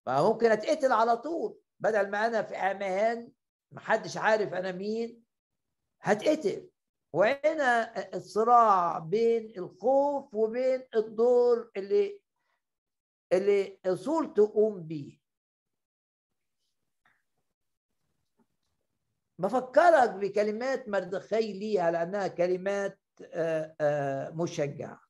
فممكن 0.05 0.51
أتقتل 0.51 0.91
على 0.91 1.17
طول. 1.17 1.59
بدل 1.79 2.09
ما 2.09 2.25
أنا 2.27 2.41
في 2.41 2.55
أمان 2.55 3.31
محدش 3.71 4.17
عارف 4.17 4.53
أنا 4.53 4.71
مين 4.71 5.23
هتقتل. 6.01 6.69
وهنا 7.13 7.93
الصراع 8.15 8.99
بين 8.99 9.53
الخوف 9.57 10.33
وبين 10.33 10.87
الدور 10.95 11.71
اللي 11.77 12.19
اللي 13.33 13.79
اصول 13.85 14.33
تقوم 14.33 14.83
بيه. 14.83 15.16
بفكرك 19.39 20.09
بكلمات 20.09 20.89
مردخي 20.89 21.53
ليها 21.53 21.91
لأنها 21.91 22.27
كلمات 22.27 22.99
آه، 23.23 23.75
آه، 23.81 24.29
مشجعة. 24.29 25.01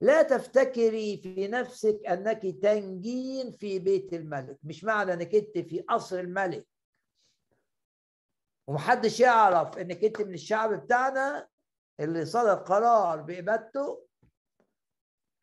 لا 0.00 0.22
تفتكري 0.22 1.16
في 1.16 1.48
نفسك 1.48 2.00
أنك 2.08 2.42
تنجين 2.62 3.52
في 3.52 3.78
بيت 3.78 4.14
الملك. 4.14 4.58
مش 4.62 4.84
معنى 4.84 5.12
أنك 5.12 5.34
أنت 5.34 5.58
في 5.58 5.80
قصر 5.80 6.18
الملك. 6.18 6.68
ومحدش 8.66 9.20
يعرف 9.20 9.78
أنك 9.78 10.04
أنت 10.04 10.20
من 10.20 10.34
الشعب 10.34 10.72
بتاعنا 10.84 11.48
اللي 12.00 12.24
صدر 12.24 12.54
قرار 12.54 13.22
بإبادته. 13.22 14.06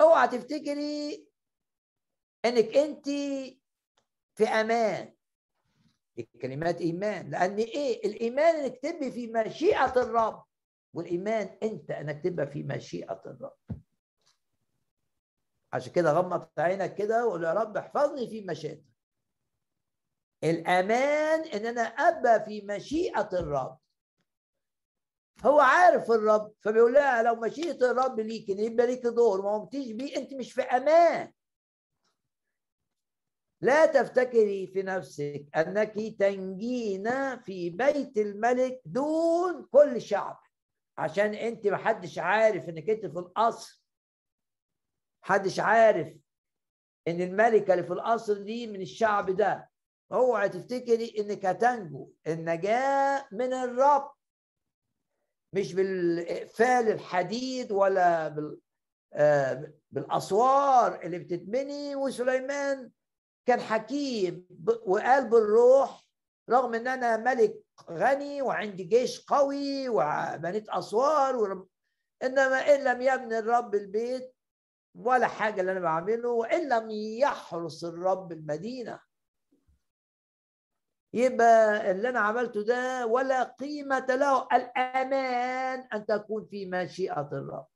أوعى 0.01 0.27
تفتكري 0.27 1.27
أنك 2.45 2.77
أنت 2.77 3.05
في 4.35 4.47
أمان. 4.47 5.13
الكلمات 6.19 6.81
إيمان. 6.81 7.29
لأن 7.29 7.55
إيه؟ 7.57 8.05
الإيمان 8.07 8.55
إنك 8.55 8.77
تبقي 8.77 9.11
في 9.11 9.27
مشيئة 9.27 10.01
الرب. 10.01 10.43
والإيمان 10.93 11.57
أنت 11.63 11.91
إنك 11.91 12.23
تبقى 12.23 12.47
في 12.47 12.63
مشيئة 12.63 13.21
الرب. 13.25 13.57
عشان 15.73 15.91
كده 15.93 16.11
غمض 16.13 16.47
عينك 16.57 16.95
كده 16.95 17.27
وقول 17.27 17.43
يا 17.43 17.53
رب 17.53 17.77
احفظني 17.77 18.27
في 18.27 18.41
مشيئتك. 18.41 18.85
الأمان 20.43 21.39
إن 21.41 21.65
أنا 21.65 21.81
أبقى 21.81 22.45
في 22.45 22.61
مشيئة 22.61 23.29
الرب. 23.33 23.77
هو 25.45 25.59
عارف 25.59 26.11
الرب 26.11 26.53
فبيقول 26.61 26.93
لها 26.93 27.23
لو 27.23 27.35
مشيئة 27.35 27.91
الرب 27.91 28.19
ليك 28.19 28.49
يبقى 28.49 28.87
ليك 28.87 29.03
دور 29.03 29.41
ما 29.41 29.57
قمتيش 29.57 29.91
بيه 29.91 30.17
أنت 30.17 30.33
مش 30.33 30.53
في 30.53 30.61
أمان. 30.61 31.31
لا 33.61 33.85
تفتكري 33.85 34.67
في 34.67 34.83
نفسك 34.83 35.45
أنك 35.55 35.93
تنجين 36.19 37.37
في 37.39 37.69
بيت 37.69 38.17
الملك 38.17 38.81
دون 38.85 39.65
كل 39.71 40.01
شعب. 40.01 40.39
عشان 40.97 41.33
أنت 41.33 41.67
محدش 41.67 42.19
عارف 42.19 42.69
إنك 42.69 42.89
أنت 42.89 43.05
في 43.05 43.19
القصر 43.19 43.83
محدش 45.23 45.59
عارف 45.59 46.13
إن 47.07 47.21
الملكة 47.21 47.73
اللي 47.73 47.83
في 47.85 47.93
القصر 47.93 48.33
دي 48.37 48.67
من 48.67 48.81
الشعب 48.81 49.29
ده. 49.35 49.69
اوعي 50.11 50.49
تفتكري 50.49 51.13
إنك 51.19 51.45
هتنجو. 51.45 52.11
النجاة 52.27 53.27
من 53.31 53.53
الرب. 53.53 54.11
مش 55.53 55.73
بالاقفال 55.73 56.87
الحديد 56.91 57.71
ولا 57.71 58.27
بال 58.27 58.59
آه، 59.13 59.73
بالأسوار 59.91 61.01
اللي 61.01 61.19
بتتبني 61.19 61.95
وسليمان. 61.95 62.91
كان 63.49 63.61
حكيم 63.61 64.47
وقال 64.85 65.29
بالروح 65.29 66.05
رغم 66.49 66.73
إن 66.75 66.87
أنا 66.87 67.17
ملك 67.17 67.63
غني 67.91 68.41
وعندي 68.41 68.83
جيش 68.83 69.25
قوي 69.25 69.89
وبنيت 69.89 70.69
اسوار. 70.69 71.65
إنما 72.23 72.75
إن 72.75 72.83
لم 72.83 73.01
يبني 73.01 73.39
الرب 73.39 73.75
البيت 73.75 74.35
ولا 74.95 75.27
حاجة 75.27 75.61
اللي 75.61 75.71
أنا 75.71 75.79
بعمله 75.79 76.29
وإن 76.29 76.69
لم 76.69 76.89
يحرس 76.91 77.83
الرب 77.83 78.31
المدينة 78.31 78.99
يبقى 81.13 81.91
اللي 81.91 82.09
أنا 82.09 82.19
عملته 82.19 82.63
ده 82.63 83.05
ولا 83.07 83.43
قيمة 83.43 84.05
له 84.09 84.47
الأمان 84.53 85.79
أن 85.93 86.05
تكون 86.05 86.45
في 86.45 86.65
مشيئة 86.65 87.29
الرب 87.31 87.67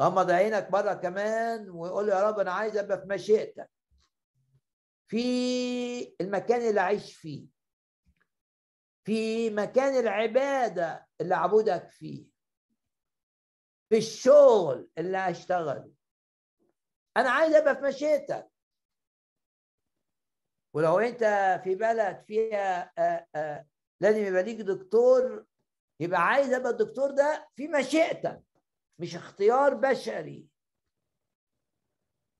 غمض 0.00 0.30
عينك 0.30 0.70
مره 0.72 0.94
كمان 0.94 1.70
ويقول 1.70 2.08
يا 2.08 2.28
رب 2.30 2.38
أنا 2.38 2.52
عايز 2.52 2.76
أبقى 2.76 3.00
في 3.00 3.06
مشيئتك. 3.06 3.70
في 5.10 6.16
المكان 6.20 6.68
اللي 6.68 6.80
اعيش 6.80 7.16
فيه 7.16 7.46
في 9.06 9.50
مكان 9.50 9.96
العبادة 10.00 11.08
اللي 11.20 11.34
اعبدك 11.34 11.90
فيه 11.90 12.26
في 13.90 13.98
الشغل 13.98 14.90
اللي 14.98 15.18
هشتغله. 15.18 15.92
أنا 17.16 17.30
عايز 17.30 17.54
أبقى 17.54 17.76
في 17.76 17.82
مشيئتك. 17.82 18.50
ولو 20.74 20.98
أنت 20.98 21.24
في 21.64 21.74
بلد 21.74 22.22
فيها 22.26 22.92
آآ 22.98 23.26
آآ 23.34 23.66
لازم 24.00 24.24
يبقى 24.24 24.42
ليك 24.42 24.60
دكتور 24.60 25.46
يبقى 26.00 26.20
عايز 26.20 26.52
أبقى 26.52 26.70
الدكتور 26.70 27.10
ده 27.10 27.48
في 27.56 27.68
مشيئتك. 27.68 28.42
مش 29.00 29.16
اختيار 29.16 29.74
بشري. 29.74 30.46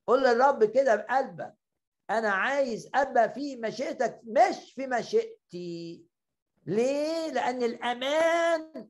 قول 0.06 0.22
للرب 0.22 0.64
كده 0.64 0.96
بقلبك 0.96 1.54
أنا 2.10 2.30
عايز 2.30 2.90
أبقى 2.94 3.32
في 3.32 3.56
مشيئتك 3.56 4.20
مش 4.24 4.72
في 4.74 4.86
مشيئتي. 4.86 6.04
ليه؟ 6.66 7.32
لأن 7.32 7.62
الأمان 7.62 8.88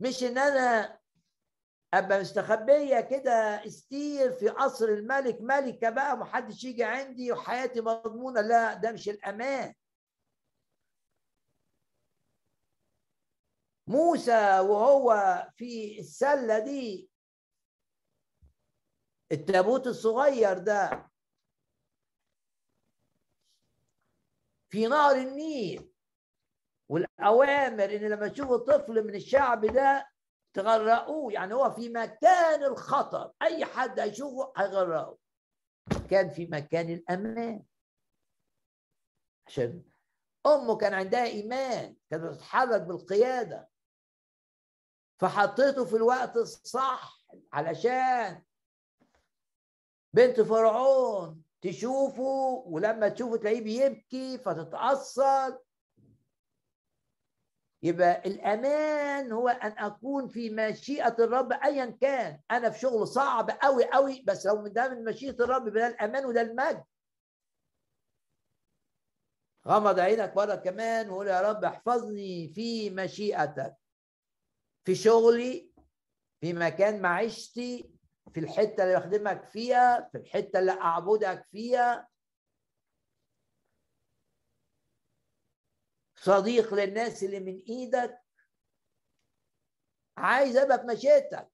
مش 0.00 0.24
إن 0.24 0.38
أنا 0.38 0.98
أبقى 1.94 2.20
مستخبية 2.20 3.00
كده 3.00 3.66
استير 3.66 4.32
في 4.32 4.48
قصر 4.48 4.88
الملك 4.88 5.38
ملكة 5.40 5.90
بقى 5.90 6.16
محدش 6.16 6.64
يجي 6.64 6.84
عندي 6.84 7.32
وحياتي 7.32 7.80
مضمونة. 7.80 8.40
لا 8.40 8.74
ده 8.74 8.92
مش 8.92 9.08
الأمان. 9.08 9.74
موسى 13.86 14.60
وهو 14.60 15.12
في 15.56 16.00
السلة 16.00 16.58
دي. 16.58 17.10
التابوت 19.32 19.86
الصغير 19.86 20.58
ده. 20.58 21.10
في 24.68 24.86
نهر 24.86 25.16
النيل. 25.16 25.90
والأوامر 26.88 27.84
إن 27.84 28.08
لما 28.08 28.28
تشوفوا 28.28 28.56
طفل 28.56 29.06
من 29.06 29.14
الشعب 29.14 29.66
ده 29.66 30.08
تغرقوه. 30.54 31.32
يعني 31.32 31.54
هو 31.54 31.70
في 31.70 31.88
مكان 31.88 32.64
الخطر. 32.64 33.32
أي 33.42 33.64
حد 33.64 34.00
هيشوفه 34.00 34.52
هيغرقه. 34.56 35.18
كان 36.10 36.30
في 36.30 36.46
مكان 36.46 36.90
الأمان. 36.90 37.64
عشان 39.46 39.84
أمه 40.46 40.76
كان 40.76 40.94
عندها 40.94 41.24
إيمان. 41.24 41.96
كانت 42.10 42.24
بتتحرك 42.24 42.82
بالقيادة. 42.82 43.73
فحطيته 45.18 45.84
في 45.84 45.96
الوقت 45.96 46.36
الصح 46.36 47.24
علشان 47.52 48.42
بنت 50.12 50.40
فرعون 50.40 51.42
تشوفه 51.62 52.62
ولما 52.66 53.08
تشوفه 53.08 53.36
تلاقيه 53.36 53.60
بيبكي 53.60 54.38
فتتأثر. 54.38 55.58
يبقى 57.82 58.22
الأمان 58.26 59.32
هو 59.32 59.48
أن 59.48 59.78
أكون 59.78 60.28
في 60.28 60.50
مشيئة 60.50 61.16
الرب 61.18 61.52
أيا 61.52 61.98
كان. 62.00 62.40
أنا 62.50 62.70
في 62.70 62.78
شغل 62.78 63.08
صعب 63.08 63.50
أوي 63.50 63.84
أوي 63.84 64.24
بس 64.26 64.46
لو 64.46 64.66
ده 64.66 64.88
من 64.88 65.04
مشيئة 65.04 65.44
الرب 65.44 65.68
ده 65.68 65.86
الأمان 65.86 66.24
وده 66.26 66.40
المجد. 66.40 66.84
غمض 69.68 69.98
عينك 69.98 70.36
مرة 70.36 70.54
كمان 70.54 71.10
وقول 71.10 71.28
يا 71.28 71.40
رب 71.40 71.64
احفظني 71.64 72.48
في 72.48 72.90
مشيئتك. 72.90 73.74
في 74.84 74.94
شغلي 74.94 75.72
في 76.40 76.52
مكان 76.52 77.02
معيشتي 77.02 77.90
في 78.34 78.40
الحتة 78.40 78.82
اللي 78.82 78.98
أخدمك 78.98 79.44
فيها 79.44 80.08
في 80.12 80.18
الحتة 80.18 80.58
اللي 80.58 80.72
أعبدك 80.72 81.46
فيها. 81.50 82.08
صديق 86.16 86.74
للناس 86.74 87.24
اللي 87.24 87.40
من 87.40 87.62
إيدك. 87.68 88.20
عايز 90.16 90.56
أبقى 90.56 90.78
في 90.78 90.86
مشيئتك. 90.86 91.50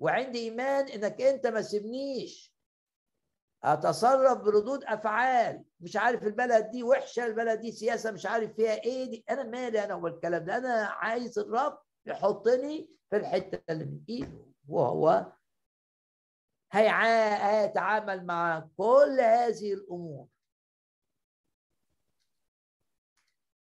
وعندي 0.00 0.38
إيمان 0.38 0.88
إنك 0.88 1.20
أنت 1.20 1.46
ما 1.46 1.62
سيبنيش 1.62 2.54
أتصرف 3.64 4.38
بردود 4.38 4.84
أفعال. 4.84 5.64
مش 5.80 5.96
عارف 5.96 6.22
البلد 6.22 6.70
دي 6.70 6.82
وحشة 6.82 7.26
البلد 7.26 7.60
دي 7.60 7.72
سياسة 7.72 8.10
مش 8.10 8.26
عارف 8.26 8.52
فيها 8.54 8.74
إيه. 8.84 9.04
دي 9.10 9.24
أنا 9.30 9.42
مالي 9.42 9.84
أنا 9.84 9.94
والكلام 9.94 10.44
ده. 10.44 10.56
أنا 10.56 10.84
عايز 10.86 11.38
الرب. 11.38 11.87
يحطني 12.08 12.90
في 13.10 13.16
الحتة 13.16 13.72
اللي 13.72 13.84
من 13.84 14.04
إيده. 14.08 14.46
وهو 14.68 15.32
هيتعامل 16.72 18.26
مع 18.26 18.68
كل 18.76 19.20
هذه 19.20 19.72
الأمور. 19.74 20.28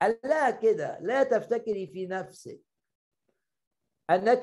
قال 0.01 0.19
لها 0.23 0.51
كده 0.51 0.99
لا 0.99 1.23
تفتكري 1.23 1.87
في 1.87 2.07
نفسك 2.07 2.61
أنك 4.09 4.41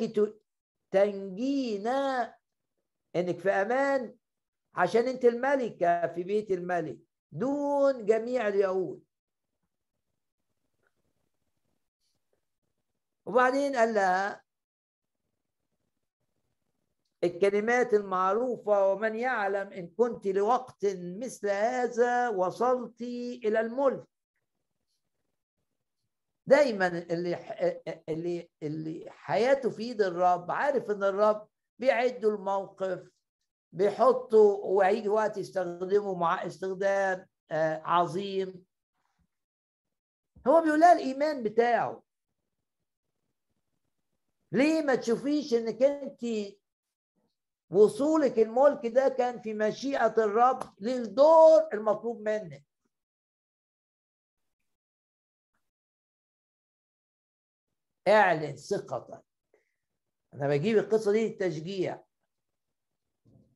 تنجينا 0.90 2.34
إنك 3.16 3.38
في 3.38 3.50
أمان 3.50 4.16
عشان 4.74 5.08
أنت 5.08 5.24
الملكة 5.24 6.06
في 6.06 6.22
بيت 6.22 6.50
الملك 6.50 6.98
دون 7.32 8.06
جميع 8.06 8.48
اليهود. 8.48 9.04
وبعدين 13.30 13.76
قال 13.76 13.94
لها 13.94 14.42
الكلمات 17.24 17.94
المعروفة 17.94 18.92
ومن 18.92 19.16
يعلم 19.16 19.72
إن 19.72 19.88
كنت 19.88 20.26
لوقت 20.26 20.86
مثل 20.94 21.48
هذا 21.48 22.28
وصلت 22.28 23.02
إلى 23.44 23.60
الملك. 23.60 24.04
دايما 26.46 26.86
اللي 26.86 27.36
اللي 28.08 28.50
اللي 28.62 29.10
حياته 29.10 29.70
في 29.70 29.82
إيد 29.82 30.02
الرب 30.02 30.50
عارف 30.50 30.90
إن 30.90 31.04
الرب 31.04 31.48
بيعدوا 31.78 32.32
الموقف 32.32 33.10
بيحطوا 33.72 34.64
وهيجي 34.64 35.08
وقت 35.08 35.36
يستخدمه 35.36 36.14
مع 36.14 36.46
استخدام 36.46 37.26
عظيم. 37.84 38.64
هو 40.46 40.60
بيقول 40.60 40.80
لها 40.80 40.92
الإيمان 40.92 41.42
بتاعه. 41.42 42.09
ليه 44.52 44.82
ما 44.82 44.94
تشوفيش 44.94 45.54
انك 45.54 45.82
انت 45.82 46.20
وصولك 47.70 48.38
الملك 48.38 48.86
ده 48.86 49.08
كان 49.08 49.40
في 49.42 49.54
مشيئة 49.54 50.14
الرب 50.18 50.62
للدور 50.80 51.68
المطلوب 51.72 52.20
منك؟ 52.20 52.64
اعلن 58.08 58.56
ثقتك. 58.56 59.22
أنا 60.34 60.48
بجيب 60.48 60.78
القصة 60.78 61.12
دي 61.12 61.28
للتشجيع. 61.28 62.04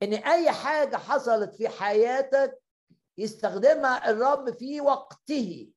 إن 0.02 0.14
أي 0.14 0.50
حاجة 0.52 0.96
حصلت 0.96 1.54
في 1.54 1.68
حياتك 1.68 2.62
يستخدمها 3.18 4.10
الرب 4.10 4.50
في 4.50 4.80
وقته. 4.80 5.73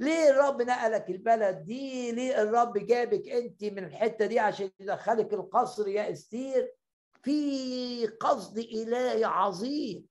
ليه 0.00 0.30
الرب 0.30 0.62
نقلك 0.62 1.10
البلد 1.10 1.64
دي؟ 1.64 2.12
ليه 2.12 2.42
الرب 2.42 2.78
جابك 2.78 3.28
انت 3.28 3.64
من 3.64 3.84
الحتة 3.84 4.26
دي 4.26 4.38
عشان 4.40 4.70
يدخلك 4.80 5.32
القصر 5.32 5.88
يا 5.88 6.12
إستير؟ 6.12 6.74
في 7.22 8.06
قصد 8.06 8.58
إلهي 8.58 9.24
عظيم. 9.24 10.06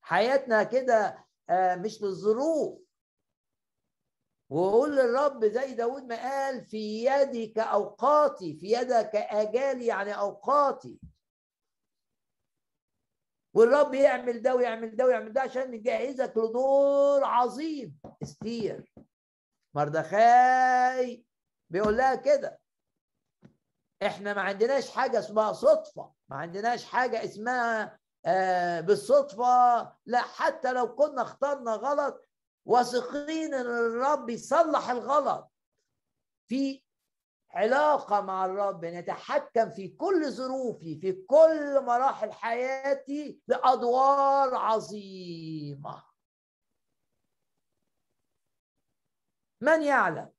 حياتنا 0.00 0.62
كده 0.62 1.26
مش 1.50 2.02
للظروف 2.02 2.78
وقول 4.50 4.96
للرب 4.96 5.44
زي 5.44 5.74
داود 5.74 6.02
ما 6.02 6.16
قال 6.16 6.64
في 6.64 7.04
يدك 7.04 7.58
أوقاتي 7.58 8.54
في 8.54 8.66
يدك 8.72 9.16
أجالي 9.16 9.86
يعني 9.86 10.18
أوقاتي. 10.18 10.98
والرب 13.54 13.94
يعمل 13.94 14.42
ده 14.42 14.54
ويعمل 14.54 14.96
ده 14.96 15.04
ويعمل 15.06 15.32
ده 15.32 15.40
عشان 15.40 15.74
يجهزك 15.74 16.32
لدور 16.36 17.24
عظيم. 17.24 17.98
استير 18.22 18.92
مردخاي 19.74 21.24
بيقول 21.70 21.96
لها 21.96 22.14
كده. 22.14 22.60
إحنا 24.02 24.34
ما 24.34 24.42
عندناش 24.42 24.90
حاجة 24.90 25.18
اسمها 25.18 25.52
صدفة. 25.52 26.12
ما 26.28 26.36
عندناش 26.36 26.84
حاجة 26.84 27.24
اسمها 27.24 27.98
آه 28.26 28.80
بالصدفة. 28.80 29.92
لا 30.06 30.22
حتى 30.22 30.72
لو 30.72 30.94
كنا 30.94 31.22
اخترنا 31.22 31.72
غلط 31.72 32.28
واثقين 32.66 33.54
إن 33.54 33.66
الرب 33.66 34.30
يصلح 34.30 34.90
الغلط. 34.90 35.52
في 36.48 36.82
علاقة 37.54 38.20
مع 38.20 38.44
الرب 38.44 38.84
نتحكم 38.84 39.70
في 39.70 39.88
كل 39.88 40.30
ظروفي 40.30 41.00
في 41.00 41.12
كل 41.12 41.80
مراحل 41.84 42.32
حياتي 42.32 43.40
بأدوار 43.48 44.54
عظيمة. 44.54 46.04
من 49.60 49.82
يعلم؟ 49.82 50.32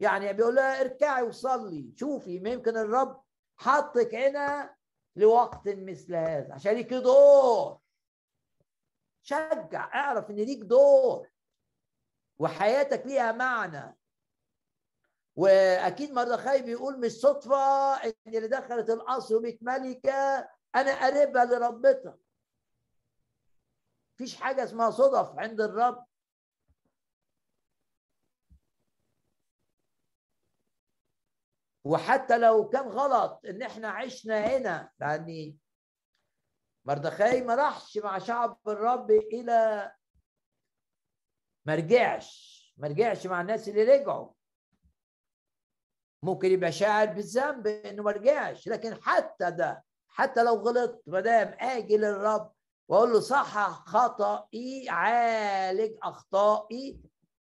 يعني 0.00 0.32
بيقول 0.32 0.54
لها 0.54 0.80
اركعي 0.80 1.22
وصلي 1.22 1.92
شوفي 1.96 2.36
يمكن 2.36 2.76
الرب 2.76 3.22
حطك 3.56 4.14
هنا 4.14 4.76
لوقت 5.16 5.68
مثل 5.68 6.14
هذا 6.14 6.54
عشان 6.54 6.72
ليك 6.72 6.94
دور. 6.94 7.80
شجع 9.22 9.94
اعرف 9.94 10.30
إن 10.30 10.36
ليك 10.36 10.58
دور. 10.58 11.28
وحياتك 12.38 13.06
ليها 13.06 13.32
معنى. 13.32 13.97
وأكيد 15.38 16.12
مردخاي 16.12 16.62
بيقول 16.62 17.00
مش 17.00 17.12
صدفة 17.12 17.56
إن 18.04 18.12
اللي 18.26 18.48
دخلت 18.48 18.90
القصر 18.90 19.36
وبيت 19.36 19.62
ملكة 19.62 20.48
أنا 20.74 21.06
قريبها 21.06 21.44
لربتها. 21.44 22.18
مفيش 24.14 24.36
حاجة 24.36 24.64
اسمها 24.64 24.90
صدف 24.90 25.38
عند 25.38 25.60
الرب. 25.60 26.04
وحتى 31.84 32.38
لو 32.38 32.68
كان 32.68 32.88
غلط 32.88 33.40
إن 33.46 33.62
إحنا 33.62 33.88
عشنا 33.88 34.40
هنا 34.46 34.90
يعني 35.00 35.58
مردخاي 36.84 37.40
ما 37.42 37.54
راحش 37.54 37.98
مع 37.98 38.18
شعب 38.18 38.58
الرب 38.68 39.10
إلى 39.10 39.92
ما 41.66 41.74
رجعش 41.74 42.58
ما 42.76 42.88
رجعش 42.88 43.26
مع 43.26 43.40
الناس 43.40 43.68
اللي 43.68 43.84
رجعوا. 43.84 44.37
ممكن 46.22 46.50
يبقى 46.50 46.72
شاعر 46.72 47.06
بالذنب 47.06 47.66
إنه 47.66 48.02
ما 48.02 48.10
رجعش 48.10 48.68
لكن 48.68 48.94
حتى 49.02 49.50
ده 49.50 49.84
حتى 50.08 50.42
لو 50.42 50.54
غلطت 50.54 51.02
ما 51.06 51.20
دام 51.20 51.56
آجي 51.60 51.96
للرب 51.96 52.52
وأقول 52.88 53.12
له 53.12 53.20
صحح 53.20 53.84
خطئي 53.86 54.88
عالج 54.88 55.96
أخطائي 56.02 57.00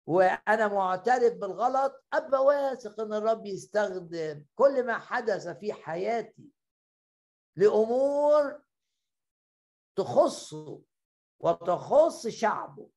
وأنا 0.07 0.67
معترف 0.67 1.33
بالغلط 1.33 2.03
أبقى 2.13 2.45
واثق 2.45 2.99
إن 3.01 3.13
الرب 3.13 3.45
يستخدم 3.45 4.45
كل 4.55 4.85
ما 4.85 4.97
حدث 4.97 5.47
في 5.47 5.73
حياتي 5.73 6.49
لأمور 7.55 8.61
تخصه 9.95 10.81
وتخص 11.39 12.27
شعبه. 12.27 12.89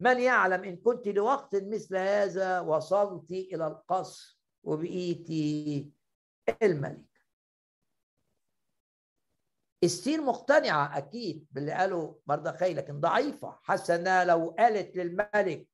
من 0.00 0.20
يعلم 0.20 0.64
إن 0.64 0.76
كنت 0.76 1.08
لوقت 1.08 1.56
مثل 1.56 1.96
هذا 1.96 2.60
وصلت 2.60 3.30
إلى 3.30 3.66
القصر 3.66 4.38
وبقيتي 4.62 5.92
الملك. 6.62 7.08
استير 9.84 10.22
مقتنعة 10.22 10.98
أكيد 10.98 11.46
باللي 11.50 11.72
قاله 11.72 12.20
مردخي 12.26 12.74
لكن 12.74 13.00
ضعيفة. 13.00 13.58
حاسة 13.62 13.94
إنها 13.94 14.24
لو 14.24 14.54
قالت 14.58 14.96
للملك 14.96 15.68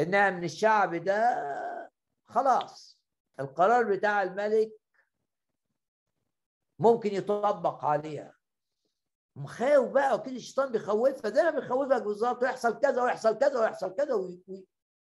إنها 0.00 0.30
من 0.30 0.44
الشعب 0.44 0.94
ده 0.94 1.36
خلاص. 2.26 3.00
القرار 3.40 3.96
بتاع 3.96 4.22
الملك 4.22 4.72
ممكن 6.78 7.10
يطبق 7.14 7.84
عليها. 7.84 8.39
مخاوف 9.40 9.92
بقى 9.92 10.14
وكل 10.16 10.36
الشيطان 10.36 10.72
بيخوفها 10.72 11.30
زي 11.30 11.42
ما 11.42 11.50
بيخوفك 11.50 12.02
بالظبط 12.02 12.42
ويحصل 12.42 12.80
كذا 12.80 13.02
ويحصل 13.02 13.38
كذا 13.38 13.60
ويحصل 13.60 13.94
كذا. 13.94 14.38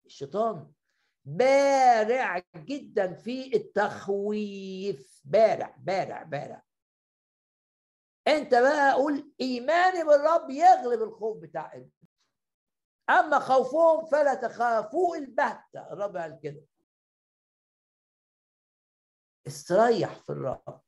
الشيطان 0.05 0.71
بارع 1.25 2.43
جدا 2.55 3.13
في 3.13 3.55
التخويف. 3.55 5.21
بارع 5.25 5.75
بارع 5.79 6.23
بارع. 6.23 6.63
انت 8.27 8.55
بقى 8.55 8.93
قول 8.93 9.31
ايماني 9.41 10.03
بالرب 10.03 10.49
يغلب 10.49 11.01
الخوف 11.03 11.37
بتاع 11.37 11.73
انت 11.73 11.93
أما 13.09 13.39
خوفهم 13.39 14.05
فلا 14.05 14.33
تخافوا 14.33 15.15
البتة. 15.15 15.93
الرب 15.93 16.17
قال 16.17 16.39
كده. 16.43 16.61
استريح 19.47 20.13
في 20.13 20.29
الرب. 20.29 20.81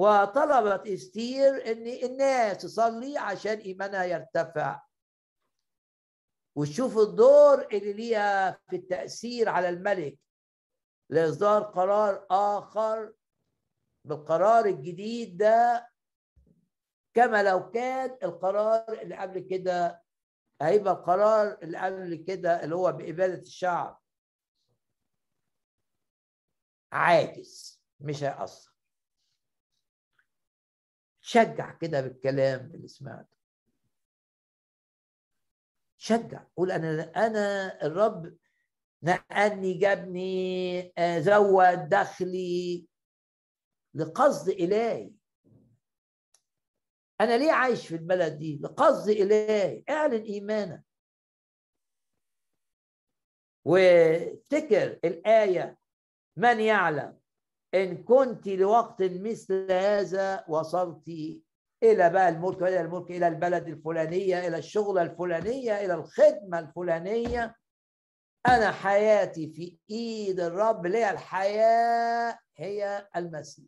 وطلبت 0.00 0.86
استير 0.86 1.72
إن 1.72 1.86
الناس 2.10 2.62
تصلي 2.62 3.18
عشان 3.18 3.58
إيمانها 3.58 4.04
يرتفع. 4.04 4.82
وتشوف 6.56 6.98
الدور 6.98 7.62
اللي 7.72 7.92
ليها 7.92 8.50
في 8.70 8.76
التأثير 8.76 9.48
على 9.48 9.68
الملك 9.68 10.18
لإصدار 11.10 11.62
قرار 11.62 12.26
آخر 12.30 13.12
بالقرار 14.04 14.64
الجديد 14.64 15.36
ده 15.36 15.88
كما 17.14 17.42
لو 17.42 17.70
كان 17.70 18.18
القرار 18.22 18.92
اللي 19.02 19.16
قبل 19.16 19.40
كده 19.40 20.02
هيبقى 20.62 20.92
القرار 20.92 21.58
اللي 21.62 21.78
قبل 21.78 22.24
كده 22.28 22.64
اللي 22.64 22.74
هو 22.74 22.92
بإبادة 22.92 23.42
الشعب. 23.42 24.00
عاجز 26.92 27.82
مش 28.00 28.22
هيأثر. 28.24 28.70
شجع 31.30 31.74
كده 31.74 32.00
بالكلام 32.00 32.70
اللي 32.74 32.88
سمعته. 32.88 33.36
شجع 35.96 36.44
قول 36.56 36.72
أنا 36.72 37.02
أنا 37.26 37.78
الرب 37.86 38.36
نقلني 39.02 39.74
جابني 39.74 40.92
آه، 40.98 41.18
زود 41.18 41.88
دخلي 41.88 42.88
لقصد 43.94 44.48
إلهي. 44.48 45.12
أنا 47.20 47.38
ليه 47.38 47.52
عايش 47.52 47.86
في 47.86 47.94
البلد 47.94 48.38
دي؟ 48.38 48.60
لقصد 48.62 49.08
إلهي. 49.08 49.84
اعلن 49.90 50.22
إيمانك. 50.22 50.84
وافتكر 53.64 55.00
الآية 55.04 55.78
من 56.36 56.60
يعلم؟ 56.60 57.19
إن 57.74 58.04
كنت 58.04 58.48
لوقت 58.48 59.02
مثل 59.02 59.72
هذا 59.72 60.44
وصلت 60.48 61.08
إلى 61.82 62.10
بقى 62.10 62.28
الملك 62.28 62.62
إلى 62.62 62.80
الملك 62.80 63.10
إلى 63.10 63.28
البلد 63.28 63.68
الفلانية 63.68 64.48
إلى 64.48 64.58
الشغله 64.58 65.02
الفلانية 65.02 65.84
إلى 65.84 65.94
الخدمة 65.94 66.58
الفلانية. 66.58 67.56
أنا 68.46 68.72
حياتي 68.72 69.52
في 69.52 69.78
إيد 69.90 70.40
الرب 70.40 70.86
لي 70.86 71.10
الحياة 71.10 72.38
هي 72.56 73.08
المسيح. 73.16 73.64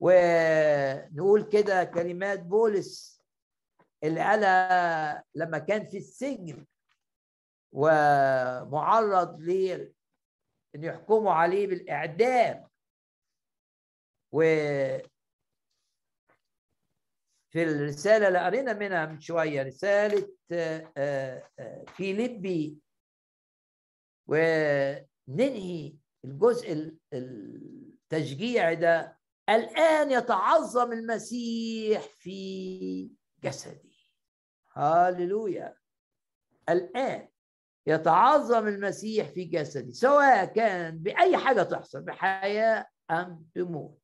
ونقول 0.00 1.42
كده 1.42 1.84
كلمات 1.84 2.40
بولس 2.42 3.22
اللي 4.04 4.20
قالها 4.20 5.24
لما 5.34 5.58
كان 5.58 5.86
في 5.88 5.96
السجن 5.96 6.66
ومعرض 7.72 9.40
ليه 9.40 9.92
إن 10.74 10.84
يحكموا 10.84 11.32
عليه 11.32 11.66
بالإعدام 11.66 12.67
و 14.32 14.40
في 17.50 17.62
الرسالة 17.62 18.28
اللي 18.28 18.38
قرينا 18.38 18.72
منها 18.72 19.06
من 19.06 19.20
شوية 19.20 19.62
رسالة 19.62 20.28
آه، 20.52 20.92
آه، 20.96 21.84
فيليبي 21.96 22.78
وننهي 24.26 25.94
الجزء 26.24 26.92
التشجيع 27.12 28.72
ده. 28.72 29.18
الآن 29.48 30.10
يتعظم 30.10 30.92
المسيح 30.92 32.02
في 32.02 33.10
جسدي 33.44 34.12
هاللويا. 34.72 35.74
الآن 36.68 37.28
يتعظم 37.86 38.68
المسيح 38.68 39.28
في 39.28 39.44
جسدي 39.44 39.92
سواء 39.92 40.44
كان 40.44 40.98
بأي 40.98 41.36
حاجة 41.36 41.62
تحصل 41.62 42.02
بحياة 42.02 42.86
أم 43.10 43.46
بموت. 43.54 43.97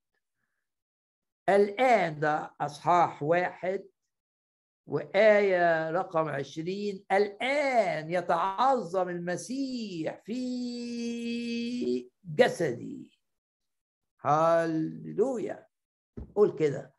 الآن 1.48 2.20
ده 2.20 2.54
أصحاح 2.60 3.22
واحد 3.22 3.84
وآية 4.86 5.90
رقم 5.90 6.28
عشرين. 6.28 7.04
الآن 7.12 8.10
يتعظم 8.10 9.08
المسيح 9.08 10.22
في 10.24 12.10
جسدي. 12.24 13.20
هللويا. 14.20 15.66
قول 16.34 16.56
كده. 16.58 16.94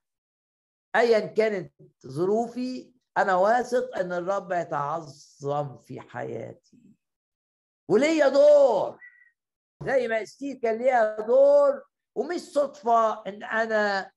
ايا 0.96 1.20
كانت 1.20 1.74
ظروفي 2.08 2.94
أنا 3.18 3.36
واثق 3.36 3.98
إن 3.98 4.14
الرب 4.14 4.52
يتعظم 4.52 5.78
في 5.78 6.02
حياتي. 6.02 6.96
وليا 7.90 8.30
دور. 8.30 9.00
زي 9.84 10.08
ما 10.08 10.24
استير 10.24 10.56
كان 10.56 10.78
ليها 10.78 11.22
دور 11.22 11.84
ومش 12.16 12.40
صدفة 12.42 13.24
إن 13.28 13.44
أنا 13.44 14.12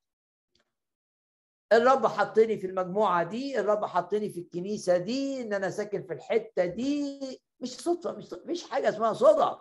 الرب 1.73 2.07
حطني 2.07 2.59
في 2.59 2.67
المجموعة 2.67 3.25
دي 3.25 3.61
الرب 3.61 3.85
حطني 3.85 4.31
في 4.31 4.41
الكنيسة 4.41 4.97
دي 4.99 5.41
إن 5.43 5.53
أنا 5.53 5.71
ساكن 5.71 6.03
في 6.07 6.13
الحتة 6.13 6.65
دي. 6.67 7.21
مش 7.61 7.69
صدفة 7.77 8.13
مش 8.13 8.35
مش 8.47 8.71
حاجة 8.71 8.89
اسمها 8.89 9.13
صدف 9.13 9.59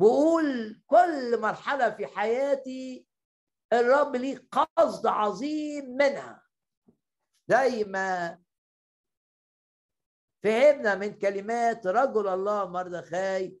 وقول 0.00 0.80
كل 0.86 1.40
مرحلة 1.40 1.90
في 1.90 2.06
حياتي 2.06 3.06
الرب 3.72 4.16
ليه 4.16 4.46
قصد 4.76 5.06
عظيم 5.06 5.96
منها. 5.96 6.42
زي 7.48 7.84
ما 7.84 8.38
فهمنا 10.44 10.94
من 10.94 11.18
كلمات 11.18 11.86
رجل 11.86 12.28
الله 12.28 12.68
مردخاي 12.68 13.58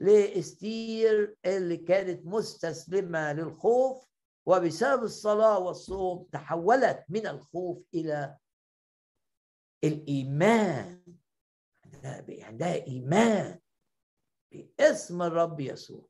لإستير 0.00 1.36
اللي 1.46 1.76
كانت 1.76 2.26
مستسلمة 2.26 3.32
للخوف 3.32 4.09
وبسبب 4.46 5.02
الصلاة 5.02 5.58
والصوم 5.58 6.28
تحولت 6.32 7.04
من 7.08 7.26
الخوف 7.26 7.84
إلى 7.94 8.38
الإيمان. 9.84 11.02
عندها 12.28 12.86
إيمان 12.86 13.60
باسم 14.52 15.22
الرب 15.22 15.60
يسوع. 15.60 16.06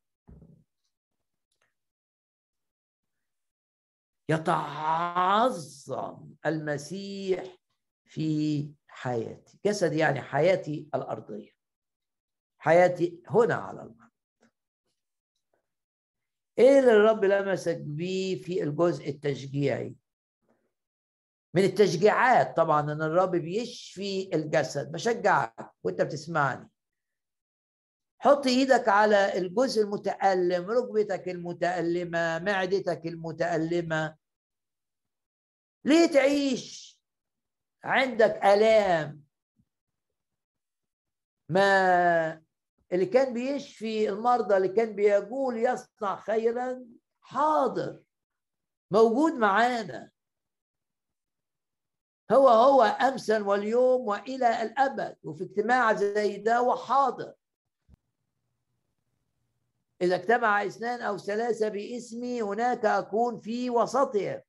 يتعظم 4.28 6.34
المسيح 6.46 7.56
في 8.04 8.70
حياتي. 8.86 9.58
جسد 9.66 9.92
يعني 9.92 10.20
حياتي 10.20 10.88
الأرضية. 10.94 11.52
حياتي 12.58 13.22
هنا 13.26 13.54
على 13.54 13.82
الأرض. 13.82 13.99
إيه 16.60 16.78
اللي 16.78 16.92
الرب 16.92 17.24
لمسك 17.24 17.76
بيه 17.76 18.42
في 18.42 18.62
الجزء 18.62 19.08
التشجيعي؟ 19.08 19.96
من 21.54 21.64
التشجيعات 21.64 22.56
طبعا 22.56 22.80
إن 22.92 23.02
الرب 23.02 23.30
بيشفي 23.30 24.30
الجسد. 24.34 24.92
بشجعك 24.92 25.70
وأنت 25.82 26.02
بتسمعني. 26.02 26.70
حط 28.18 28.46
إيدك 28.46 28.88
على 28.88 29.38
الجزء 29.38 29.82
المتألم 29.82 30.70
ركبتك 30.70 31.28
المتألمة 31.28 32.38
معدتك 32.38 33.06
المتألمة. 33.06 34.16
ليه 35.84 36.06
تعيش 36.06 37.00
عندك 37.84 38.44
آلام؟ 38.44 39.24
ما 41.48 42.42
اللي 42.92 43.06
كان 43.06 43.34
بيشفي 43.34 44.08
المرضى 44.08 44.56
اللي 44.56 44.68
كان 44.68 44.94
بيقول 44.94 45.56
يصنع 45.56 46.16
خيرا 46.16 46.86
حاضر 47.20 48.02
موجود 48.90 49.32
معانا. 49.32 50.10
هو 52.32 52.48
هو 52.48 52.82
امسا 52.82 53.42
واليوم 53.42 54.06
وإلى 54.06 54.62
الأبد 54.62 55.16
وفي 55.24 55.44
اجتماع 55.44 55.92
زي 55.92 56.36
ده 56.36 56.62
وحاضر. 56.62 57.34
إذا 60.02 60.14
اجتمع 60.16 60.64
اثنان 60.64 61.00
أو 61.00 61.18
ثلاثة 61.18 61.68
باسمي 61.68 62.42
هناك 62.42 62.84
أكون 62.84 63.40
في 63.40 63.70
وسطهم. 63.70 64.40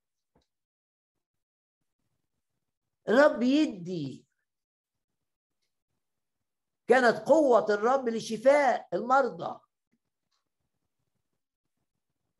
الرب 3.09 3.41
يدي 3.41 4.25
كانت 6.91 7.27
قوة 7.29 7.65
الرب 7.69 8.09
لشفاء 8.09 8.87
المرضى. 8.93 9.59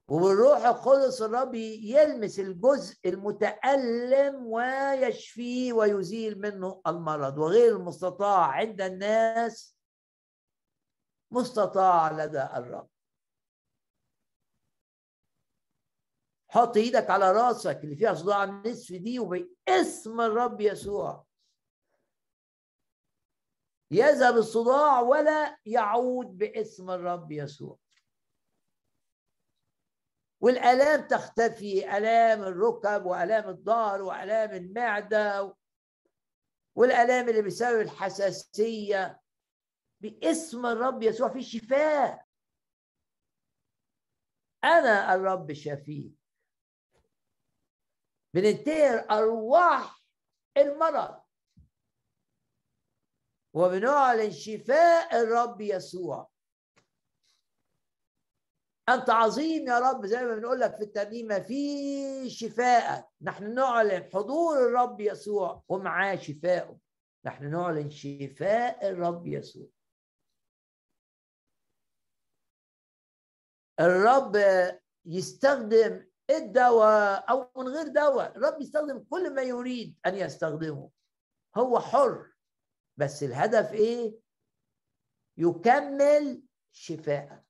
وبالروح 0.10 0.66
القدس 0.66 1.22
الرب 1.22 1.56
يلمس 1.56 2.40
الجزء 2.40 3.10
المتألم 3.10 4.46
ويشفيه 4.46 5.74
ويزيل 5.74 6.40
منه 6.42 6.82
المرض. 6.88 7.38
وغير 7.38 7.76
المستطاع 7.76 8.48
عند 8.48 8.82
الناس 8.82 9.78
مستطاع 11.32 12.12
لدى 12.12 12.44
الرب. 12.44 12.90
حط 16.50 16.78
إيدك 16.78 17.10
على 17.10 17.32
راسك 17.32 17.80
اللي 17.84 17.96
فيها 17.96 18.14
صداع 18.14 18.44
النصف 18.44 18.96
دي 18.96 19.20
وباسم 19.20 20.22
الرب 20.22 20.62
يسوع. 20.62 21.31
يذهب 23.92 24.38
الصداع 24.38 25.02
ولا 25.02 25.58
يعود 25.66 26.38
باسم 26.38 26.90
الرب 26.90 27.32
يسوع. 27.32 27.78
والآلام 30.42 31.08
تختفي 31.08 31.98
آلام 31.98 32.42
الركب 32.44 33.06
وآلام 33.06 33.50
الظهر 33.50 34.02
وآلام 34.02 34.52
المعدة 34.52 35.56
والآلام 36.76 37.30
اللي 37.30 37.42
بسبب 37.42 37.82
الحساسية 37.82 39.22
باسم 40.02 40.66
الرب 40.66 41.04
يسوع 41.04 41.30
في 41.30 41.42
شفاء. 41.42 42.26
أنا 44.64 45.16
الرب 45.16 45.54
شفيك 45.54 46.14
بننتهر 48.34 49.08
أرواح 49.12 50.04
المرض. 50.58 51.21
وبنعلن 53.54 54.32
شفاء 54.32 55.22
الرب 55.22 55.62
يسوع. 55.62 56.30
أنت 58.90 59.10
عظيم 59.10 59.68
يا 59.68 59.80
رب 59.80 60.06
زي 60.06 60.26
ما 60.26 60.36
بنقول 60.36 60.60
لك 60.60 60.76
في 60.76 60.84
الترنيمه 60.84 61.40
في 61.40 62.30
شفاءك 62.30 63.08
نحن 63.22 63.54
نعلن 63.54 64.10
حضور 64.14 64.58
الرب 64.58 65.02
يسوع 65.02 65.64
ومعاه 65.70 66.16
شفاءه. 66.16 66.78
نحن 67.26 67.52
نعلن 67.52 67.90
شفاء 67.90 68.90
الرب 68.90 69.28
يسوع. 69.28 69.68
الرب 73.80 74.38
يستخدم 75.06 76.08
الدواء 76.30 77.32
أو 77.32 77.52
من 77.58 77.68
غير 77.68 77.88
دواء. 77.88 78.38
الرب 78.38 78.62
يستخدم 78.62 79.00
كل 79.10 79.36
ما 79.36 79.42
يريد 79.42 80.00
أن 80.06 80.16
يستخدمه. 80.16 80.90
هو 81.58 81.80
حر. 81.80 82.31
بس 83.02 83.24
الهدف 83.24 83.74
إيه؟ 83.74 84.16
يكمل 85.38 86.44
شفاء. 86.72 87.44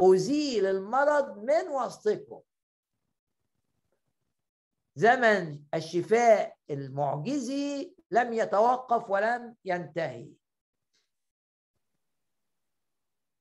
أزيل 0.00 0.66
المرض 0.66 1.38
من 1.38 1.68
وسطكم. 1.68 2.40
زمن 4.94 5.62
الشفاء 5.74 6.56
المعجزي 6.70 7.94
لم 8.10 8.32
يتوقف 8.32 9.10
ولم 9.10 9.56
ينتهي. 9.64 10.32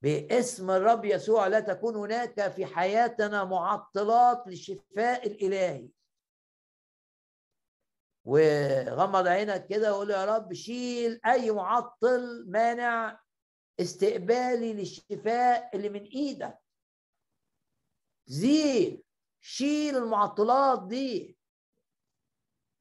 باسم 0.01 0.71
الرب 0.71 1.05
يسوع 1.05 1.47
لا 1.47 1.59
تكون 1.59 1.95
هناك 1.95 2.51
في 2.51 2.65
حياتنا 2.65 3.43
معطلات 3.43 4.47
للشفاء 4.47 5.27
الإلهي. 5.27 5.89
وغمض 8.27 9.27
عينك 9.27 9.67
كده 9.67 9.93
وقول 9.93 10.09
يا 10.09 10.25
رب 10.25 10.53
شيل 10.53 11.19
أي 11.25 11.51
معطل 11.51 12.45
مانع 12.47 13.19
استقبالي 13.79 14.73
للشفاء 14.73 15.69
اللي 15.73 15.89
من 15.89 16.03
إيدك. 16.03 16.59
زيل 18.25 19.03
شيل 19.41 19.97
المعطلات 19.97 20.87
دي. 20.87 21.37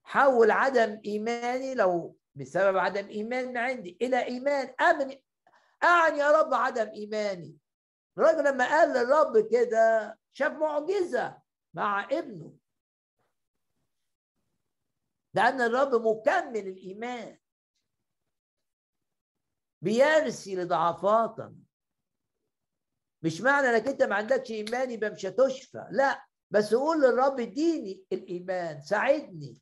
حول 0.05 0.51
عدم 0.51 1.01
إيماني 1.05 1.75
لو 1.75 2.17
بسبب 2.35 2.77
عدم 2.77 3.09
إيمان 3.09 3.49
من 3.49 3.57
عندي 3.57 3.99
إلى 4.03 4.25
إيمان. 4.25 4.75
امن 4.81 5.17
أعني 5.85 6.19
يا 6.19 6.31
رب 6.41 6.55
عدم 6.55 6.89
إيماني. 6.89 7.57
الراجل 8.19 8.45
لما 8.45 8.65
قال 8.65 8.89
للرب 8.89 9.49
كده 9.51 10.19
شاف 10.33 10.53
معجزة 10.53 11.39
مع 11.75 12.05
ابنه. 12.05 12.66
لأن 15.37 15.61
الرب 15.61 15.95
مكمل 15.95 16.69
الإيمان. 16.69 17.39
بيرسي 19.83 20.57
لضعفاتنا 20.57 21.57
مش 23.23 23.41
معنى 23.41 23.67
إنك 23.69 23.89
أنت 23.89 24.03
ما 24.03 24.15
عندكش 24.15 24.51
إيمان 24.51 24.91
يبقى 24.91 25.11
مش 25.11 25.27
هتشفى. 25.27 25.87
لا 25.91 26.27
بس 26.51 26.75
قول 26.75 27.01
للرب 27.01 27.41
إديني 27.41 28.05
الإيمان 28.13 28.81
ساعدني. 28.81 29.61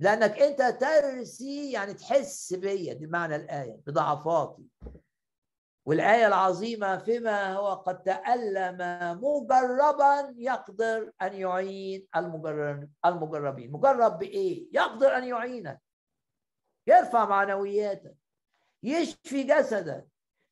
لأنك 0.00 0.38
أنت 0.38 0.80
ترسي 0.80 1.72
يعني 1.72 1.94
تحس 1.94 2.52
بيا 2.54 2.92
دي 2.92 3.06
معنى 3.06 3.36
الآية 3.36 3.80
بضعفاتي 3.86 4.62
والآية 5.86 6.26
العظيمة 6.26 6.98
فيما 6.98 7.52
هو 7.52 7.74
قد 7.74 8.02
تألم 8.02 8.78
مجربا 9.22 10.34
يقدر 10.36 11.12
أن 11.22 11.34
يعين 11.34 12.06
المجربين. 12.16 13.72
مجرب 13.72 14.18
بإيه؟ 14.18 14.68
يقدر 14.72 15.16
أن 15.16 15.24
يعينك. 15.24 15.82
يرفع 16.86 17.24
معنوياتك. 17.24 18.16
يشفي 18.82 19.42
جسدك. 19.42 20.08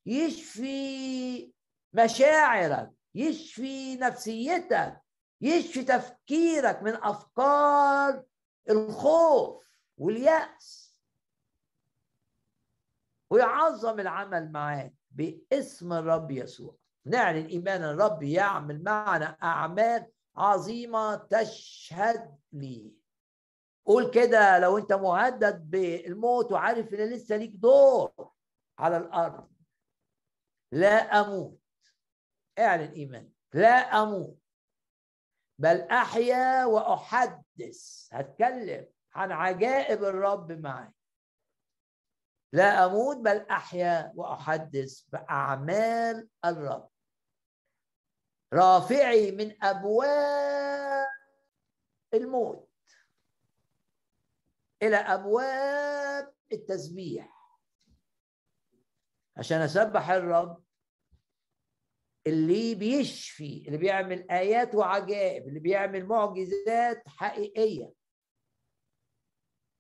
يشفي 0.07 1.53
مشاعرك. 1.93 2.91
يشفي 3.15 3.97
نفسيتك. 3.97 5.01
يشفي 5.41 5.85
تفكيرك 5.85 6.83
من 6.83 6.95
أفكار 6.95 8.25
الخوف 8.71 9.65
واليأس. 9.99 10.99
ويعظم 13.31 14.01
العمل 14.01 14.53
معاك. 14.53 14.95
باسم 15.15 15.93
الرب 15.93 16.31
يسوع. 16.31 16.77
نعلن 17.07 17.47
ايمان 17.47 17.83
الرب 17.83 18.23
يعمل 18.23 18.83
معنا 18.83 19.37
أعمال 19.43 20.07
عظيمة 20.37 21.15
تشهد 21.17 22.37
لي. 22.53 22.93
قول 23.87 24.11
كده 24.11 24.59
لو 24.59 24.79
أنت 24.79 24.93
مهدد 24.93 25.71
بالموت 25.71 26.53
وعارف 26.53 26.95
إن 26.95 27.11
لسه 27.11 27.37
ليك 27.37 27.57
دور 27.57 28.31
على 28.79 28.97
الأرض. 28.97 29.49
لا 30.73 31.21
أموت. 31.21 31.61
اعلن 32.59 32.93
إيمان. 32.93 33.31
لا 33.55 34.03
أموت. 34.03 34.39
بل 35.59 35.81
أحيا 35.81 36.65
وأحدث. 36.65 38.09
هتكلم 38.13 38.87
عن 39.15 39.33
عجائب 39.33 40.05
الرب 40.05 40.53
معي 40.53 40.93
لا 42.55 42.87
أموت 42.87 43.17
بل 43.17 43.37
أحيا 43.51 44.13
وأحدث 44.17 45.03
بأعمال 45.13 46.29
الرب. 46.45 46.89
رافعي 48.53 49.31
من 49.31 49.65
أبواب 49.65 51.09
الموت 52.15 52.71
إلى 54.83 54.97
أبواب 54.97 56.35
التسبيح. 56.53 57.59
عشان 59.37 59.61
أسبح 59.61 60.11
الرب 60.11 60.65
اللي 62.27 62.75
بيشفي 62.75 63.65
اللي 63.67 63.79
بيعمل 63.79 64.31
آيات 64.31 64.75
وعجائب 64.75 65.49
اللي 65.49 65.61
بيعمل 65.61 66.07
معجزات 66.07 67.03
حقيقية. 67.09 67.93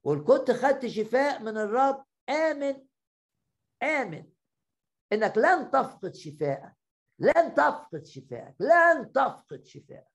وكنت 0.05 0.51
خدت 0.51 0.87
شفاء 0.87 1.43
من 1.43 1.59
الرب 1.59 2.05
آمن 2.29 2.87
آمن. 3.83 4.33
إنك 5.13 5.39
لن 5.39 5.71
تفقد 5.71 6.15
شفاءك 6.15 6.77
لن 7.19 7.55
تفقد 7.55 8.05
شفاءك 8.05 8.57
لن 8.61 9.13
تفقد 9.13 9.65
شفاءك. 9.65 10.11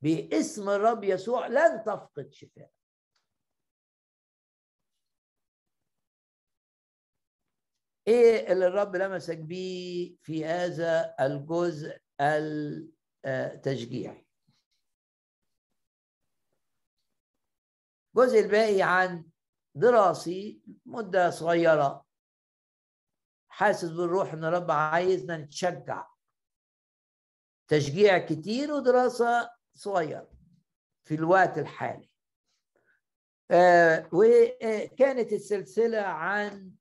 باسم 0.00 0.68
الرب 0.68 1.04
يسوع 1.04 1.46
لن 1.46 1.84
تفقد 1.84 2.32
شفاءك. 2.32 2.72
إيه 8.08 8.52
اللي 8.52 8.66
الرب 8.66 8.96
لمسك 8.96 9.38
بيه 9.38 10.16
في 10.22 10.44
هذا 10.44 11.14
الجزء 11.20 12.00
التشجيعي؟ 13.26 14.26
الجزء 18.16 18.38
الباقي 18.38 18.82
عن 18.82 19.31
دراسي 19.74 20.62
مدة 20.86 21.30
صغيرة. 21.30 22.06
حاسس 23.48 23.88
بالروح 23.88 24.32
إن 24.32 24.44
الرب 24.44 24.70
عايزنا 24.70 25.36
نتشجع. 25.36 26.06
تشجيع 27.68 28.18
كتير 28.18 28.72
ودراسة 28.72 29.50
صغيرة 29.74 30.30
في 31.04 31.14
الوقت 31.14 31.58
الحالي. 31.58 32.10
آه 33.50 34.08
وكانت 34.12 35.32
السلسلة 35.32 36.00
عن 36.00 36.72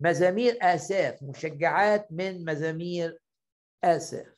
مزامير 0.00 0.58
آساف 0.62 1.22
مشجعات 1.22 2.12
من 2.12 2.44
مزامير 2.44 3.20
آساف. 3.84 4.34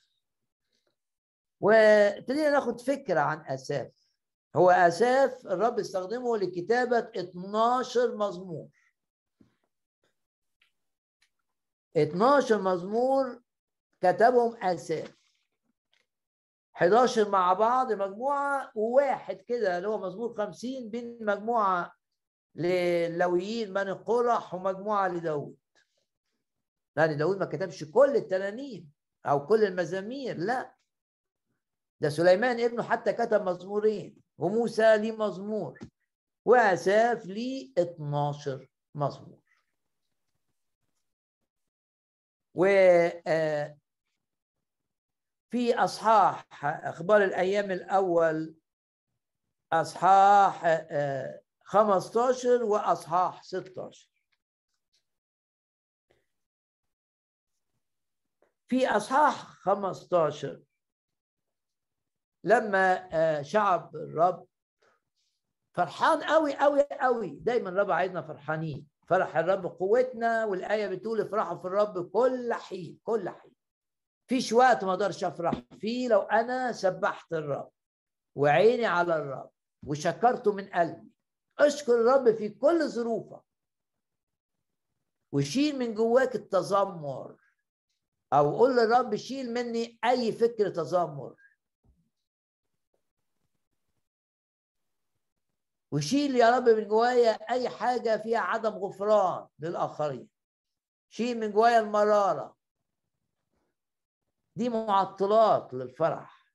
وابتدينا 1.61 2.51
ناخد 2.51 2.81
فكرة 2.81 3.21
عن 3.21 3.41
آساف. 3.47 4.02
هو 4.57 4.71
أساف 4.71 5.47
الرب 5.47 5.79
استخدمه 5.79 6.37
لكتابة 6.37 6.99
12 6.99 8.17
مزمور. 8.17 8.69
12 11.97 12.63
مزمور 12.63 13.43
كتبهم 14.01 14.57
أساف 14.57 15.17
11 16.75 17.29
مع 17.29 17.53
بعض 17.53 17.93
مجموعة 17.93 18.73
وواحد 18.75 19.37
كده 19.37 19.77
اللي 19.79 19.89
هو 19.89 19.99
مزمور 19.99 20.35
50 20.35 20.91
بين 20.91 21.19
مجموعة 21.21 21.93
للويين 22.55 23.73
بني 23.73 23.93
قرح 23.93 24.55
ومجموعة 24.55 25.09
لداود. 25.09 25.57
لأن 26.97 27.17
داود 27.17 27.39
ما 27.39 27.45
كتبش 27.45 27.85
كل 27.85 28.17
الترانيم 28.17 28.91
أو 29.27 29.47
كل 29.47 29.65
المزامير 29.65 30.37
لا. 30.39 30.75
ده 32.01 32.09
سليمان 32.09 32.61
ابنه 32.61 32.83
حتى 32.83 33.13
كتب 33.13 33.43
مزمورين. 33.43 34.22
وموسى 34.43 34.99
ليه 34.99 35.13
مزمور 35.13 35.79
وأساف 36.45 37.27
ليه 37.27 37.73
12 37.79 38.69
مزمور. 38.95 39.43
و 42.55 42.65
آه، 43.27 43.79
في 45.51 45.75
أصحاح 45.75 46.65
أخبار 46.65 47.25
الأيام 47.25 47.71
الأول 47.71 48.55
أصحاح 49.73 50.63
15 51.65 52.63
آه، 52.63 52.65
وأصحاح 52.65 53.43
16 53.43 54.11
في 58.69 58.87
أصحاح 58.89 59.35
15 59.45 60.63
لما 62.45 63.09
آه، 63.13 63.43
شعب 63.43 63.97
الرب 63.97 64.47
فرحان 65.75 66.23
قوي 66.23 66.55
قوي 66.57 66.83
قوي. 66.83 67.31
دايما 67.41 67.69
الرب 67.69 67.91
عايزنا 67.91 68.23
فرحانين. 68.23 68.89
فرح 69.07 69.37
الرب 69.37 69.67
قوتنا 69.67 70.45
والآية 70.45 70.87
بتقول 70.87 71.21
افرحوا 71.21 71.59
في 71.59 71.65
الرب 71.65 72.11
كل 72.11 72.55
حين 72.55 72.99
كل 73.05 73.29
حين. 73.29 73.55
فيش 74.29 74.53
وقت 74.53 74.85
ما 74.85 74.91
أقدرش 74.91 75.25
افرح 75.25 75.55
فيه 75.79 76.09
لو 76.09 76.21
أنا 76.21 76.73
سبحت 76.73 77.33
الرب 77.33 77.71
وعيني 78.37 78.87
على 78.87 79.17
الرب 79.17 79.51
وشكرته 79.87 80.53
من 80.53 80.69
قلبي. 80.69 81.13
أشكر 81.59 81.93
الرب 81.93 82.35
في 82.35 82.49
كل 82.49 82.89
ظروفك. 82.89 83.43
وشيل 85.33 85.79
من 85.79 85.95
جواك 85.95 86.35
التذمر. 86.35 87.37
أو 88.33 88.57
قول 88.57 88.77
للرب 88.77 89.17
شيل 89.17 89.53
مني 89.55 89.99
أي 90.05 90.33
فكر 90.33 90.69
تذمر. 90.69 91.37
وشيل 95.93 96.37
يا 96.37 96.57
رب 96.57 96.69
من 96.69 96.89
جوايا 96.89 97.31
أي 97.31 97.69
حاجة 97.69 98.17
فيها 98.17 98.39
عدم 98.39 98.71
غفران 98.71 99.47
للآخرين. 99.59 100.29
شيل 101.09 101.39
من 101.41 101.53
جوايا 101.53 101.81
المرارة. 101.81 102.57
دي 104.57 104.69
معطلات 104.69 105.75
للفرح. 105.75 106.53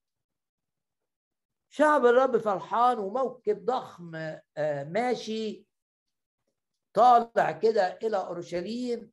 شعب 1.69 2.05
الرب 2.05 2.37
فرحان 2.37 2.99
وموكب 2.99 3.65
ضخم 3.65 4.15
آه، 4.57 4.83
ماشي. 4.83 5.65
طالع 6.93 7.51
كده 7.51 7.97
إلى 8.03 8.17
أورشليم. 8.17 9.11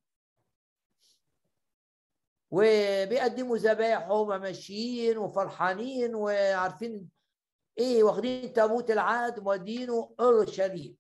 وبيقدموا 2.51 3.57
ذبائح 3.57 4.11
وهم 4.11 4.41
ماشيين 4.41 5.19
وفرحانين 5.19 6.15
وعارفين 6.15 7.11
إيه 7.79 8.03
واخدين 8.03 8.53
تابوت 8.53 8.91
العهد 8.91 9.41
مودينه 9.41 10.15
أورشليم. 10.21 10.97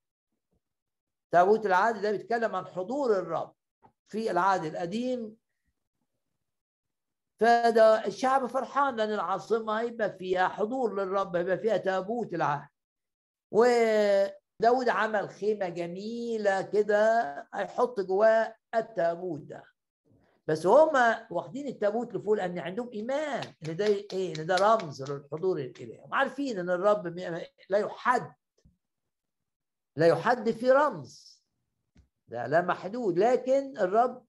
تابوت 1.30 1.66
العهد 1.66 2.00
ده 2.02 2.10
بيتكلم 2.10 2.56
عن 2.56 2.66
حضور 2.66 3.12
الرب 3.18 3.54
في 4.08 4.30
العهد 4.30 4.64
القديم. 4.64 5.36
فده 7.40 8.06
الشعب 8.06 8.46
فرحان 8.46 8.96
لأن 8.96 9.12
العاصمة 9.12 9.80
هيبقى 9.80 10.18
فيها 10.18 10.48
حضور 10.48 10.94
للرب 10.94 11.36
هيبقى 11.36 11.58
فيها 11.58 11.76
تابوت 11.76 12.34
العهد. 12.34 12.68
وداود 13.50 14.88
عمل 14.88 15.28
خيمة 15.28 15.68
جميلة 15.68 16.62
كده 16.62 17.34
هيحط 17.54 18.00
جواه 18.00 18.56
التابوت 18.74 19.40
ده. 19.40 19.73
بس 20.46 20.66
هم 20.66 21.16
واخدين 21.30 21.68
التابوت 21.68 22.14
لفوق 22.14 22.34
لأن 22.34 22.58
عندهم 22.58 22.90
إيمان 22.92 23.44
إن 23.68 23.76
ده 23.76 23.86
إيه؟ 23.86 24.40
إن 24.40 24.46
ده 24.46 24.56
رمز 24.56 25.10
للحضور 25.10 25.58
الإلهي. 25.58 26.00
هم 26.04 26.14
عارفين 26.14 26.58
إن 26.58 26.70
الرب 26.70 27.06
لا 27.70 27.78
يحد 27.78 28.32
لا 29.96 30.06
يحد 30.06 30.50
في 30.50 30.70
رمز. 30.70 31.42
ده 32.28 32.46
لا 32.46 32.60
محدود. 32.60 33.18
لكن 33.18 33.78
الرب 33.78 34.24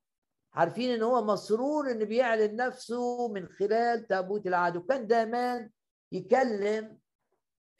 عارفين 0.53 0.89
إن 0.89 1.03
هو 1.03 1.23
مسرور 1.25 1.91
إن 1.91 2.05
بيعلن 2.05 2.55
نفسه 2.55 3.27
من 3.27 3.47
خلال 3.47 4.07
تابوت 4.07 4.47
العهد. 4.47 4.75
وكان 4.77 5.07
دايما 5.07 5.69
يكلم 6.11 6.97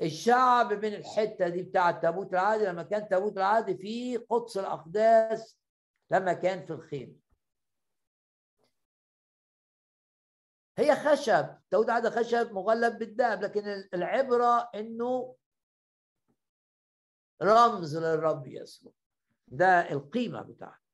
الشعب 0.01 0.73
من 0.73 0.93
الحتة 0.93 1.47
دي 1.47 1.63
بتاعة 1.63 1.99
تابوت 2.01 2.33
العهد 2.33 2.61
لما 2.61 2.83
كان 2.83 3.07
تابوت 3.09 3.37
العهد 3.37 3.75
في 3.77 4.17
قدس 4.17 4.57
الأقداس 4.57 5.59
لما 6.11 6.33
كان 6.33 6.65
في 6.65 6.73
الخيمة. 6.73 7.24
هي 10.77 10.95
خشب 10.95 11.57
تود 11.69 11.89
هذا 11.89 12.09
خشب 12.09 12.51
مغلف 12.51 12.93
بالذهب 12.95 13.41
لكن 13.41 13.89
العبرة 13.93 14.69
إنه 14.75 15.35
رمز 17.41 17.97
للرب 17.97 18.47
يسوع. 18.47 18.91
ده 19.47 19.91
القيمة 19.91 20.41
بتاعته. 20.41 20.85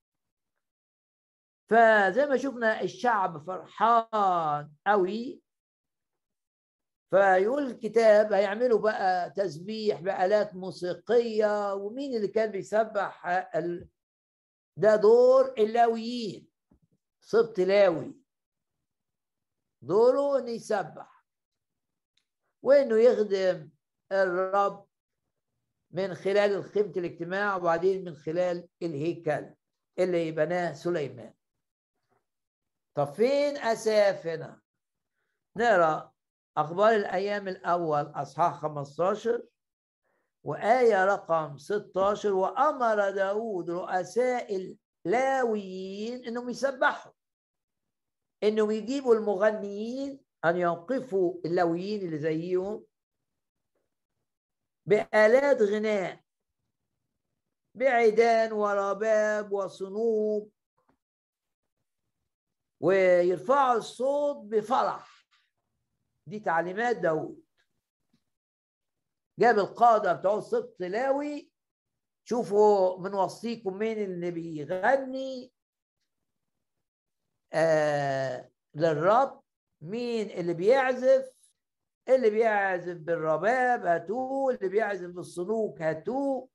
فزي 1.70 2.26
ما 2.26 2.38
شفنا 2.38 2.82
الشعب 2.82 3.46
فرحان 3.46 4.72
قوي. 4.88 5.42
فيقول 7.12 7.64
الكتاب 7.64 8.34
هيعملوا 8.34 8.80
بقى 8.80 9.30
تسبيح 9.30 10.02
بآلات 10.02 10.56
موسيقية 10.56 11.74
ومين 11.74 12.16
اللي 12.16 12.28
كان 12.28 12.52
بيسبح 12.52 13.28
ده 14.78 14.96
دور 14.96 15.54
اللاويين 15.58 16.48
سبط 17.22 17.60
لاوي 17.60 18.21
دوره 19.82 20.40
انه 20.40 20.50
يسبح 20.50 21.26
وانه 22.62 22.98
يخدم 22.98 23.70
الرب 24.12 24.88
من 25.92 26.14
خلال 26.14 26.64
خيمة 26.64 26.94
الاجتماع 26.98 27.56
وبعدين 27.56 28.06
من 28.06 28.16
خلال 28.16 28.68
الهيكل 28.82 29.54
اللي 30.00 30.32
بناه 30.32 30.74
سليمان. 30.74 31.34
طب 32.94 33.14
فين 33.14 33.58
أسافنا؟ 33.58 34.62
نقرأ 35.56 36.12
أخبار 36.58 36.96
الأيام 36.96 37.48
الأول 37.48 38.02
أصحاح 38.16 38.54
15 38.62 39.44
وآية 40.44 41.06
رقم 41.06 41.58
16 41.58 42.34
وأمر 42.34 43.10
داود 43.10 43.70
رؤساء 43.70 44.76
اللاويين 45.06 46.26
إنهم 46.26 46.50
يسبحوا. 46.50 47.12
انهم 48.44 48.72
يجيبوا 48.72 49.16
المغنيين 49.16 50.20
أن 50.46 50.58
يوقفوا 50.58 51.42
اللويين 51.46 52.02
اللي 52.06 52.20
زيهم 52.20 52.86
بآلات 54.86 55.62
غناء 55.62 56.24
بعيدان 57.76 58.52
ورباب 58.52 59.52
وصنوب 59.52 60.52
ويرفعوا 62.80 63.78
الصوت 63.78 64.46
بفرح. 64.46 65.28
دي 66.28 66.40
تعليمات 66.40 66.98
داود 66.98 67.44
جاب 69.40 69.60
القادة 69.60 70.14
بتوع 70.14 70.38
السبط 70.38 70.76
لاوي 70.80 71.52
شوفوا 72.24 73.00
من 73.00 73.14
وصيكم 73.14 73.78
مين 73.78 73.98
اللي 73.98 74.32
بيغني. 74.32 75.54
آه 77.54 78.52
للرب. 78.76 79.42
مين 79.82 80.30
اللي 80.30 80.54
بيعزف؟ 80.54 81.32
اللي 82.10 82.30
بيعزف 82.30 82.98
بالرباب 82.98 83.86
هاتوه 83.86 84.54
اللي 84.54 84.70
بيعزف 84.70 85.10
بالصنوك 85.10 85.82
هاتوه. 85.82 86.50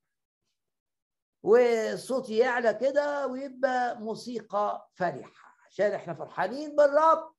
وصوت 1.43 2.29
يعلى 2.29 2.73
كده 2.73 3.27
ويبقى 3.27 3.99
موسيقى 3.99 4.89
فرحة 4.95 5.57
عشان 5.65 5.91
إحنا 5.91 6.13
فرحانين 6.13 6.75
بالرب. 6.75 7.33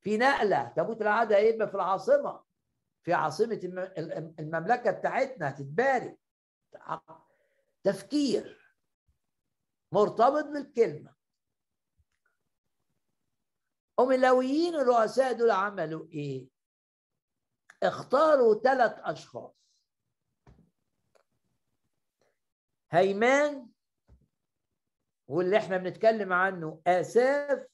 في 0.00 0.16
نقلة 0.18 0.72
تابوت 0.76 1.02
العهد 1.02 1.32
هيبقى 1.32 1.68
في 1.68 1.74
العاصمة. 1.74 2.42
في 3.02 3.12
عاصمة 3.14 3.60
المملكة 4.38 4.90
بتاعتنا 4.90 5.48
هتتبارك. 5.50 6.18
تفكير 7.82 8.74
مرتبط 9.92 10.44
بالكلمة. 10.44 11.15
هم 13.98 14.12
اللويين 14.12 14.74
الرؤساء 14.74 15.32
دول 15.32 15.50
عملوا 15.50 16.06
إيه؟ 16.12 16.48
اختاروا 17.82 18.60
ثلاث 18.62 18.98
أشخاص. 18.98 19.56
هيمان 22.90 23.68
واللي 25.28 25.56
إحنا 25.56 25.76
بنتكلم 25.76 26.32
عنه 26.32 26.82
آساف 26.86 27.66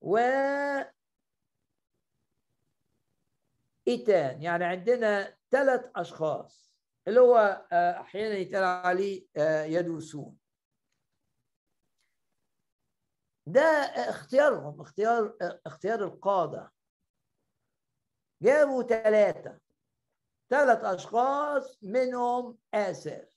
و 0.00 0.18
ايتان 3.88 4.42
يعني 4.42 4.64
عندنا 4.64 5.36
ثلاث 5.50 5.90
أشخاص 5.96 6.72
اللي 7.08 7.20
هو 7.20 7.66
آه، 7.72 8.00
أحيانا 8.00 8.34
يتقال 8.34 8.64
عليه 8.64 9.26
آه، 9.36 9.64
يدوسون 9.64 10.38
ده 13.46 13.60
اختيارهم 14.10 14.80
اختيار 14.80 15.36
اختيار 15.66 16.04
القادة. 16.04 16.72
جابوا 18.42 18.82
ثلاثة 18.82 19.58
ثلاث 20.50 20.84
أشخاص 20.84 21.78
منهم 21.82 22.58
اسف 22.74 23.28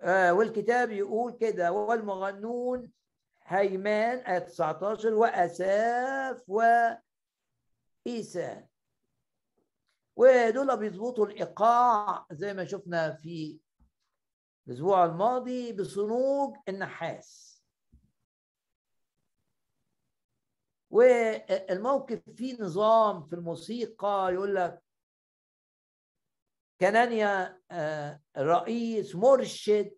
آه 0.00 0.32
والكتاب 0.34 0.90
يقول 0.90 1.32
كده 1.32 1.72
والمغنون 1.72 2.92
هيمان 3.44 4.18
آية 4.18 4.38
19 4.38 5.14
وأساف 5.14 6.42
وإيسان. 8.06 8.66
ودول 10.16 10.76
بيظبطوا 10.76 11.26
الإيقاع 11.26 12.26
زي 12.32 12.54
ما 12.54 12.64
شفنا 12.64 13.12
في 13.12 13.58
الأسبوع 14.66 15.04
الماضي 15.04 15.72
بصنوج 15.72 16.56
النحاس. 16.68 17.53
والموقف 20.94 22.20
فيه 22.36 22.62
نظام 22.62 23.22
في 23.22 23.32
الموسيقى 23.32 24.30
يقول 24.34 24.54
لك 24.54 24.82
كنانيا 26.80 27.60
آه، 27.70 28.20
رئيس 28.38 29.14
مرشد 29.16 29.96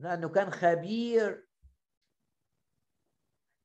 لأنه 0.00 0.28
كان 0.28 0.50
خبير. 0.50 1.46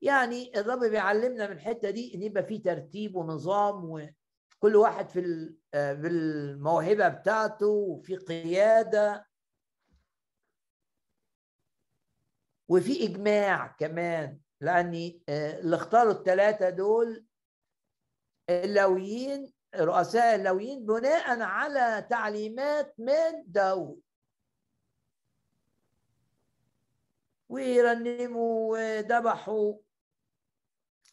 يعني 0.01 0.59
الرب 0.59 0.79
بيعلمنا 0.79 1.47
من 1.47 1.51
الحتة 1.55 1.89
دي 1.89 2.15
إن 2.15 2.21
يبقى 2.21 2.43
في 2.43 2.57
ترتيب 2.57 3.15
ونظام 3.15 3.85
وكل 3.85 4.75
واحد 4.75 5.09
في 5.09 5.49
آه، 5.73 5.93
بالموهبه 5.93 7.07
بتاعته 7.07 7.67
وفي 7.67 8.15
قيادة. 8.15 9.27
وفي 12.67 13.05
إجماع 13.05 13.67
كمان. 13.67 14.39
لاني 14.61 15.21
آه، 15.29 15.59
اللي 15.59 15.75
اختاروا 15.75 16.11
الثلاثه 16.13 16.69
دول 16.69 17.25
اللويين 18.49 19.53
رؤساء 19.75 20.35
اللويين 20.35 20.85
بناء 20.85 21.41
على 21.41 22.07
تعليمات 22.09 22.95
من 22.99 23.43
داود 23.45 24.01
ويرنموا 27.49 28.71
وذبحوا. 28.71 29.73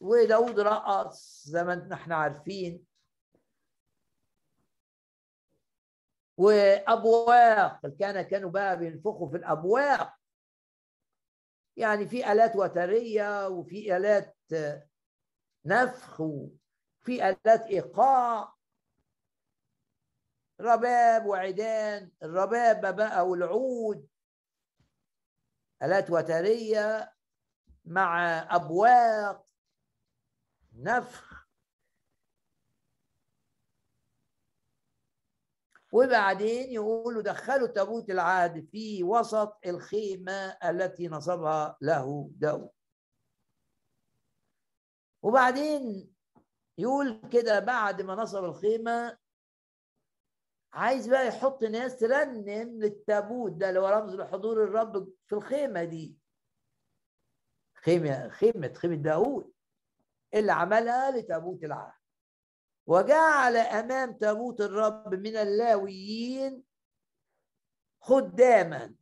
وداود 0.01 0.61
رقص 0.61 1.43
زي 1.47 1.65
ما 1.65 1.89
إحنا 1.93 2.17
عارفين. 2.17 2.85
وأبواق 6.37 7.81
الكهنه 7.87 8.23
كانوا 8.23 8.51
بقى 8.51 8.79
بينفخوا 8.79 9.29
في 9.31 9.37
الأبواق. 9.37 10.18
يعني 11.79 12.07
في 12.09 12.33
آلات 12.33 12.57
وترية 12.57 13.49
وفي 13.49 13.97
آلات 13.97 14.37
نفخ 15.65 16.21
وفي 16.21 17.29
آلات 17.29 17.67
إيقاع. 17.67 18.55
رباب 20.61 21.27
وعيدان 21.27 22.11
الرباب 22.23 22.97
بقى 22.97 23.29
والعود 23.29 24.09
آلات 25.83 26.11
وترية 26.11 27.15
مع 27.85 28.39
أبواق 28.57 29.47
نفخ. 30.73 31.38
وبعدين 35.93 36.73
يقولوا 36.73 37.23
دخلوا 37.23 37.67
تابوت 37.69 38.11
العهد 38.11 38.69
في 38.73 39.05
وسط 39.05 39.59
الخيمة 39.67 40.57
التي 40.65 41.09
نصبها 41.09 41.77
له 41.81 42.31
داود. 42.35 42.71
وبعدين 45.23 46.15
يقول 46.79 47.21
كده 47.33 47.59
بعد 47.61 48.03
ما 48.03 48.15
نصب 48.15 48.45
الخيمة 48.45 49.19
عايز 50.73 51.09
بقى 51.09 51.29
يحط 51.29 51.65
ناس 51.65 51.97
ترنم 51.97 52.81
للتابوت 52.81 53.53
ده 53.53 53.69
اللي 53.69 53.81
هو 53.81 53.89
رمز 53.89 54.15
لحضور 54.15 54.65
الرب 54.65 55.13
في 55.27 55.35
الخيمة 55.35 55.85
دي. 55.85 56.19
خيمة 57.75 58.29
خيمة 58.29 58.73
خيمة 58.73 58.95
داود 58.97 59.53
اللي 60.35 60.53
عملها 60.53 61.11
لتابوت 61.11 61.65
العهد. 61.65 61.98
وجعل 62.89 63.57
أمام 63.57 64.13
تابوت 64.13 64.61
الرب 64.61 65.15
من 65.15 65.37
اللاويين 65.37 66.65
خداما. 68.01 68.95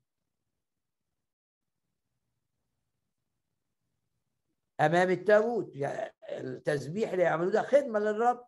أمام 4.80 5.10
التابوت 5.10 5.76
يعني 5.76 6.14
التسبيح 6.28 7.10
اللي 7.10 7.22
يعملوه 7.22 7.52
ده 7.52 7.62
خدمة 7.62 7.98
للرب. 7.98 8.46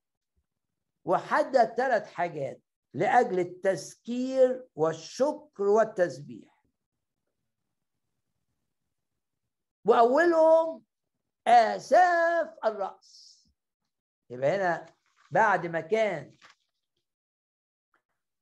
وحدد 1.04 1.74
ثلاث 1.76 2.06
حاجات 2.12 2.62
لأجل 2.94 3.38
التذكير 3.38 4.68
والشكر 4.74 5.62
والتسبيح. 5.62 6.64
وأولهم 9.84 10.84
آساف 11.46 12.54
الرأس. 12.64 13.28
يبقى 14.30 14.48
هنا 14.56 14.97
بعد 15.30 15.66
ما 15.66 15.80
كان 15.80 16.34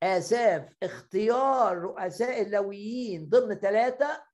آساف 0.02 0.74
اختيار 0.82 1.78
رؤساء 1.78 2.42
اللويين 2.42 3.28
ضمن 3.28 3.54
ثلاثة 3.54 4.26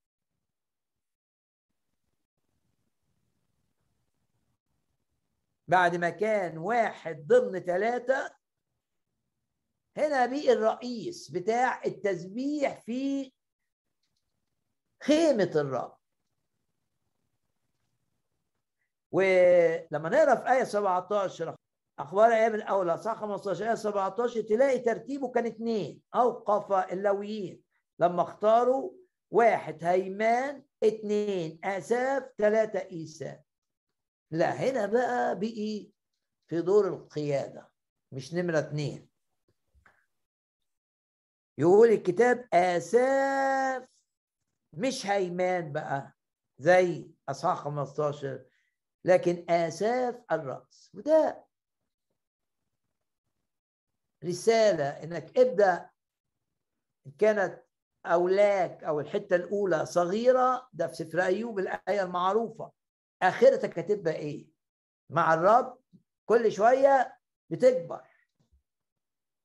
بعد 5.68 5.96
ما 5.96 6.10
كان 6.10 6.58
واحد 6.58 7.26
ضمن 7.26 7.60
ثلاثة 7.60 8.36
هنا 9.96 10.26
بقي 10.26 10.52
الرئيس 10.52 11.30
بتاع 11.30 11.82
التسبيح 11.86 12.80
في 12.80 13.32
خيمة 15.02 15.50
الرب. 15.54 15.98
ولما 19.10 20.08
نقرأ 20.08 20.34
في 20.34 20.52
آية 20.52 20.64
17 20.64 21.56
أخبار 21.98 22.32
أيام 22.32 22.54
الاولى 22.54 22.98
صح؟ 22.98 23.14
15 23.20 23.68
آية 23.68 23.74
17 23.74 24.40
تلاقي 24.42 24.78
ترتيبه 24.78 25.28
كان 25.30 25.46
اثنين 25.46 26.02
أوقف 26.14 26.72
اللويين. 26.92 27.62
لما 27.98 28.22
اختاروا 28.22 28.92
واحد 29.30 29.84
هيمان 29.84 30.64
اثنين 30.84 31.60
آساف 31.64 32.22
ثلاثة 32.38 32.78
ايسى 32.78 33.38
لا 34.30 34.50
هنا 34.52 34.86
بقى 34.86 35.38
بقي 35.38 35.90
في 36.48 36.60
دور 36.62 36.88
القيادة 36.88 37.70
مش 38.12 38.34
نمرة 38.34 38.58
اثنين 38.58 39.08
يقول 41.58 41.88
الكتاب 41.88 42.48
آساف 42.54 43.88
مش 44.72 45.06
هيمان 45.06 45.72
بقى 45.72 46.12
زي 46.58 47.10
أصحاح 47.28 47.58
15 47.58 48.44
لكن 49.04 49.44
آساف 49.50 50.14
الرأس. 50.32 50.90
وده 50.94 51.44
رسالة 54.24 54.88
إنك 54.88 55.38
ابدأ 55.38 55.90
إن 57.06 57.12
كانت 57.18 57.62
أولاك 58.06 58.84
أو 58.84 59.00
الحتة 59.00 59.36
الأولى 59.36 59.86
صغيرة 59.86 60.68
ده 60.72 60.86
في 60.86 60.94
سفر 60.94 61.22
أيوب 61.22 61.58
الآية 61.58 62.02
المعروفة. 62.02 62.72
آخرتك 63.22 63.78
هتبقى 63.78 64.14
إيه؟ 64.14 64.48
مع 65.10 65.34
الرب 65.34 65.78
كل 66.26 66.52
شوية 66.52 67.18
بتكبر. 67.50 68.02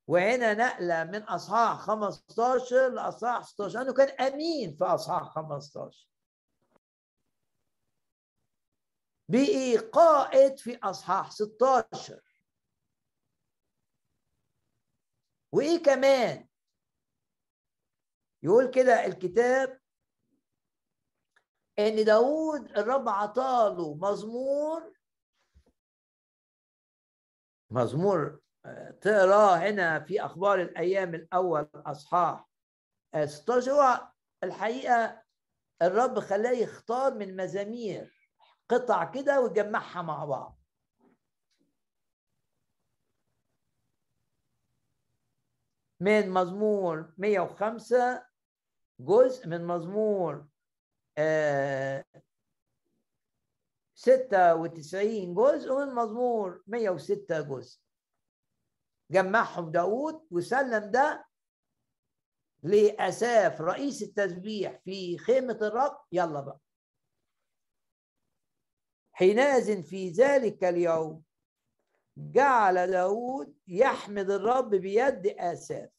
وهنا 0.07 0.53
نقلة 0.53 1.03
من 1.03 1.23
أصحاح 1.23 1.77
15 1.79 2.87
لأصحاح 2.89 3.43
16 3.43 3.79
لأنه 3.79 3.93
كان 3.93 4.27
أمين 4.33 4.75
في 4.75 4.83
أصحاح 4.83 5.23
15 5.23 6.07
بقي 9.29 9.77
قائد 9.77 10.59
في 10.59 10.77
أصحاح 10.83 11.31
16 11.31 12.21
وإيه 15.51 15.83
كمان؟ 15.83 16.47
يقول 18.43 18.71
كده 18.71 19.05
الكتاب 19.05 19.79
إن 21.79 22.05
داود 22.05 22.77
الرب 22.77 23.09
عطاله 23.09 23.95
مزمور 23.95 24.93
مزمور 27.71 28.39
آه، 28.65 28.91
تقراه 28.91 29.55
هنا 29.57 29.99
في 29.99 30.25
أخبار 30.25 30.61
الأيام 30.61 31.15
الأول 31.15 31.69
أصحاح. 31.75 32.47
16 33.25 33.71
هو 33.71 34.11
الحقيقة 34.43 35.23
الرب 35.81 36.19
خلاه 36.19 36.51
يختار 36.51 37.13
من 37.13 37.35
مزامير 37.35 38.31
قطع 38.69 39.11
كده 39.11 39.41
ويجمعها 39.41 40.01
مع 40.01 40.25
بعض. 40.25 40.56
من 45.99 46.29
مزمور 46.29 47.13
105 47.17 48.27
جزء 48.99 49.47
من 49.47 49.65
مزمور 49.65 50.47
آه 51.17 52.05
96 53.95 55.33
جزء 55.33 55.71
ومن 55.71 55.95
مزمور 55.95 56.63
106 56.67 57.41
جزء. 57.41 57.79
جمعهم 59.11 59.71
داود 59.71 60.27
وسلم 60.31 60.91
ده 60.91 61.25
لأساف 62.63 63.61
رئيس 63.61 64.03
التسبيح 64.03 64.79
في 64.85 65.17
خيمة 65.17 65.57
الرب. 65.61 65.97
يلا 66.11 66.41
بقى. 66.41 66.59
حينئذ 69.11 69.83
في 69.83 70.09
ذلك 70.09 70.63
اليوم 70.63 71.23
جعل 72.18 72.91
داود 72.91 73.53
يحمد 73.68 74.31
الرب 74.31 74.69
بيد 74.76 75.27
آساف. 75.27 75.89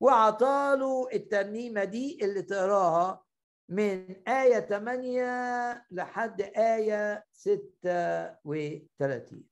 وعطاله 0.00 1.08
الترنيمة 1.12 1.84
دي 1.84 2.18
اللي 2.24 2.42
تقراها 2.42 3.24
من 3.68 4.28
آية 4.28 4.60
8 4.60 5.86
لحد 5.90 6.40
آية 6.42 7.24
36 7.32 9.44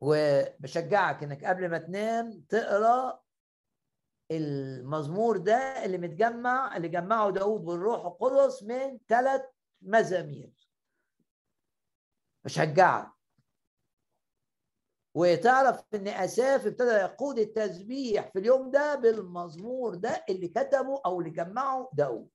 وبشجعك 0.00 1.22
إنك 1.22 1.44
قبل 1.44 1.70
ما 1.70 1.78
تنام 1.78 2.42
تقرأ 2.48 3.25
المزمور 4.30 5.36
ده 5.36 5.84
اللي 5.84 5.98
متجمع 5.98 6.76
اللي 6.76 6.88
جمعه 6.88 7.30
داود 7.30 7.60
بالروح 7.64 8.04
القدس 8.06 8.62
من 8.62 8.98
ثلاث 9.08 9.42
مزامير. 9.82 10.68
بشجعك 12.44 13.12
وتعرف 15.14 15.84
إن 15.94 16.08
آساف 16.08 16.66
ابتدى 16.66 16.90
يقود 16.90 17.38
التسبيح 17.38 18.30
في 18.32 18.38
اليوم 18.38 18.70
ده 18.70 18.94
بالمزمور 18.94 19.94
ده 19.94 20.24
اللي 20.30 20.48
كتبه 20.48 21.00
أو 21.06 21.20
اللي 21.20 21.30
جمعه 21.30 21.90
داود. 21.92 22.30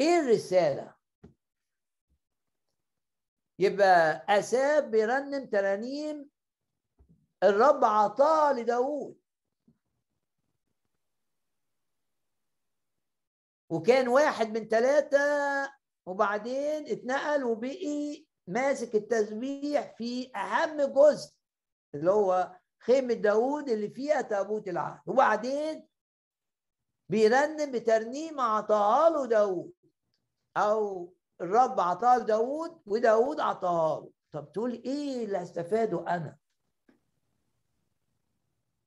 إيه 0.00 0.20
الرسالة؟ 0.20 0.94
يبقى 3.58 4.26
آساف 4.28 4.84
بيرنم 4.84 5.46
ترانيم 5.46 6.30
الرب 7.42 7.84
عطاه 7.84 8.52
لداود 8.52 9.16
وكان 13.70 14.08
واحد 14.08 14.58
من 14.58 14.68
ثلاثة 14.68 15.18
وبعدين 16.06 16.86
اتنقل 16.86 17.44
وبقي 17.44 18.26
ماسك 18.46 18.94
التسبيح 18.94 19.94
في 19.96 20.36
أهم 20.36 20.82
جزء 20.82 21.34
اللي 21.94 22.10
هو 22.10 22.56
خيمة 22.82 23.14
داود 23.14 23.68
اللي 23.68 23.88
فيها 23.90 24.20
تابوت 24.22 24.68
العهد. 24.68 25.00
وبعدين 25.06 25.88
بيرنم 27.08 27.72
بترنيمة 27.72 28.42
عطاها 28.42 29.10
له 29.10 29.26
داود 29.26 29.72
أو 30.56 31.12
الرب 31.40 31.80
عطاها 31.80 32.18
لداود 32.18 32.82
وداود 32.86 33.40
عطاها 33.40 34.00
له. 34.00 34.10
طب 34.32 34.52
تقول 34.52 34.72
إيه 34.72 35.24
اللي 35.24 35.38
هستفاده 35.38 36.00
أنا؟ 36.08 36.36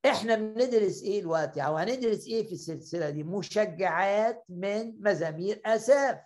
إحنا 0.06 0.36
بندرس 0.36 1.04
إيه 1.04 1.22
دلوقتي 1.22 1.62
أو 1.66 1.78
هندرس 1.78 2.28
إيه 2.28 2.48
في 2.48 2.52
السلسلة 2.54 3.10
دي؟ 3.10 3.24
مشجعات 3.24 4.44
من 4.50 5.02
مزامير 5.04 5.62
آساف. 5.66 6.20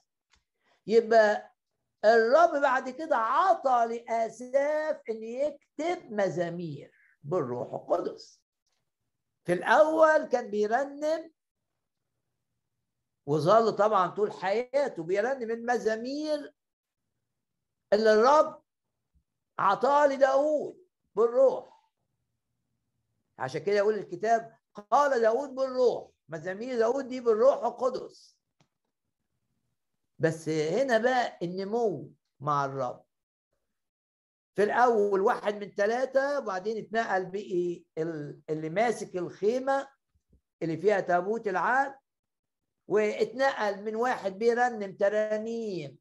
يبقى 0.88 1.54
الرب 2.06 2.62
بعد 2.62 2.90
كده 2.90 3.16
عطى 3.18 3.86
لآساف 3.90 5.02
إن 5.10 5.24
يكتب 5.24 6.12
مزامير 6.12 6.92
بالروح 7.24 7.74
القدس. 7.74 8.42
في 9.46 9.54
الأول 9.54 10.26
كان 10.26 10.50
بيرنم 10.52 11.32
وظل 13.26 13.72
طبعا 13.76 14.08
طول 14.08 14.32
حياته 14.32 15.04
بيرنم 15.04 15.52
المزامير 15.52 16.54
اللي 17.94 18.14
الرب 18.14 18.64
عطاه 19.60 20.08
لداود 20.08 20.86
بالروح. 21.16 21.73
عشان 23.40 23.64
كده 23.64 23.76
يقول 23.76 23.94
الكتاب 23.96 24.58
قال 24.92 25.22
داود 25.22 25.50
بالروح 25.56 26.10
مزامير 26.30 26.78
داود 26.78 27.08
دي 27.08 27.20
بالروح 27.20 27.64
القدس. 27.66 28.38
بس 30.20 30.50
هنا 30.50 30.98
بقى 30.98 31.38
النمو 31.44 32.12
مع 32.40 32.66
الرب. 32.66 33.04
في 34.56 34.64
الأول 34.64 35.22
واحد 35.22 35.56
من 35.56 35.72
ثلاثة 35.72 36.38
وبعدين 36.40 36.78
اتنقل 36.78 37.26
بقي 37.26 37.84
اللي 38.50 38.70
ماسك 38.70 39.16
الخيمة 39.16 39.88
اللي 40.62 40.78
فيها 40.78 41.00
تابوت 41.00 41.48
العهد 41.48 41.96
واتنقل 42.88 43.84
من 43.84 43.96
واحد 43.96 44.38
بيرنم 44.38 44.96
ترانيم 44.96 45.98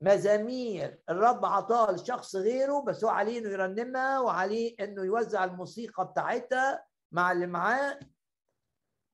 مزامير. 0.00 1.02
الرب 1.08 1.44
عطاها 1.44 1.92
لشخص 1.92 2.36
غيره 2.36 2.80
بس 2.80 3.04
هو 3.04 3.10
عليه 3.10 3.38
إنه 3.38 3.48
يرنمها 3.48 4.20
وعليه 4.20 4.76
إنه 4.80 5.04
يوزع 5.04 5.44
الموسيقى 5.44 6.06
بتاعتها 6.06 6.86
مع 7.12 7.32
اللي 7.32 7.46
معاه. 7.46 8.00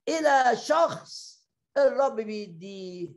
إلى 0.08 0.56
شخص 0.56 1.42
الرب 1.76 2.16
بيديه. 2.16 3.12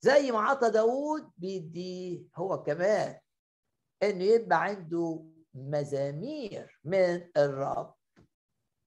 زي 0.00 0.30
ما 0.30 0.40
عطى 0.40 0.70
داود 0.70 1.30
بيديه 1.36 2.22
هو 2.36 2.62
كمان. 2.62 3.18
إنه 4.02 4.24
يبقى 4.24 4.62
عنده 4.62 5.24
مزامير 5.54 6.80
من 6.84 7.30
الرب. 7.36 7.94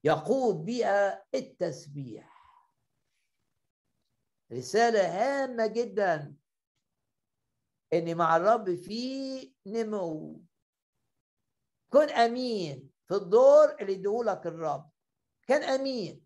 يقود 0.03 0.66
بها 0.66 1.26
التسبيح. 1.36 2.32
رسالة 4.52 5.08
هامة 5.08 5.68
جدا. 5.68 6.36
إن 7.93 8.18
مع 8.18 8.38
الرب 8.38 8.76
في 8.76 9.53
نمو. 9.65 10.41
كن 11.93 12.09
أمين 12.09 12.91
في 13.07 13.15
الدور 13.15 13.76
اللي 13.81 13.93
يديهولك 13.93 14.47
الرب. 14.47 14.89
كان 15.47 15.63
أمين. 15.63 16.26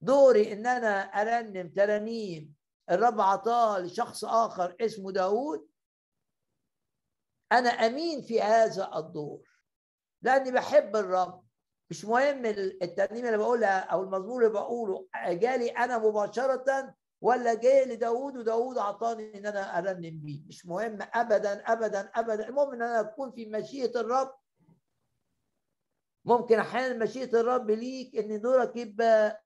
دوري 0.00 0.52
إن 0.52 0.66
أنا 0.66 1.00
أرنم 1.00 1.68
ترانيم. 1.68 2.54
الرب 2.90 3.20
عطاه 3.20 3.78
لشخص 3.78 4.24
آخر 4.24 4.76
اسمه 4.80 5.12
داود. 5.12 5.68
أنا 7.52 7.68
أمين 7.68 8.22
في 8.22 8.40
هذا 8.42 8.90
الدور. 8.96 9.48
لأني 10.22 10.52
بحب 10.52 10.96
الرب. 10.96 11.44
مش 11.90 12.04
مهم 12.04 12.46
الترنيمه 12.46 13.26
اللي 13.28 13.38
بقولها 13.38 13.80
أو 13.80 14.02
المزمور 14.02 14.42
اللي 14.42 14.52
بقوله. 14.52 15.08
جالي 15.26 15.70
أنا 15.70 15.98
مباشرة 15.98 16.94
ولا 17.22 17.54
جه 17.54 17.84
لداود 17.84 18.36
وداود 18.36 18.78
اعطاني 18.78 19.38
إن 19.38 19.46
أنا 19.46 19.78
أرنم 19.78 20.20
بيه. 20.20 20.42
مش 20.46 20.66
مهم. 20.66 20.98
ابدا 21.14 21.72
ابدا 21.72 22.00
ابدا. 22.00 22.48
المهم 22.48 22.72
إن 22.72 22.82
أنا 22.82 23.00
أكون 23.00 23.30
في 23.32 23.46
مشيئة 23.46 24.00
الرب. 24.00 24.34
ممكن 26.24 26.58
أحيانا 26.58 27.04
مشيئة 27.04 27.40
الرب 27.40 27.70
ليك 27.70 28.16
إن 28.16 28.40
دورك 28.40 28.76
يبقى 28.76 29.42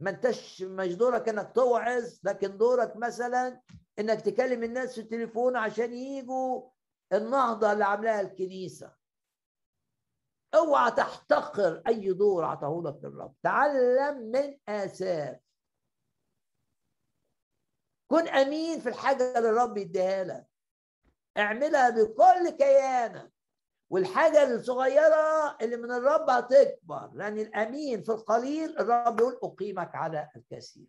ما 0.00 0.10
أنتش 0.10 0.62
مش 0.62 0.94
دورك 0.94 1.28
إنك 1.28 1.52
توعظ 1.54 2.18
لكن 2.24 2.56
دورك 2.58 2.96
مثلا 2.96 3.60
إنك 3.98 4.20
تكلم 4.20 4.62
الناس 4.64 4.94
في 4.94 5.00
التليفون 5.00 5.56
عشان 5.56 5.92
يجوا 5.94 6.70
النهضة 7.12 7.72
اللي 7.72 7.84
عاملاها 7.84 8.20
الكنيسة. 8.20 8.92
أوعى 10.54 10.90
تحتقر 10.90 11.82
أي 11.88 12.12
دور 12.12 12.44
عطاه 12.44 12.82
لك 12.84 13.04
الرب. 13.04 13.34
تعلم 13.42 14.30
من 14.30 14.58
اساف 14.68 15.45
كن 18.08 18.28
أمين 18.28 18.80
في 18.80 18.88
الحاجة 18.88 19.38
اللي 19.38 19.48
الرب 19.50 19.76
يديها 19.76 20.24
لك. 20.24 20.46
اعملها 21.38 21.90
بكل 21.90 22.50
كيانك. 22.50 23.32
والحاجة 23.90 24.54
الصغيرة 24.54 25.56
اللي 25.62 25.76
من 25.76 25.92
الرب 25.92 26.30
هتكبر 26.30 27.10
لأن 27.14 27.38
الأمين 27.38 28.02
في 28.02 28.12
القليل 28.12 28.78
الرب 28.78 29.20
يقول 29.20 29.38
أقيمك 29.42 29.94
على 29.94 30.30
الكثير. 30.36 30.86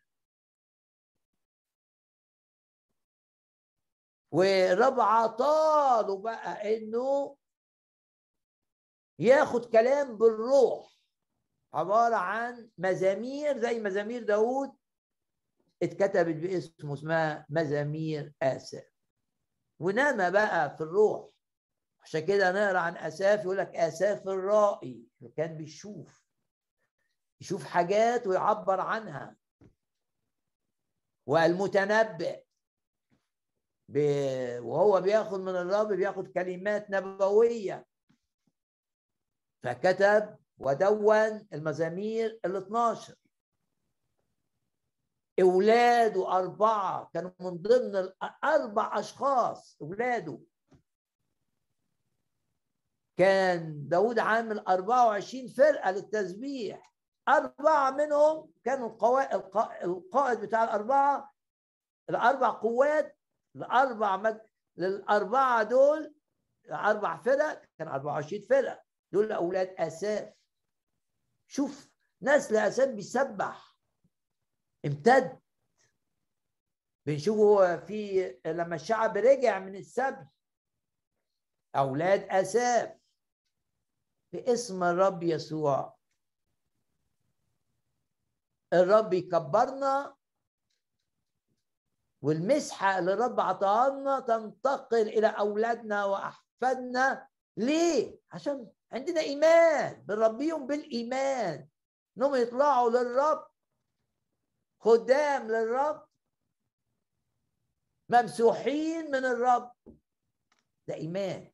والرب 4.31 4.99
عطاله 4.99 6.17
بقى 6.21 6.77
إنه 6.77 7.37
ياخد 9.19 9.65
كلام 9.65 10.17
بالروح 10.17 10.97
عبارة 11.73 12.15
عن 12.15 12.69
مزامير 12.77 13.57
زي 13.59 13.79
مزامير 13.79 14.23
داوود 14.23 14.76
اتكتبت 15.83 16.35
باسمه 16.35 16.93
اسمها 16.93 17.45
مزامير 17.49 18.33
آسف 18.41 18.91
ونام 19.79 20.31
بقى 20.31 20.77
في 20.77 20.81
الروح. 20.83 21.29
عشان 22.03 22.25
كده 22.25 22.51
نقرأ 22.51 22.79
عن 22.79 22.97
آساف 22.97 23.43
يقول 23.43 23.57
لك 23.57 23.75
آساف 23.75 24.27
الرائي 24.27 25.07
اللي 25.21 25.31
كان 25.33 25.57
بيشوف 25.57 26.23
يشوف 27.41 27.63
حاجات 27.65 28.27
ويعبر 28.27 28.79
عنها. 28.81 29.37
والمتنبئ. 31.27 32.43
وهو 34.59 35.01
بياخد 35.01 35.39
من 35.39 35.55
الرب 35.55 35.87
بياخد 35.93 36.27
كلمات 36.27 36.89
نبوية. 36.89 37.85
فكتب 39.63 40.37
ودون 40.57 41.47
المزامير 41.53 42.39
ال 42.45 42.55
12 42.55 43.15
أولاده 45.41 46.31
أربعة 46.37 47.09
كانوا 47.13 47.31
من 47.39 47.57
ضمن 47.57 48.11
أربع 48.43 48.99
أشخاص 48.99 49.77
أولاده. 49.81 50.39
كان 53.17 53.87
داود 53.87 54.19
عامل 54.19 54.59
24 54.59 55.47
فرقة 55.47 55.91
للتسبيح. 55.91 56.93
أربعة 57.29 57.91
منهم 57.91 58.51
كانوا 58.63 58.89
القائد 59.83 60.39
بتاع 60.39 60.63
الأربعة 60.63 61.33
الأربع 62.09 62.49
قوات 62.49 63.17
الأربع 63.55 64.17
مج... 64.17 64.37
للأربعة 64.77 65.63
دول 65.63 66.15
أربع 66.71 67.17
فرق 67.17 67.61
كان 67.77 67.87
24 67.87 68.41
فرقة. 68.41 68.81
دول 69.11 69.31
أولاد 69.31 69.75
أساف. 69.77 70.33
شوف 71.47 71.91
نسل 72.21 72.55
أساف 72.55 72.89
بيسبح. 72.89 73.66
امتد. 74.87 75.39
بنشوفه 77.05 77.77
في 77.77 78.29
لما 78.45 78.75
الشعب 78.75 79.17
رجع 79.17 79.59
من 79.59 79.75
السبي 79.75 80.27
أولاد 81.75 82.27
أساف 82.29 82.97
باسم 84.33 84.83
الرب 84.83 85.23
يسوع. 85.23 85.97
الرب 88.73 89.13
يكبرنا 89.13 90.15
والمسحة 92.21 92.99
اللي 92.99 93.13
الرب 93.13 93.39
عطاها 93.39 93.89
لنا 93.89 94.19
تنتقل 94.19 95.07
إلى 95.07 95.27
أولادنا 95.27 96.05
وأحفادنا. 96.05 97.27
ليه؟ 97.57 98.19
عشان 98.31 98.67
عندنا 98.91 99.21
إيمان 99.21 100.03
بنربيهم 100.05 100.67
بالإيمان. 100.67 101.67
إنهم 102.17 102.35
يطلعوا 102.35 102.89
للرب 102.89 103.47
خدام 104.79 105.47
للرب 105.47 106.07
ممسوحين 108.09 109.11
من 109.11 109.25
الرب. 109.25 109.71
ده 110.87 110.93
إيمان. 110.93 111.51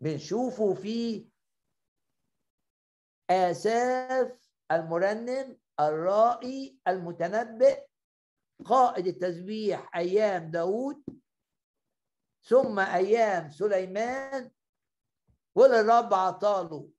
بنشوفه 0.00 0.74
في 0.74 1.28
آساف 3.30 4.50
المرنم 4.72 5.58
الرائي 5.80 6.78
المتنبئ 6.88 7.86
قائد 8.64 9.06
التسبيح 9.06 9.96
أيام 9.96 10.50
داود 10.50 11.04
ثم 12.42 12.78
أيام 12.78 13.50
سليمان 13.50 14.50
والرب 15.54 16.14
عطاله. 16.14 16.90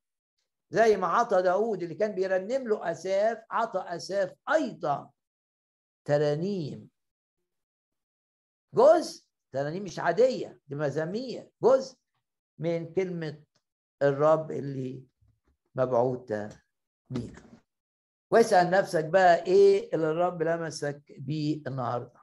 زي 0.69 0.97
ما 0.97 1.07
عطى 1.07 1.41
داود 1.41 1.83
اللي 1.83 1.95
كان 1.95 2.11
بيرنم 2.15 2.67
له 2.67 2.91
أساف 2.91 3.37
عطى 3.51 3.79
أساف 3.79 4.33
أيضا 4.53 5.11
ترانيم. 6.05 6.89
جزء 8.73 9.25
ترانيم 9.51 9.83
مش 9.83 9.99
عادية 9.99 10.59
دي 10.67 10.75
مزامير. 10.75 11.49
جزء 11.63 11.97
من 12.57 12.93
كلمة 12.93 13.43
الرب 14.01 14.51
اللي 14.51 15.03
مبعوثة 15.75 16.49
بينا. 17.09 17.61
واسأل 18.31 18.69
نفسك 18.69 19.05
بقى 19.05 19.45
إيه 19.45 19.95
اللي 19.95 20.11
الرب 20.11 20.43
لمسك 20.43 21.01
بيه 21.17 21.61
النهارده. 21.67 22.21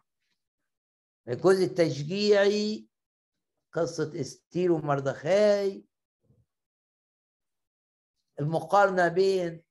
الجزء 1.29 1.65
التشجيعي 1.65 2.87
قصة 3.73 4.21
إستير 4.21 4.73
ومردخاي 4.73 5.85
المقارنة 8.41 9.09
بين 9.09 9.63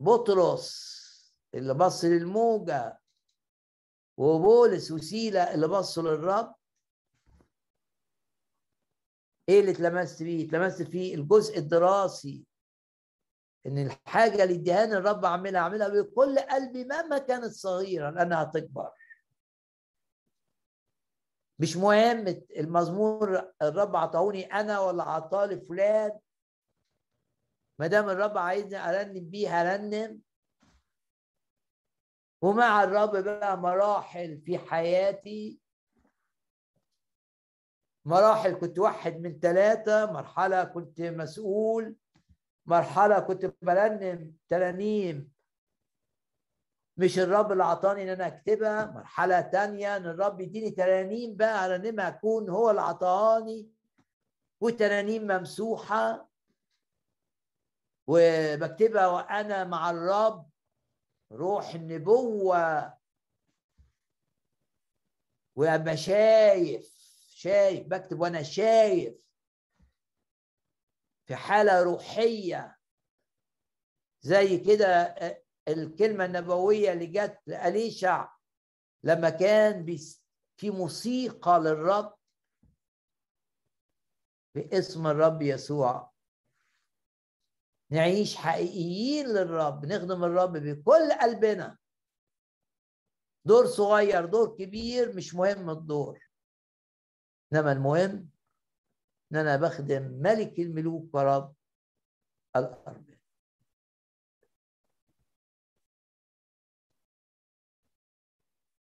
بطرس 0.00 1.00
اللي 1.54 1.74
بص 1.74 2.04
للموجة 2.04 3.00
وبولس 4.16 4.90
وسيلة 4.90 5.54
اللي 5.54 5.68
بصوا 5.68 6.02
للرب 6.02 6.54
إيه 9.48 9.60
اللي 9.60 9.70
اتلمست 9.70 10.18
فيه؟ 10.22 10.46
اتلمست 10.48 10.82
فيه 10.82 11.14
الجزء 11.14 11.58
الدراسي 11.58 12.44
إن 13.66 13.78
الحاجة 13.78 14.42
اللي 14.44 14.54
اديهاني 14.54 14.92
الرب 14.92 15.24
اعملها 15.24 15.60
اعملها 15.60 15.88
بكل 15.88 16.38
قلبي 16.38 16.84
مهما 16.84 17.18
كانت 17.18 17.52
صغيرة 17.52 18.10
لأنها 18.10 18.44
تكبر 18.44 18.90
مش 21.58 21.76
مهم 21.76 22.42
المزمور 22.56 23.52
الرب 23.62 23.96
عطاوني 23.96 24.44
أنا 24.44 24.80
ولا 24.80 25.02
عطاه 25.02 25.46
لفلان 25.46 26.18
ما 27.80 27.86
دام 27.86 28.10
الرب 28.10 28.38
عايزني 28.38 28.76
أرنم 28.76 29.30
بيه 29.30 29.48
هرنم 29.62 30.20
ومع 32.42 32.84
الرب 32.84 33.16
بقى 33.24 33.58
مراحل 33.58 34.40
في 34.40 34.58
حياتي. 34.58 35.60
مراحل 38.04 38.52
كنت 38.52 38.78
واحد 38.78 39.20
من 39.20 39.38
ثلاثة 39.38 40.12
مرحلة 40.12 40.64
كنت 40.64 41.00
مسؤول 41.00 41.96
مرحلة 42.66 43.20
كنت 43.20 43.54
برنم 43.62 44.36
ترانيم. 44.48 45.32
مش 46.96 47.18
الرب 47.18 47.52
اللي 47.52 47.64
عطاني 47.64 48.02
إن 48.02 48.08
أنا 48.08 48.26
أكتبها 48.26 48.86
مرحلة 48.86 49.40
تانية 49.40 49.96
إن 49.96 50.06
الرب 50.06 50.40
يديني 50.40 50.70
ترانيم 50.70 51.36
بقى 51.36 51.66
أرنمها 51.66 52.08
أكون 52.08 52.50
هو 52.50 52.70
اللي 52.70 52.82
عطاني. 52.82 53.70
وترانيم 54.60 55.22
ممسوحة. 55.26 56.29
وبكتبها 58.10 59.06
وأنا 59.06 59.64
مع 59.64 59.90
الرب. 59.90 60.50
روح 61.32 61.74
النبوة. 61.74 62.98
وأبقى 65.56 65.96
شايف 65.96 66.94
شايف 67.34 67.86
بكتب 67.86 68.20
وأنا 68.20 68.42
شايف 68.42 69.14
في 71.26 71.36
حالة 71.36 71.82
روحية. 71.82 72.78
زي 74.22 74.58
كده 74.58 74.86
آه، 74.86 75.42
الكلمة 75.68 76.24
النبوية 76.24 76.92
اللي 76.92 77.06
جت 77.06 77.38
لأليشع 77.46 78.28
لما 79.02 79.30
كان 79.30 79.96
في 80.56 80.70
موسيقى 80.70 81.60
للرب 81.60 82.14
باسم 84.54 85.06
الرب 85.06 85.42
يسوع. 85.42 86.10
نعيش 87.90 88.36
حقيقيين 88.36 89.26
للرب 89.26 89.86
نخدم 89.86 90.24
الرب 90.24 90.52
بكل 90.52 91.12
قلبنا. 91.20 91.78
دور 93.44 93.66
صغير 93.66 94.26
دور 94.26 94.56
كبير 94.56 95.16
مش 95.16 95.34
مهم 95.34 95.70
الدور. 95.70 96.30
إنما 97.52 97.72
المهم 97.72 98.30
إن 99.32 99.36
أنا 99.36 99.56
بخدم 99.56 100.02
ملك 100.02 100.58
الملوك 100.58 101.14
ورب 101.14 101.54
الأرض. 102.56 103.10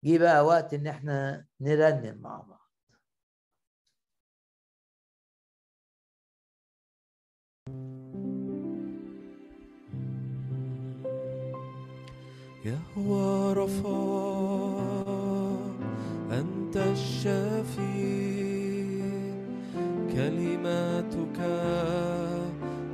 جه 0.04 0.18
بقى 0.18 0.44
وقت 0.44 0.74
إن 0.74 0.86
إحنا 0.86 1.46
نرنم 1.60 2.18
مع 2.22 2.40
بعض. 2.40 2.64
يهوى 12.64 13.52
رفا 13.52 14.04
أنت 16.30 16.76
الشافي 16.76 18.14
كلماتك 20.12 21.40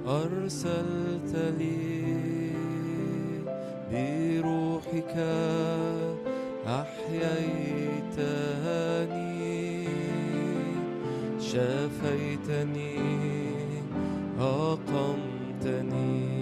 أرسلت 0.07 1.37
لي 1.59 2.53
بروحك 3.93 5.15
أحييتني 8.21 9.87
شافيتني 11.41 12.99
أقمتني 14.41 16.40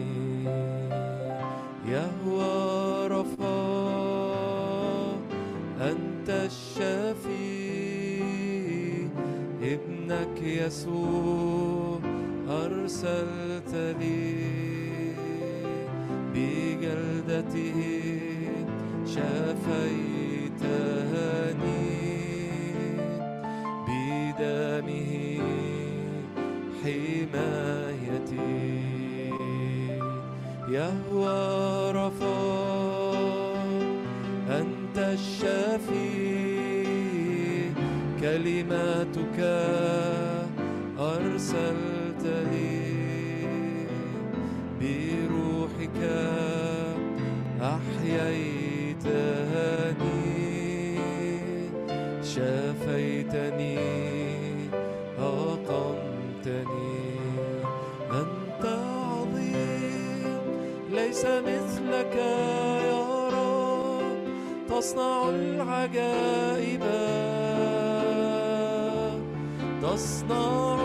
يسوع 10.66 12.01
أرسلت 12.51 13.72
لي 14.01 14.35
بجلدته 16.35 17.80
شافيتني 19.06 20.48
بدمه 23.86 25.12
حمايتي. 26.82 28.59
يهوى 30.68 31.40
رفا 31.93 32.40
أنت 34.51 34.97
الشافي 34.98 36.18
كلماتك 38.20 39.39
أرسلت 41.19 42.24
لي 42.24 42.78
بروحك 44.81 46.01
أحييتني 47.62 48.99
شافيتني 52.23 53.78
أقمتني. 55.19 56.99
أنت 58.11 58.65
عظيم 58.65 60.40
ليس 60.90 61.24
مثلك 61.24 62.15
يا 62.86 63.28
رب 63.28 64.19
تصنع 64.70 65.28
العجائب 65.28 66.85
تصنع 69.82 70.77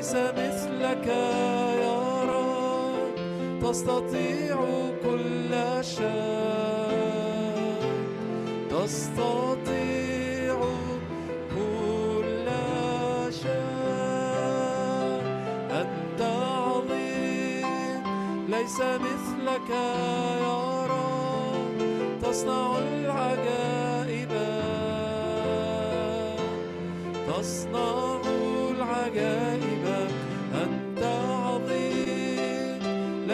ليس 0.00 0.14
مثلك 0.16 1.06
يا 1.06 2.24
رب. 2.24 3.16
تستطيع 3.62 4.56
كل 5.04 5.52
شيء. 5.84 7.20
تستطيع 8.70 10.56
كل 11.54 12.48
أنت 15.70 16.20
عظيم 16.20 18.04
ليس 18.48 18.80
مثلك 18.80 19.70
يا 19.70 20.86
رب. 20.86 21.78
تصنع 22.22 22.78
العجائب. 22.78 24.32
تصنع 27.28 28.20
العجائب. 28.70 29.59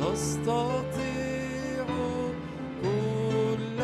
تستطيع 0.00 1.86
كل 2.82 3.80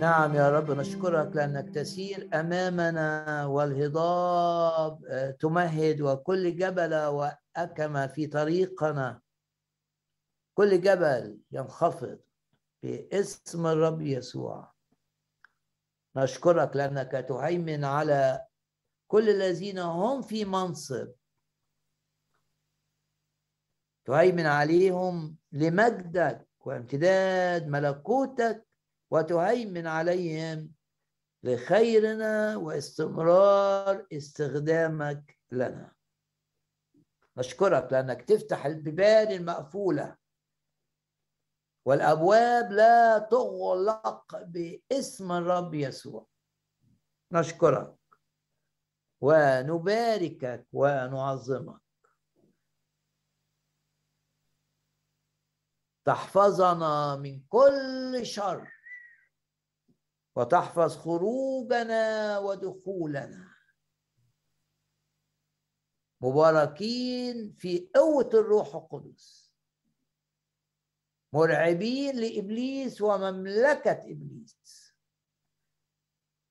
نعم 0.00 0.34
يا 0.34 0.50
رب 0.50 0.70
نشكرك 0.70 1.30
لأنك 1.36 1.70
تسير 1.74 2.28
أمامنا 2.34 3.46
والهضاب 3.46 5.04
آه، 5.10 5.30
تمهد 5.30 6.00
وكل 6.00 6.56
جبل 6.56 6.94
وأكم 6.94 8.06
في 8.06 8.26
طريقنا. 8.26 9.25
كل 10.56 10.80
جبل 10.80 11.38
ينخفض 11.52 12.18
باسم 12.82 13.66
الرب 13.66 14.00
يسوع. 14.00 14.72
نشكرك 16.16 16.76
لأنك 16.76 17.12
تهيمن 17.28 17.84
على 17.84 18.46
كل 19.06 19.30
الذين 19.30 19.78
هم 19.78 20.22
في 20.22 20.44
منصب. 20.44 21.12
تهيمن 24.04 24.46
عليهم 24.46 25.36
لمجدك 25.52 26.48
وامتداد 26.60 27.66
ملكوتك 27.68 28.66
وتهيمن 29.10 29.86
عليهم 29.86 30.72
لخيرنا 31.42 32.56
واستمرار 32.56 34.06
استخدامك 34.12 35.38
لنا. 35.52 35.92
نشكرك 37.36 37.92
لأنك 37.92 38.22
تفتح 38.22 38.66
البيبان 38.66 39.32
المقفولة 39.32 40.16
والأبواب 41.86 42.72
لا 42.72 43.18
تغلق 43.18 44.42
باسم 44.42 45.32
الرب 45.32 45.74
يسوع. 45.74 46.26
نشكرك 47.32 47.96
ونباركك 49.20 50.66
ونعظمك. 50.72 51.80
تحفظنا 56.04 57.16
من 57.16 57.40
كل 57.48 58.20
شر 58.22 58.72
وتحفظ 60.36 60.96
خروجنا 60.96 62.38
ودخولنا. 62.38 63.54
مباركين 66.20 67.52
في 67.52 67.90
قوة 67.94 68.30
الروح 68.34 68.74
القدس. 68.74 69.45
مرعبين 71.36 72.16
لإبليس 72.16 73.02
ومملكة 73.02 73.92
إبليس. 73.92 74.94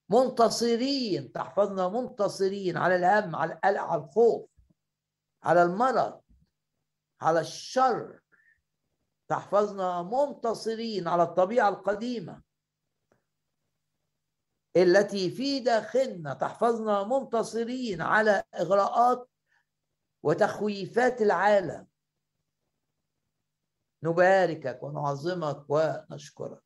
منتصرين 0.10 1.32
تحفظنا 1.32 1.90
منتصرين 1.90 2.78
على 2.78 2.96
الهم 2.96 3.36
على 3.36 3.54
القلق 3.54 3.82
على 3.82 4.04
الخوف 4.04 4.50
على 5.44 5.64
المرض 5.64 6.22
على 7.22 7.40
الشر. 7.40 8.20
تحفظنا 9.28 10.02
منتصرين 10.04 11.08
على 11.08 11.24
الطبيعة 11.24 11.70
القديمة 11.70 12.42
التي 14.78 15.30
في 15.32 15.60
داخلنا. 15.60 16.34
تحفظنا 16.34 17.04
منتصرين 17.04 18.02
على 18.02 18.44
إغراءات 18.56 19.30
وتخويفات 20.24 21.22
العالم. 21.22 21.88
نباركك 24.04 24.84
ونعظمك 24.84 25.66
ونشكرك. 25.70 26.62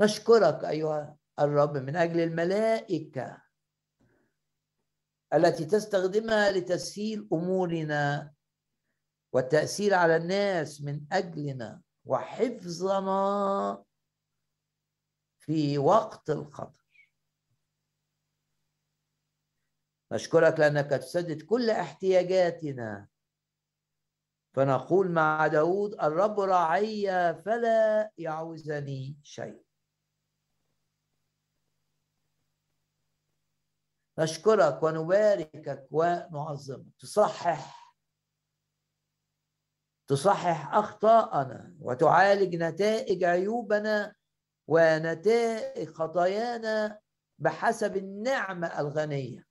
نشكرك 0.00 0.64
أيها 0.64 1.16
الرب 1.38 1.76
من 1.76 1.96
أجل 1.96 2.20
الملائكة 2.20 3.42
التي 5.34 5.64
تستخدمها 5.64 6.50
لتسهيل 6.50 7.28
أمورنا 7.32 8.34
والتأثير 9.32 9.94
على 9.94 10.16
الناس 10.16 10.82
من 10.82 11.06
أجلنا 11.12 11.82
وحفظنا 12.04 13.84
في 15.38 15.78
وقت 15.78 16.30
الخطر. 16.30 16.79
نشكرك 20.12 20.60
لأنك 20.60 20.90
تسدد 20.90 21.42
كل 21.42 21.70
احتياجاتنا. 21.70 23.08
فنقول 24.54 25.10
مع 25.10 25.46
داود 25.46 25.94
الرب 25.94 26.40
راعي 26.40 27.34
فلا 27.34 28.10
يعوزني 28.18 29.16
شيء. 29.22 29.64
نشكرك 34.18 34.82
ونباركك 34.82 35.86
ونعظمك. 35.90 36.96
تصحح. 36.98 37.94
تصحح 40.06 40.74
أخطاءنا 40.74 41.76
وتعالج 41.80 42.56
نتائج 42.56 43.24
عيوبنا 43.24 44.14
ونتائج 44.66 45.88
خطايانا 45.88 47.00
بحسب 47.38 47.96
النعمة 47.96 48.80
الغنية. 48.80 49.49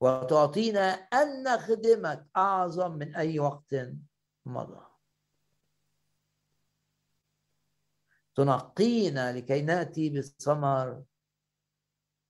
وتعطينا 0.00 0.80
أن 0.92 1.42
نخدمك 1.42 2.26
أعظم 2.36 2.92
من 2.92 3.14
أي 3.14 3.38
وقت 3.38 3.74
مضى. 4.46 4.86
تنقينا 8.34 9.32
لكي 9.32 9.62
نأتي 9.62 10.10
بثمر 10.10 11.04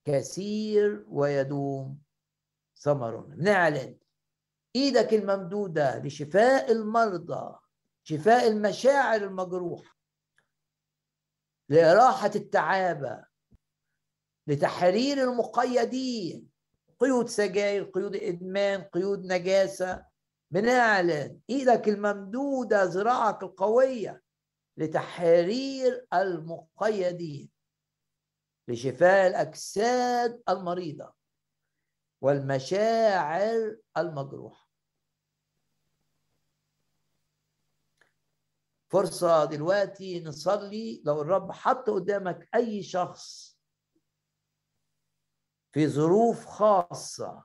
كثير 0.05 1.05
ويدوم 1.09 2.01
ثمرنا 2.75 3.35
نعلن 3.35 3.97
إيدك 4.75 5.13
الممدودة 5.13 5.99
لشفاء 5.99 6.71
المرضى 6.71 7.59
شفاء 8.03 8.47
المشاعر 8.47 9.21
المجروحة 9.23 9.97
لإراحة 11.69 12.31
التعابة 12.35 13.25
لتحرير 14.47 15.23
المقيدين 15.23 16.49
قيود 16.99 17.27
سجاير 17.27 17.83
قيود 17.83 18.15
إدمان 18.15 18.81
قيود 18.81 19.25
نجاسة. 19.25 20.05
بنعلن 20.51 21.39
إيدك 21.49 21.87
الممدودة 21.87 22.83
ذراعك 22.83 23.43
القوية 23.43 24.23
لتحرير 24.77 26.07
المقيدين 26.13 27.49
لشفاء 28.67 29.27
الأجساد 29.27 30.41
المريضة 30.49 31.13
والمشاعر 32.21 33.77
المجروحة. 33.97 34.67
فرصة 38.89 39.45
دلوقتي 39.45 40.23
نصلي 40.23 41.01
لو 41.05 41.21
الرب 41.21 41.51
حط 41.51 41.89
قدامك 41.89 42.49
أي 42.55 42.83
شخص 42.83 43.46
في 45.77 45.87
ظروف 45.87 46.45
خاصة. 46.45 47.43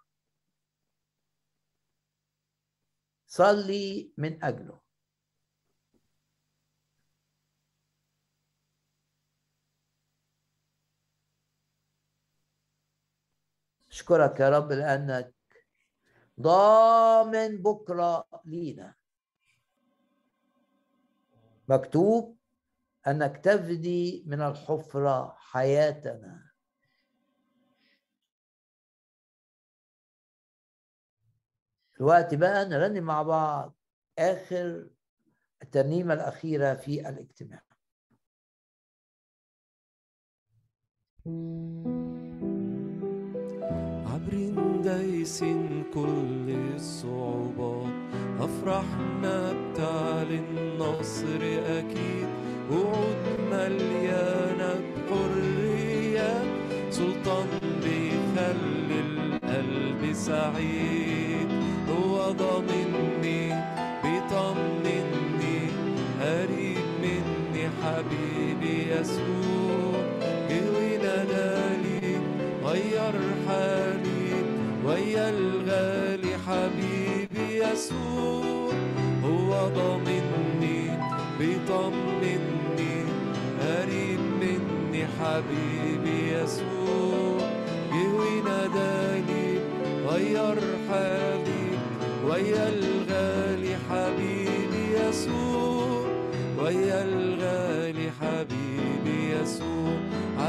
صلي 3.27 4.13
من 4.19 4.45
أجله. 4.45 4.81
أشكرك 13.91 14.41
يا 14.41 14.49
رب 14.49 14.73
لأنك 14.73 15.35
ضامن 16.41 17.63
بكرة 17.63 18.29
لينا. 18.45 18.95
مكتوب 21.69 22.39
أنك 23.07 23.37
تفدي 23.45 24.25
من 24.27 24.41
الحفرة 24.41 25.37
حياتنا. 25.39 26.52
الوقت 32.01 32.35
بقى 32.35 32.65
نرنم 32.69 33.05
مع 33.05 33.23
بعض 33.23 33.77
آخر 34.19 34.87
الترنيمة 35.63 36.15
الأخيرة 36.15 36.75
في 36.75 37.09
الاجتماع. 37.09 37.63
عبر 44.07 44.33
دايس 44.83 45.45
كل 45.95 46.51
الصعوبات 46.75 47.93
أفرحنا 48.41 49.53
بتعلن 49.53 50.59
النصر 50.59 51.41
أكيد. 51.79 52.29
وعود 52.71 53.41
مليانة 53.51 54.75
بحرية 54.97 56.33
سلطان 56.91 57.49
بيخلي 57.83 59.01
القلب 59.01 60.13
سعيد. 60.13 61.12
يسوع 69.03 70.03
ونادالي 70.51 72.07
غير 72.65 73.15
حالي 73.47 74.31
ويا 74.87 75.31
الغالي 75.31 76.33
حبيبي 76.47 77.49
يسوع. 77.65 78.73
هو 79.25 79.51
ضامني 79.77 80.81
بيطمني 81.39 82.95
قريب 83.61 84.21
مني 84.41 85.03
حبيبي 85.19 86.19
يسوع. 86.33 87.49
جه 87.93 88.09
ونادالي 88.19 89.49
غير 90.07 90.59
حالي 90.89 91.67
ويا 92.27 92.69
الغالي 92.69 93.75
حبيبي 93.91 94.85
يسوع. 95.01 96.07
ويا 96.59 97.03
الغالي 97.03 97.32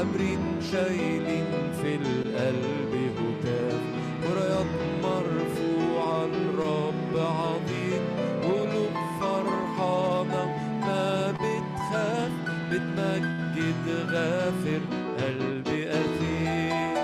عبرين 0.04 0.40
شايلين 0.72 1.52
في 1.82 1.96
القلب 1.96 2.94
هتاف. 3.18 3.82
ورايات 4.24 4.72
مرفوعة 5.04 6.26
الرب 6.26 7.14
عظيم. 7.16 8.04
قلوب 8.44 8.96
فرحانة 9.20 10.44
ما 10.82 11.32
بتخاف. 11.32 12.32
بتمجد 12.72 13.86
غافر 14.12 14.82
قلبي 15.20 15.90
أثير 15.90 16.98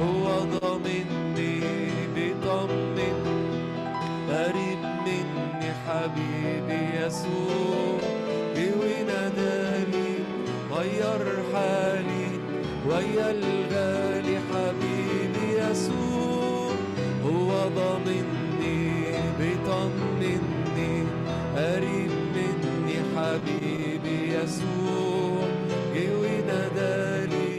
هو 0.00 0.24
ضامني 0.44 1.60
بيطمن. 2.14 3.18
قريب 4.28 4.82
مني 5.04 5.70
حبيبي 5.86 7.06
يسوع. 7.06 7.91
ويا 12.92 13.30
الغالي 13.30 14.36
حبيبي 14.50 15.46
يسوع 15.58 16.72
هو 17.24 17.50
ضامني 17.76 18.82
بيطمني 19.38 20.34
قريب 21.56 22.10
مني 22.34 22.96
حبيبي 23.16 24.18
يسوع. 24.34 25.46
جه 25.94 26.08
ونادالي 26.20 27.52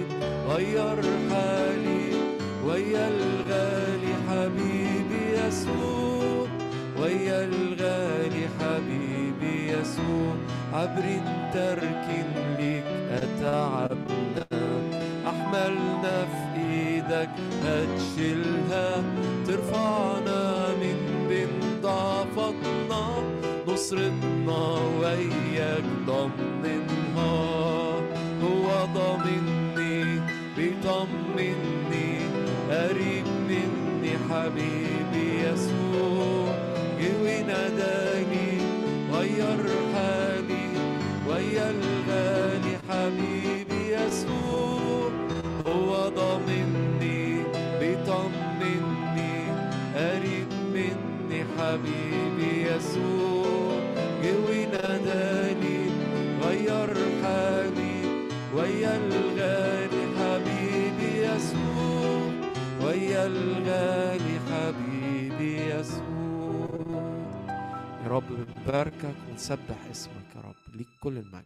غير 0.49 0.99
حالي 1.29 2.05
ويا 2.65 3.07
الغالي 3.07 4.13
حبيبي 4.29 5.23
يسوع 5.37 6.47
ويا 7.01 7.39
الغالي 7.45 8.43
حبيبي 8.59 9.55
يسوع. 9.71 10.33
عبر 10.73 11.05
ترك 11.53 12.07
ليك 12.59 12.83
أتعبنا 13.11 14.42
هتشيلها 17.63 19.03
ترفعنا 19.47 20.41
من 20.81 20.97
بين 21.29 21.81
ضعفتنا 21.81 23.05
نصرتنا 23.67 24.61
وياك 25.01 25.83
ضمنها. 26.07 27.35
هو 28.43 28.67
ضامني 28.95 30.21
بيطمني 30.57 31.53
قريب 32.69 33.27
مني 33.49 34.13
حبيبي 34.29 35.27
يسوع. 35.43 36.55
جه 36.99 37.11
وناداني 37.21 38.51
غير 39.13 39.63
حالي 39.93 40.67
ويا 41.27 41.67
الغالي 41.69 42.73
حبيبي 42.89 43.81
يسوع. 43.95 44.52
حبيبي 51.73 52.69
يسوع 52.69 53.79
جوي 54.23 54.65
ناداني 54.65 55.89
غير 56.43 56.93
حالي 57.23 57.97
ويا 58.55 58.97
الغالي 58.97 60.03
حبيبي 60.17 61.11
يسوع 61.25 62.31
ويا 62.81 63.25
الغالي 63.25 64.35
حبيبي 64.49 65.53
يسوع. 65.73 66.69
يا 68.03 68.07
رب 68.07 68.23
نباركك 68.31 69.15
ونسبح 69.31 69.79
اسمك 69.91 70.29
يا 70.35 70.41
رب 70.41 70.75
ليك 70.75 70.87
كل 71.01 71.17
المجد. 71.17 71.41